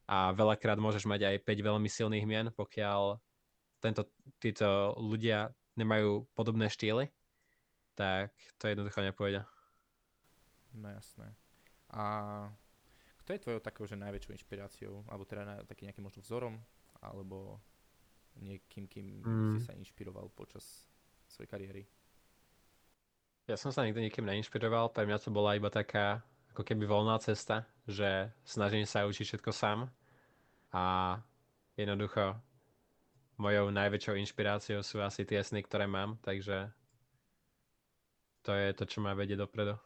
A 0.04 0.36
veľakrát 0.36 0.76
môžeš 0.76 1.08
mať 1.08 1.32
aj 1.32 1.36
5 1.48 1.68
veľmi 1.72 1.88
silných 1.88 2.28
mien, 2.28 2.46
pokiaľ 2.52 3.16
tento, 3.80 4.04
títo 4.36 4.92
ľudia 5.00 5.48
nemajú 5.80 6.28
podobné 6.36 6.68
štýly, 6.68 7.08
tak 7.96 8.34
to 8.60 8.68
jednoducho 8.68 9.00
nepôjde. 9.00 9.46
No 10.76 10.92
jasné. 10.92 11.32
A 11.88 12.04
kto 13.24 13.32
je 13.32 13.42
tvojou 13.44 13.60
takou, 13.64 13.84
že 13.88 13.96
najväčšou 13.96 14.34
inšpiráciou, 14.34 14.94
alebo 15.08 15.24
teda 15.24 15.42
na, 15.44 15.54
taký 15.64 15.88
nejakým 15.88 16.04
možno 16.04 16.20
vzorom, 16.20 16.60
alebo 17.00 17.62
niekým, 18.40 18.84
kým 18.86 19.06
mm. 19.22 19.54
si 19.58 19.60
sa 19.66 19.74
inšpiroval 19.74 20.30
počas 20.32 20.86
svojej 21.28 21.50
kariéry? 21.50 21.82
Ja 23.48 23.56
som 23.56 23.72
sa 23.72 23.84
nikdy 23.88 24.12
nikým 24.12 24.28
neinšpiroval, 24.28 24.92
pre 24.92 25.08
mňa 25.08 25.24
to 25.24 25.32
bola 25.32 25.56
iba 25.56 25.72
taká 25.72 26.20
ako 26.52 26.62
keby 26.66 26.84
voľná 26.84 27.16
cesta, 27.22 27.64
že 27.88 28.28
snažím 28.44 28.84
sa 28.84 29.08
učiť 29.08 29.24
všetko 29.24 29.50
sám 29.54 29.88
a 30.74 31.16
jednoducho 31.78 32.36
mojou 33.38 33.70
najväčšou 33.70 34.18
inšpiráciou 34.18 34.82
sú 34.82 34.98
asi 35.00 35.22
tie 35.24 35.40
sny, 35.40 35.62
ktoré 35.64 35.86
mám, 35.86 36.18
takže 36.20 36.68
to 38.42 38.52
je 38.52 38.74
to, 38.74 38.84
čo 38.84 38.98
ma 39.00 39.14
vedie 39.14 39.38
dopredu. 39.38 39.78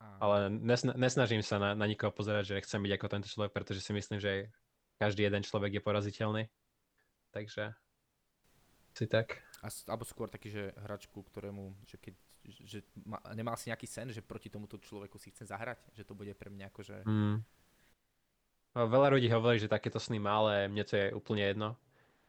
Ale 0.00 0.48
nesna- 0.48 0.96
nesnažím 0.96 1.44
sa 1.44 1.60
na, 1.60 1.76
na 1.76 1.84
nikoho 1.84 2.08
pozerať, 2.08 2.56
že 2.56 2.64
chcem 2.64 2.80
byť 2.80 2.92
ako 2.96 3.06
tento 3.12 3.28
človek, 3.28 3.52
pretože 3.52 3.84
si 3.84 3.92
myslím, 3.92 4.16
že 4.16 4.48
každý 4.96 5.28
jeden 5.28 5.44
človek 5.44 5.76
je 5.76 5.82
poraziteľný 5.84 6.44
takže 7.30 7.74
si 8.94 9.06
tak. 9.06 9.38
A, 9.62 9.68
alebo 9.88 10.04
skôr 10.04 10.28
taký, 10.28 10.50
že 10.50 10.74
hračku, 10.82 11.22
ktorému, 11.22 11.86
že 11.86 11.96
keď 11.96 12.14
že 12.48 12.80
ma, 13.04 13.20
nemal 13.36 13.54
si 13.60 13.68
nejaký 13.68 13.84
sen, 13.84 14.08
že 14.08 14.24
proti 14.24 14.48
tomuto 14.48 14.80
človeku 14.80 15.20
si 15.20 15.28
chcem 15.28 15.44
zahrať, 15.44 15.92
že 15.92 16.08
to 16.08 16.16
bude 16.16 16.32
pre 16.34 16.48
mňa 16.48 16.72
ako, 16.72 16.80
že... 16.80 16.96
Mm. 17.04 17.44
No, 18.70 18.80
veľa 18.86 19.12
ľudí 19.12 19.28
hovorí, 19.28 19.60
že 19.60 19.68
takéto 19.68 20.00
sny 20.00 20.22
má, 20.22 20.40
ale 20.40 20.70
mne 20.70 20.84
to 20.86 20.94
je 20.96 21.06
úplne 21.12 21.44
jedno. 21.44 21.76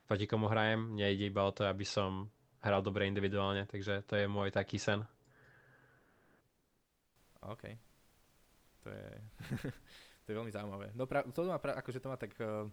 Proti 0.10 0.28
komu 0.28 0.52
hrajem, 0.52 0.98
mne 0.98 1.16
ide 1.16 1.32
iba 1.32 1.48
o 1.48 1.56
to, 1.56 1.64
aby 1.64 1.88
som 1.88 2.28
hral 2.60 2.84
dobre 2.84 3.08
individuálne, 3.08 3.66
takže 3.70 4.04
to 4.04 4.20
je 4.20 4.26
môj 4.28 4.52
taký 4.52 4.76
sen. 4.82 5.06
OK. 7.42 7.64
To 8.86 8.88
je, 8.90 9.10
to 10.26 10.28
je 10.28 10.36
veľmi 10.36 10.52
zaujímavé. 10.52 10.92
No 10.98 11.06
pra, 11.06 11.24
to 11.24 11.46
má, 11.46 11.58
pra, 11.62 11.78
akože 11.78 12.02
to 12.02 12.10
má 12.10 12.18
tak 12.18 12.34
uh, 12.42 12.68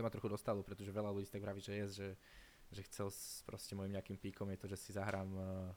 to 0.00 0.08
ma 0.08 0.08
trochu 0.08 0.32
dostalo, 0.32 0.64
pretože 0.64 0.88
veľa 0.88 1.12
ľudí 1.12 1.28
tak 1.28 1.44
vraví, 1.44 1.60
že 1.60 1.76
je, 1.76 1.86
že, 1.92 2.08
že 2.72 2.80
chcel 2.88 3.12
s 3.12 3.44
proste 3.44 3.76
môjim 3.76 3.92
nejakým 3.92 4.16
píkom 4.16 4.48
je 4.48 4.58
to, 4.64 4.66
že 4.72 4.80
si 4.80 4.90
zahrám 4.96 5.28
uh, 5.36 5.68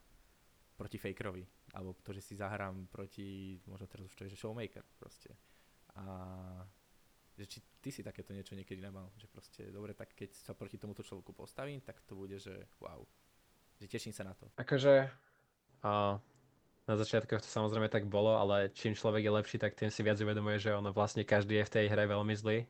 proti 0.80 0.96
fakerovi, 0.96 1.44
alebo 1.76 1.92
to, 2.00 2.16
že 2.16 2.32
si 2.32 2.34
zahrám 2.40 2.88
proti, 2.88 3.60
možno 3.68 3.84
teraz 3.84 4.08
už 4.08 4.16
to 4.16 4.24
je, 4.24 4.32
že 4.32 4.40
showmaker 4.40 4.80
proste. 4.96 5.28
A 6.00 6.02
že 7.36 7.44
či 7.44 7.58
ty 7.84 7.92
si 7.92 8.00
takéto 8.00 8.32
niečo 8.32 8.56
niekedy 8.56 8.80
nemal, 8.80 9.12
že 9.20 9.28
proste 9.28 9.68
dobre, 9.68 9.92
tak 9.92 10.16
keď 10.16 10.32
sa 10.32 10.56
proti 10.56 10.80
tomuto 10.80 11.04
človeku 11.04 11.36
postavím, 11.36 11.84
tak 11.84 12.00
to 12.08 12.16
bude, 12.16 12.40
že 12.40 12.64
wow, 12.80 13.04
že 13.76 13.92
teším 13.92 14.16
sa 14.16 14.24
na 14.24 14.32
to. 14.32 14.48
Akože 14.56 15.12
uh, 15.84 16.16
na 16.88 16.94
začiatku 16.96 17.28
to 17.28 17.44
samozrejme 17.44 17.92
tak 17.92 18.08
bolo, 18.08 18.40
ale 18.40 18.72
čím 18.72 18.96
človek 18.96 19.20
je 19.20 19.36
lepší, 19.36 19.56
tak 19.60 19.76
tým 19.76 19.92
si 19.92 20.00
viac 20.00 20.16
uvedomuje, 20.16 20.56
že 20.56 20.72
ono 20.72 20.96
vlastne 20.96 21.28
každý 21.28 21.60
je 21.60 21.68
v 21.68 21.74
tej 21.76 21.86
hre 21.92 22.08
veľmi 22.08 22.32
zlý 22.32 22.64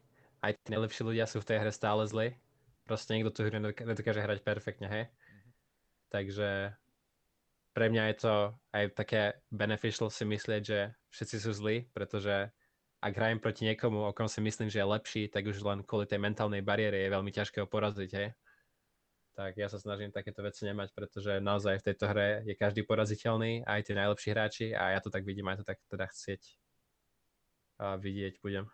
aj 0.44 0.60
tí 0.60 0.68
najlepší 0.76 1.02
ľudia 1.08 1.24
sú 1.24 1.40
v 1.40 1.48
tej 1.48 1.58
hre 1.64 1.72
stále 1.72 2.04
zlí. 2.04 2.36
Proste 2.84 3.16
niekto 3.16 3.32
tú 3.32 3.48
hru 3.48 3.56
nedokáže 3.56 4.20
hrať 4.20 4.44
perfektne, 4.44 4.88
hej. 4.92 5.04
Mm-hmm. 5.08 5.52
Takže 6.12 6.48
pre 7.72 7.86
mňa 7.88 8.02
je 8.12 8.16
to 8.20 8.34
aj 8.76 8.84
také 8.92 9.22
beneficial 9.48 10.12
si 10.12 10.28
myslieť, 10.28 10.62
že 10.62 10.92
všetci 11.10 11.36
sú 11.40 11.50
zlí, 11.56 11.88
pretože 11.96 12.52
ak 13.00 13.12
hrajem 13.16 13.40
proti 13.40 13.68
niekomu, 13.68 14.04
o 14.04 14.12
kom 14.16 14.28
si 14.28 14.44
myslím, 14.44 14.68
že 14.68 14.80
je 14.80 14.86
lepší, 14.86 15.22
tak 15.32 15.48
už 15.48 15.64
len 15.64 15.80
kvôli 15.82 16.04
tej 16.04 16.20
mentálnej 16.20 16.60
bariére 16.60 17.04
je 17.04 17.12
veľmi 17.12 17.32
ťažké 17.32 17.64
ho 17.64 17.68
poraziť, 17.68 18.10
hej. 18.14 18.28
Tak 19.34 19.58
ja 19.58 19.66
sa 19.66 19.82
snažím 19.82 20.14
takéto 20.14 20.46
veci 20.46 20.62
nemať, 20.62 20.94
pretože 20.94 21.42
naozaj 21.42 21.82
v 21.82 21.86
tejto 21.90 22.04
hre 22.06 22.46
je 22.46 22.54
každý 22.54 22.86
poraziteľný, 22.86 23.66
aj 23.66 23.80
tí 23.90 23.92
najlepší 23.96 24.28
hráči 24.30 24.66
a 24.70 24.94
ja 24.94 25.00
to 25.02 25.10
tak 25.10 25.26
vidím, 25.26 25.50
aj 25.50 25.60
to 25.60 25.66
tak 25.66 25.82
teda 25.90 26.06
chcieť 26.06 26.42
a 27.82 27.98
vidieť 27.98 28.38
budem. 28.38 28.70